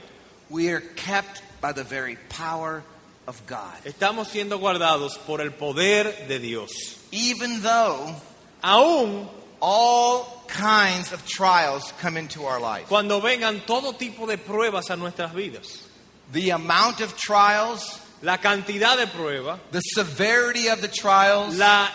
we 0.50 0.70
are 0.70 0.82
kept 0.82 1.42
by 1.62 1.72
the 1.72 1.84
very 1.84 2.18
power 2.30 2.84
of 3.28 3.46
God. 3.46 3.76
estamos 3.86 4.28
siendo 4.28 4.60
guardados 4.60 5.18
por 5.26 5.42
el 5.42 5.52
poder 5.52 6.28
de 6.28 6.40
Dios. 6.40 6.72
Even 7.12 7.62
though 7.62 8.16
Aún 8.64 9.28
all 9.62 10.44
kinds 10.48 11.12
of 11.12 11.26
trials 11.26 11.94
come 12.00 12.18
into 12.18 12.44
our 12.46 12.60
life, 12.60 12.88
cuando 12.88 13.22
vengan 13.22 13.66
todo 13.66 13.94
tipo 13.94 14.28
de 14.28 14.38
pruebas 14.38 14.90
a 14.90 14.96
nuestras 14.96 15.32
vidas. 15.32 15.86
the 16.32 16.52
amount 16.52 17.02
of 17.02 17.18
trials 17.18 18.00
la 18.22 18.38
cantidad 18.38 18.98
de 18.98 19.08
prueba, 19.08 19.60
the 19.72 19.82
severity 19.82 20.68
of 20.68 20.82
the 20.82 20.88
trials 20.88 21.58
la 21.58 21.90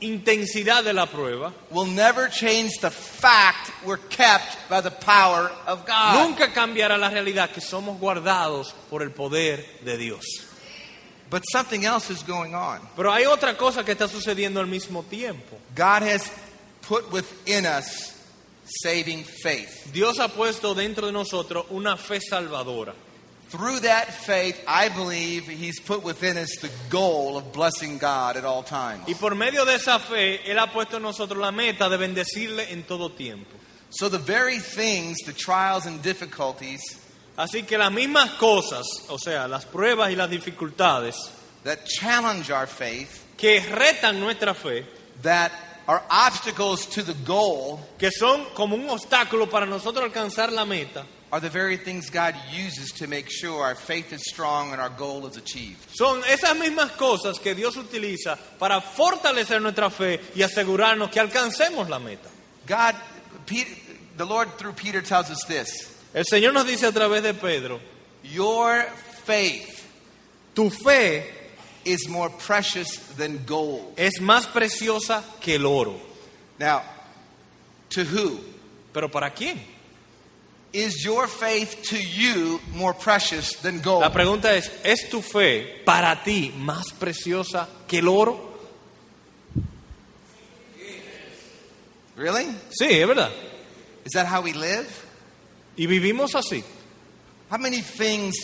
intensidad 0.00 0.84
de 0.84 0.92
la 0.92 1.06
prueba, 1.06 1.52
will 1.70 1.86
never 1.86 2.28
change 2.28 2.78
the 2.80 2.90
fact 2.90 3.70
we're 3.84 3.96
kept 3.96 4.56
by 4.68 4.80
the 4.80 4.90
power 4.90 5.50
of 5.66 5.84
God. 5.86 6.14
nunca 6.14 6.52
cambiará 6.52 6.98
la 6.98 7.10
realidad 7.10 7.50
que 7.50 7.60
somos 7.60 7.98
guardados 7.98 8.74
por 8.90 9.02
el 9.02 9.10
poder 9.10 9.64
de 9.84 9.96
Dios. 9.96 10.24
But 11.30 11.42
something 11.52 11.84
else 11.84 12.10
is 12.10 12.22
going 12.22 12.54
on. 12.54 12.80
Pero 12.96 13.12
hay 13.12 13.24
otra 13.24 13.56
cosa 13.56 13.84
que 13.84 13.92
está 13.92 14.08
sucediendo 14.08 14.60
al 14.60 14.66
mismo 14.66 15.04
tiempo. 15.04 15.58
God 15.74 16.02
has 16.02 16.30
put 16.82 17.12
within 17.12 17.66
us 17.66 18.14
saving 18.64 19.24
faith. 19.24 19.92
Dios 19.92 20.18
ha 20.18 20.28
puesto 20.28 20.74
dentro 20.74 21.06
de 21.06 21.12
nosotros 21.12 21.66
una 21.70 21.96
fe 21.96 22.18
salvadora. 22.20 22.94
Through 23.48 23.80
that 23.80 24.12
faith, 24.12 24.62
I 24.66 24.88
believe 24.90 25.44
He's 25.48 25.80
put 25.80 26.02
within 26.02 26.36
us 26.36 26.54
the 26.60 26.70
goal 26.90 27.36
of 27.36 27.52
blessing 27.52 27.98
God 27.98 28.36
at 28.36 28.44
all 28.44 28.62
times. 28.62 29.04
Y 29.08 29.14
por 29.14 29.34
medio 29.34 29.64
de 29.64 29.74
esa 29.74 29.98
fe, 29.98 30.40
Él 30.44 30.58
ha 30.58 30.70
puesto 30.70 30.96
en 30.96 31.02
nosotros 31.02 31.38
la 31.38 31.50
meta 31.50 31.88
de 31.88 31.96
bendecirle 31.96 32.70
en 32.70 32.82
todo 32.82 33.10
tiempo. 33.10 33.56
So 33.90 34.08
the 34.08 34.18
very 34.18 34.58
things, 34.58 35.18
the 35.24 35.32
trials 35.32 35.86
and 35.86 36.02
difficulties 36.02 36.80
Así 37.38 37.62
que 37.62 37.78
las 37.78 37.92
mismas 37.92 38.30
cosas, 38.32 38.84
o 39.10 39.16
sea, 39.16 39.46
las 39.46 39.64
pruebas 39.64 40.10
y 40.10 40.16
las 40.16 40.28
dificultades 40.28 41.14
that 41.62 41.84
challenge 41.86 42.50
our 42.50 42.66
faith, 42.66 43.36
que 43.36 43.60
retan 43.60 44.18
nuestra 44.18 44.54
fe, 44.54 44.84
that 45.22 45.52
are 45.86 46.02
obstacles 46.10 46.84
to 46.86 47.04
the 47.04 47.14
goal, 47.24 47.78
que 47.96 48.10
son 48.10 48.44
como 48.54 48.74
un 48.74 48.90
obstáculo 48.90 49.48
para 49.48 49.66
nosotros 49.66 50.04
alcanzar 50.04 50.50
la 50.50 50.64
meta, 50.64 51.06
are 51.30 51.40
the 51.40 51.50
very 51.50 51.76
things 51.76 52.08
God 52.10 52.34
uses 52.50 52.90
to 52.92 53.06
make 53.06 53.28
sure 53.28 53.62
our 53.62 53.74
faith 53.74 54.12
is 54.12 54.22
strong 54.26 54.72
and 54.72 54.80
our 54.80 54.88
goal 54.88 55.26
is 55.26 55.36
achieved. 55.36 55.78
son 55.94 56.22
esas 56.22 56.56
mismas 56.58 56.90
cosas 56.96 57.38
que 57.38 57.54
Dios 57.54 57.76
utiliza 57.76 58.38
para 58.58 58.80
fortalecer 58.80 59.60
nuestra 59.60 59.90
fe 59.90 60.20
y 60.34 60.42
asegurarnos 60.42 61.10
que 61.10 61.20
alcancemos 61.20 61.88
la 61.88 61.98
meta. 61.98 62.28
God, 62.66 62.94
Peter, 63.46 63.70
the 64.16 64.24
Lord 64.24 64.48
through 64.58 64.72
Peter 64.72 65.02
tells 65.02 65.30
us 65.30 65.44
this 65.46 65.94
El 66.14 66.24
Señor 66.24 66.54
nos 66.54 66.66
dice 66.66 66.84
a 66.86 66.92
través 66.92 67.22
de 67.22 67.34
Pedro, 67.34 67.80
Your 68.22 68.84
faith 69.24 69.86
tu 70.54 70.70
fe 70.70 71.24
is 71.84 72.08
more 72.08 72.30
precious 72.30 72.96
than 73.16 73.44
gold. 73.46 73.94
es 73.96 74.20
más 74.20 74.46
preciosa 74.46 75.22
que 75.40 75.54
el 75.56 75.66
oro. 75.66 76.00
Now, 76.58 76.82
to 77.90 78.04
who? 78.04 78.40
¿Pero 78.92 79.08
para 79.08 79.30
quién? 79.30 79.60
Is 80.72 81.02
your 81.04 81.26
faith 81.26 81.82
to 81.90 81.96
you 81.96 82.60
more 82.74 82.92
precious 82.92 83.56
than 83.62 83.80
gold? 83.80 84.02
La 84.02 84.12
pregunta 84.12 84.54
es, 84.54 84.70
¿es 84.84 85.08
tu 85.08 85.22
fe 85.22 85.82
para 85.84 86.22
ti 86.22 86.52
más 86.56 86.92
preciosa 86.92 87.68
que 87.86 87.98
el 87.98 88.08
oro? 88.08 88.38
Really? 92.16 92.46
Sí, 92.70 93.00
es 93.00 93.06
verdad. 93.06 93.30
Is 94.04 94.12
that 94.12 94.26
how 94.26 94.42
we 94.42 94.52
live? 94.52 94.86
Y 95.76 95.86
vivimos 95.86 96.34
así. 96.34 96.64
How 97.50 97.58
many 97.58 97.80
things 97.80 98.34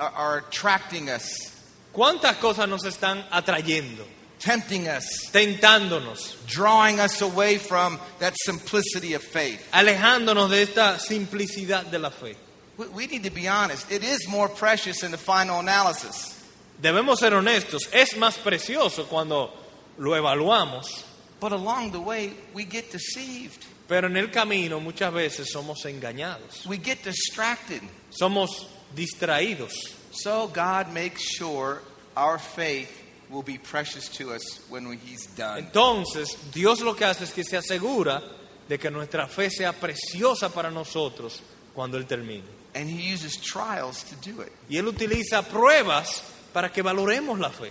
are, 0.00 0.12
are 0.16 0.38
attracting 0.38 1.10
us, 1.10 1.52
¿Cuántas 1.92 2.36
cosas 2.36 2.68
nos 2.68 2.84
están 2.84 3.26
atrayendo, 3.30 4.06
tempting 4.40 4.88
us, 4.88 5.04
tentándonos, 5.32 6.34
drawing 6.46 6.98
us 6.98 7.20
away 7.22 7.58
from 7.58 7.98
that 8.18 8.34
simplicity 8.44 9.14
of 9.14 9.22
faith? 9.22 9.60
alejándonos 9.72 10.50
de 10.50 10.62
esta 10.62 10.98
simplicidad 10.98 11.90
de 11.90 11.98
la 11.98 12.10
fe? 12.10 12.34
We, 12.76 12.86
we 12.88 13.06
need 13.06 13.24
to 13.24 13.30
be 13.30 13.46
honest. 13.46 13.90
It 13.92 14.02
is 14.02 14.26
more 14.28 14.48
precious 14.48 15.02
in 15.02 15.10
the 15.10 15.18
final 15.18 15.60
analysis. 15.60 16.36
Debemos 16.80 17.18
ser 17.18 17.32
honestos, 17.32 17.80
es 17.92 18.14
más 18.16 18.38
precioso 18.38 19.06
cuando 19.08 19.50
lo 19.98 20.12
evaluamos, 20.12 21.04
But 21.40 21.52
along 21.52 21.92
the 21.92 22.00
way, 22.00 22.32
we 22.54 22.64
get 22.64 22.90
deceived. 22.90 23.64
pero 23.88 24.06
en 24.08 24.16
el 24.16 24.28
camino 24.28 24.78
muchas 24.80 25.12
veces 25.12 25.52
somos 25.54 25.84
engañados, 25.84 26.64
We 26.66 26.78
get 26.78 27.02
distracted. 27.02 27.82
somos 28.10 28.66
distraídos. 28.94 29.72
So 30.12 30.48
God 30.48 30.92
makes 30.92 31.22
sure 31.22 31.82
our 32.16 32.38
faith 32.38 32.90
will 33.30 33.42
be 33.42 33.58
precious 33.58 34.08
to 34.08 34.32
us 34.32 34.60
when 34.68 34.86
He's 34.92 35.26
done. 35.36 35.58
Entonces, 35.58 36.36
Dios 36.52 36.80
lo 36.80 36.94
que 36.94 37.04
hace 37.04 37.24
es 37.24 37.32
que 37.32 37.44
se 37.44 37.56
asegura 37.56 38.22
de 38.68 38.78
que 38.78 38.90
nuestra 38.90 39.26
fe 39.26 39.50
sea 39.50 39.72
preciosa 39.72 40.52
para 40.52 40.70
nosotros 40.70 41.40
cuando 41.74 41.96
Él 41.96 42.06
termine. 42.06 42.44
And 42.74 42.88
He 42.88 43.12
uses 43.12 43.36
trials 43.36 44.04
to 44.04 44.16
do 44.16 44.42
it. 44.42 44.52
Y 44.68 44.76
Él 44.76 44.86
utiliza 44.86 45.42
pruebas 45.42 46.22
para 46.52 46.70
que 46.70 46.82
valoremos 46.82 47.38
la 47.38 47.50
fe. 47.50 47.70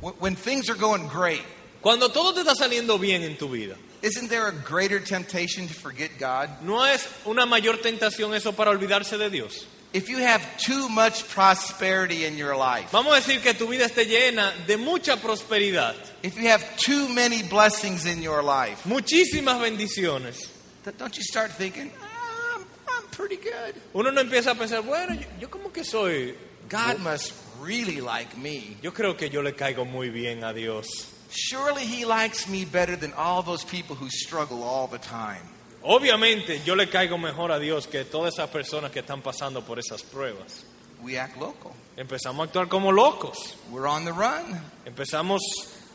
When, 0.00 0.14
when 0.18 0.36
things 0.36 0.68
are 0.68 0.78
going 0.78 1.08
great, 1.08 1.44
Cuando 1.82 2.10
todo 2.10 2.32
te 2.32 2.42
está 2.42 2.54
saliendo 2.54 2.96
bien 2.96 3.24
en 3.24 3.36
tu 3.36 3.48
vida, 3.48 3.76
isn't 4.02 4.28
there 4.28 4.46
a 4.46 4.52
greater 4.52 5.00
temptation 5.00 5.66
to 5.66 5.74
forget 5.74 6.12
God? 6.16 6.48
¿no 6.62 6.86
es 6.86 7.08
una 7.24 7.44
mayor 7.44 7.78
tentación 7.78 8.32
eso 8.34 8.52
para 8.52 8.70
olvidarse 8.70 9.18
de 9.18 9.28
Dios? 9.28 9.66
If 9.92 10.08
you 10.08 10.16
have 10.18 10.42
too 10.58 10.88
much 10.88 11.28
prosperity 11.28 12.24
in 12.24 12.38
your 12.38 12.56
life, 12.56 12.90
Vamos 12.92 13.12
a 13.14 13.20
decir 13.20 13.42
que 13.42 13.52
tu 13.52 13.66
vida 13.66 13.84
esté 13.84 14.06
llena 14.06 14.50
de 14.66 14.78
mucha 14.78 15.16
prosperidad, 15.18 15.94
if 16.22 16.36
you 16.36 16.48
have 16.48 16.64
too 16.78 17.08
many 17.08 17.42
blessings 17.42 18.06
in 18.06 18.22
your 18.22 18.42
life, 18.42 18.84
muchísimas 18.84 19.60
bendiciones. 19.60 20.48
don't 20.96 21.16
you 21.16 21.22
start 21.22 21.52
thinking, 21.52 21.90
"Ah, 22.00 22.56
I'm, 22.56 22.64
I'm 22.88 23.04
pretty 23.10 23.36
good. 23.36 23.74
Uno 23.94 24.10
no 24.10 24.22
empieza 24.22 24.52
a 24.52 24.54
pensar, 24.54 24.82
bueno, 24.82 25.14
yo, 25.14 25.26
yo 25.40 25.48
como 25.48 25.68
que 25.70 25.84
soy, 25.84 26.34
God 26.70 26.98
must 27.00 27.34
really 27.60 28.00
like 28.00 28.34
me. 28.38 28.78
yo 28.82 28.92
creo 28.92 29.14
que 29.16 29.28
yo 29.28 29.42
le 29.42 29.52
caigo 29.52 29.84
muy 29.86 30.08
bien 30.08 30.42
a 30.42 30.54
Dios. 30.54 30.86
Surely 31.30 31.84
He 31.84 32.06
likes 32.06 32.48
me 32.48 32.64
better 32.64 32.96
than 32.96 33.12
all 33.12 33.42
those 33.42 33.62
people 33.64 33.94
who 33.94 34.08
struggle 34.10 34.62
all 34.62 34.86
the 34.86 34.98
time. 34.98 35.42
Obviamente 35.84 36.62
yo 36.64 36.76
le 36.76 36.88
caigo 36.88 37.18
mejor 37.18 37.50
a 37.52 37.58
Dios 37.58 37.86
que 37.86 38.04
todas 38.04 38.34
esas 38.34 38.48
personas 38.50 38.90
que 38.90 39.00
están 39.00 39.22
pasando 39.22 39.62
por 39.62 39.78
esas 39.78 40.02
pruebas. 40.02 40.64
We 41.02 41.18
act 41.18 41.36
local. 41.36 41.72
Empezamos 41.96 42.40
a 42.40 42.44
actuar 42.44 42.68
como 42.68 42.92
locos, 42.92 43.56
We're 43.70 43.88
on 43.88 44.04
the 44.04 44.12
run. 44.12 44.60
empezamos 44.86 45.40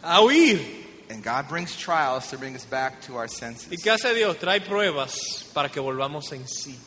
a 0.03 0.21
huir. 0.21 0.85
And 1.09 1.23
God 1.23 1.47
brings 1.47 1.73
trials 1.77 2.27
to 2.31 2.38
bring 2.38 2.53
us 2.55 2.65
back 2.65 3.01
to 3.07 3.15
our 3.15 3.29
senses. 3.29 3.71
¿Y 3.71 3.77
qué 3.77 3.91
hace 3.91 4.13
Dios? 4.13 4.38
Trae 4.38 4.59
pruebas 4.59 5.45
para 5.53 5.69
que 5.69 5.79
volvamos 5.79 6.33
en 6.33 6.45
sí. 6.47 6.77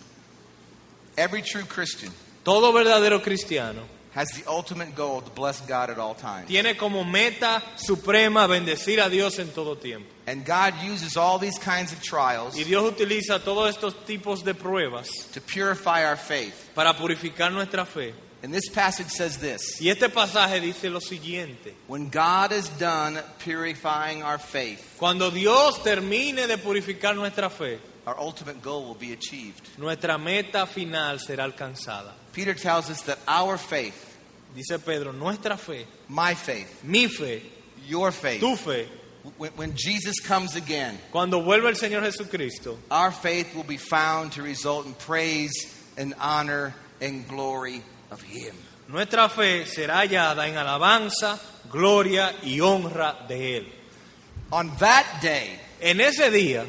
Every 1.16 1.42
true 1.42 1.64
Christian 1.64 2.12
Todo 2.44 2.72
verdadero 2.72 3.22
cristiano 3.22 3.82
has 4.12 4.28
the 4.32 4.44
ultimate 4.48 4.94
goal 4.96 5.20
to 5.22 5.30
bless 5.30 5.60
God 5.66 5.88
at 5.90 5.98
all 5.98 6.14
times. 6.14 6.48
tiene 6.48 6.76
como 6.76 7.04
meta 7.04 7.62
suprema 7.76 8.46
bendecir 8.48 8.98
a 9.04 9.08
Dios 9.08 9.38
en 9.38 9.48
todo 9.50 9.76
tiempo. 9.76 10.08
And 10.26 10.44
God 10.44 10.74
uses 10.84 11.16
all 11.16 11.38
these 11.38 11.58
kinds 11.58 11.92
of 11.92 12.00
trials 12.02 12.56
Y 12.56 12.64
Dios 12.64 12.84
utiliza 12.92 13.40
todos 13.44 13.70
estos 13.76 13.94
tipos 14.06 14.42
de 14.44 14.54
pruebas 14.54 15.08
to 15.32 15.40
purify 15.40 16.04
our 16.04 16.16
faith. 16.16 16.70
para 16.74 16.92
purificar 16.94 17.52
nuestra 17.52 17.84
fe. 17.84 18.12
And 18.42 18.54
this 18.54 18.70
passage 18.70 19.10
says 19.10 19.36
this 19.38 19.80
Y 19.82 19.90
este 19.90 20.08
pasaje 20.08 20.60
dice 20.60 20.90
lo 20.90 20.98
siguiente. 21.00 21.74
When 21.88 22.08
God 22.10 22.52
is 22.52 22.68
done 22.78 23.18
purifying 23.38 24.22
our 24.22 24.38
faith, 24.38 24.96
Cuando 24.98 25.30
Dios 25.30 25.82
termine 25.82 26.46
de 26.46 26.56
purificar 26.58 27.14
nuestra 27.14 27.50
fe, 27.50 27.78
our 28.06 28.18
ultimate 28.18 28.62
goal 28.62 28.86
will 28.86 28.94
be 28.94 29.12
achieved. 29.12 29.68
nuestra 29.78 30.16
meta 30.18 30.66
final 30.66 31.18
será 31.18 31.44
alcanzada. 31.44 32.14
Peter 32.32 32.54
tells 32.54 32.90
us 32.90 33.02
that 33.02 33.18
our 33.26 33.56
faith, 33.56 34.18
Dice 34.54 34.78
Pedro, 34.84 35.12
nuestra 35.12 35.56
fe, 35.56 35.86
my 36.08 36.34
faith, 36.34 36.82
mi 36.84 37.06
fe, 37.06 37.42
your 37.86 38.12
faith, 38.12 38.40
tu 38.40 38.56
fe, 38.56 38.86
when, 39.36 39.50
when 39.52 39.76
Jesus 39.76 40.20
comes 40.20 40.56
again, 40.56 40.98
cuando 41.12 41.40
vuelva 41.42 41.68
el 41.68 41.74
Señor 41.74 42.02
Jesucristo, 42.02 42.76
our 42.90 43.10
faith 43.10 43.54
will 43.54 43.64
be 43.64 43.76
found 43.76 44.32
to 44.32 44.42
result 44.42 44.86
in 44.86 44.94
praise 44.94 45.52
and 45.96 46.14
honor 46.20 46.74
and 47.00 47.26
glory 47.28 47.82
of 48.10 48.22
Him. 48.22 48.54
nuestra 48.88 49.28
fe 49.28 49.64
será 49.64 50.02
hallada 50.02 50.48
en 50.48 50.54
alabanza, 50.54 51.38
gloria 51.70 52.34
y 52.42 52.58
honra 52.60 53.26
de 53.28 53.60
Él. 53.60 53.66
On 54.52 54.68
that 54.78 55.20
day, 55.22 55.60
En 55.80 56.00
ese 56.00 56.30
día 56.30 56.66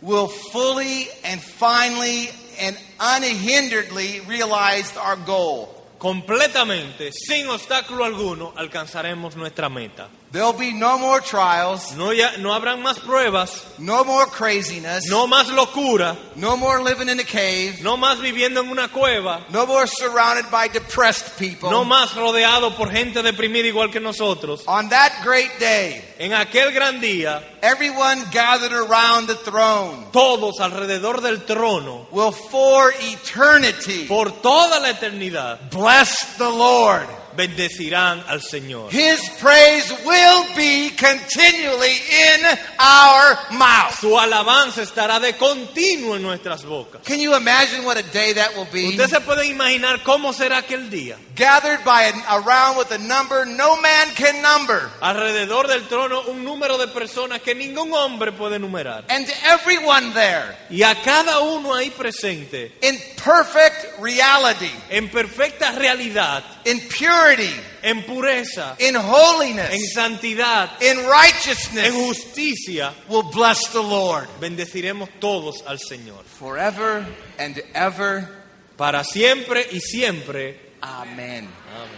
we'll 0.00 0.28
fully 0.28 1.08
and 1.24 1.40
finally 1.40 2.30
and 2.60 2.76
unhinderedly 2.98 4.26
realized 4.26 4.96
our 4.96 5.16
goal. 5.16 5.76
completamente, 5.98 7.10
sin 7.12 7.48
obstáculo 7.48 8.04
alguno, 8.04 8.52
alcanzaremos 8.56 9.34
nuestra 9.36 9.68
meta. 9.68 10.08
There'll 10.32 10.52
be 10.52 10.72
no 10.72 10.98
more 10.98 11.20
trials, 11.20 11.96
No, 11.96 12.12
ya, 12.12 12.32
no 12.38 12.52
habrán 12.52 12.82
más 12.82 12.98
pruebas, 12.98 13.64
no 13.78 14.04
more 14.04 14.26
craziness, 14.26 15.04
no 15.08 15.26
más 15.26 15.48
locura, 15.48 16.16
no 16.34 16.56
more 16.56 16.82
living 16.82 17.08
in 17.08 17.20
a 17.20 17.24
cave, 17.24 17.78
no 17.82 17.96
más 17.96 18.20
viviendo 18.20 18.60
en 18.60 18.68
una 18.68 18.88
cueva, 18.88 19.46
no 19.50 19.64
more 19.66 19.86
surrounded 19.86 20.50
by 20.50 20.68
depressed 20.68 21.38
people. 21.38 21.70
no 21.70 21.84
más 21.84 22.14
rodeado 22.14 22.76
por 22.76 22.90
gente 22.90 23.22
deprimida 23.22 23.68
igual 23.68 23.90
que 23.90 24.00
nosotros. 24.00 24.64
On 24.66 24.88
that 24.90 25.22
great 25.24 25.58
day, 25.58 26.02
En 26.18 26.32
aquel 26.32 26.72
gran 26.72 27.00
día, 27.00 27.42
everyone 27.62 28.22
gathered 28.32 28.72
around 28.72 29.28
the 29.28 29.36
throne 29.36 30.06
todos 30.12 30.58
alrededor 30.60 31.22
del 31.22 31.44
trono, 31.46 32.08
will 32.10 32.32
for 32.32 32.92
eternity 33.00 34.06
por 34.06 34.30
toda 34.42 34.80
la 34.80 34.90
eternidad, 34.90 35.70
bless 35.70 36.36
the 36.36 36.50
Lord. 36.50 37.06
Bendecirán 37.36 38.24
al 38.28 38.40
Señor. 38.42 38.90
His 38.90 39.20
praise 39.40 39.92
will 40.04 40.44
be 40.56 40.90
continually 40.96 41.94
in 41.94 42.46
our 42.78 43.38
mouth. 43.52 43.98
Su 44.00 44.18
alabanza 44.18 44.82
estará 44.82 45.20
de 45.20 45.34
continuo 45.34 46.16
en 46.16 46.22
nuestras 46.22 46.64
bocas. 46.64 47.02
Can 47.02 47.20
you 47.20 47.34
imagine 47.36 47.84
what 47.84 47.96
a 47.96 48.02
day 48.02 48.32
that 48.32 48.56
will 48.56 48.68
be? 48.72 48.88
Usted 48.88 49.08
se 49.08 49.20
puede 49.20 49.46
imaginar 49.46 50.02
cómo 50.02 50.32
será 50.32 50.58
aquel 50.58 50.90
día. 50.90 51.16
Gathered 51.34 51.84
by 51.84 52.04
an, 52.04 52.22
around 52.30 52.78
with 52.78 52.90
a 52.92 52.98
number 52.98 53.44
no 53.46 53.80
man 53.80 54.08
can 54.14 54.40
number. 54.42 54.90
Alrededor 55.00 55.68
del 55.68 55.82
trono 55.88 56.22
un 56.28 56.44
número 56.44 56.78
de 56.78 56.88
personas 56.88 57.42
que 57.42 57.54
ningún 57.54 57.92
hombre 57.92 58.32
puede 58.32 58.58
numerar. 58.58 59.04
And 59.08 59.26
everyone 59.44 60.12
there 60.14 60.56
Y 60.70 60.82
a 60.82 60.94
cada 61.02 61.40
uno 61.40 61.74
ahí 61.74 61.90
presente, 61.90 62.72
in 62.82 62.98
perfect 63.22 63.98
reality, 64.00 64.70
en 64.90 65.08
perfecta 65.08 65.72
realidad, 65.72 66.42
in 66.64 66.80
purity, 67.26 67.54
en 67.82 68.02
pureza, 68.04 68.76
in 68.78 68.94
en 68.94 69.02
holiness, 69.02 69.92
santidad, 69.92 70.70
in 70.80 70.98
en 70.98 71.08
righteousness, 71.08 71.92
justicia, 71.94 72.92
will 73.08 73.24
bless 73.24 73.68
the 73.72 73.82
Lord 73.82 74.28
bendeciremos 74.40 75.08
todos 75.20 75.62
al 75.66 75.78
Señor. 75.78 76.24
forever 76.24 77.04
and 77.38 77.62
ever. 77.74 78.28
Para 78.76 79.04
siempre 79.04 79.66
y 79.72 79.80
siempre. 79.80 80.60
Amen. 80.82 81.48
Amén. 81.48 81.88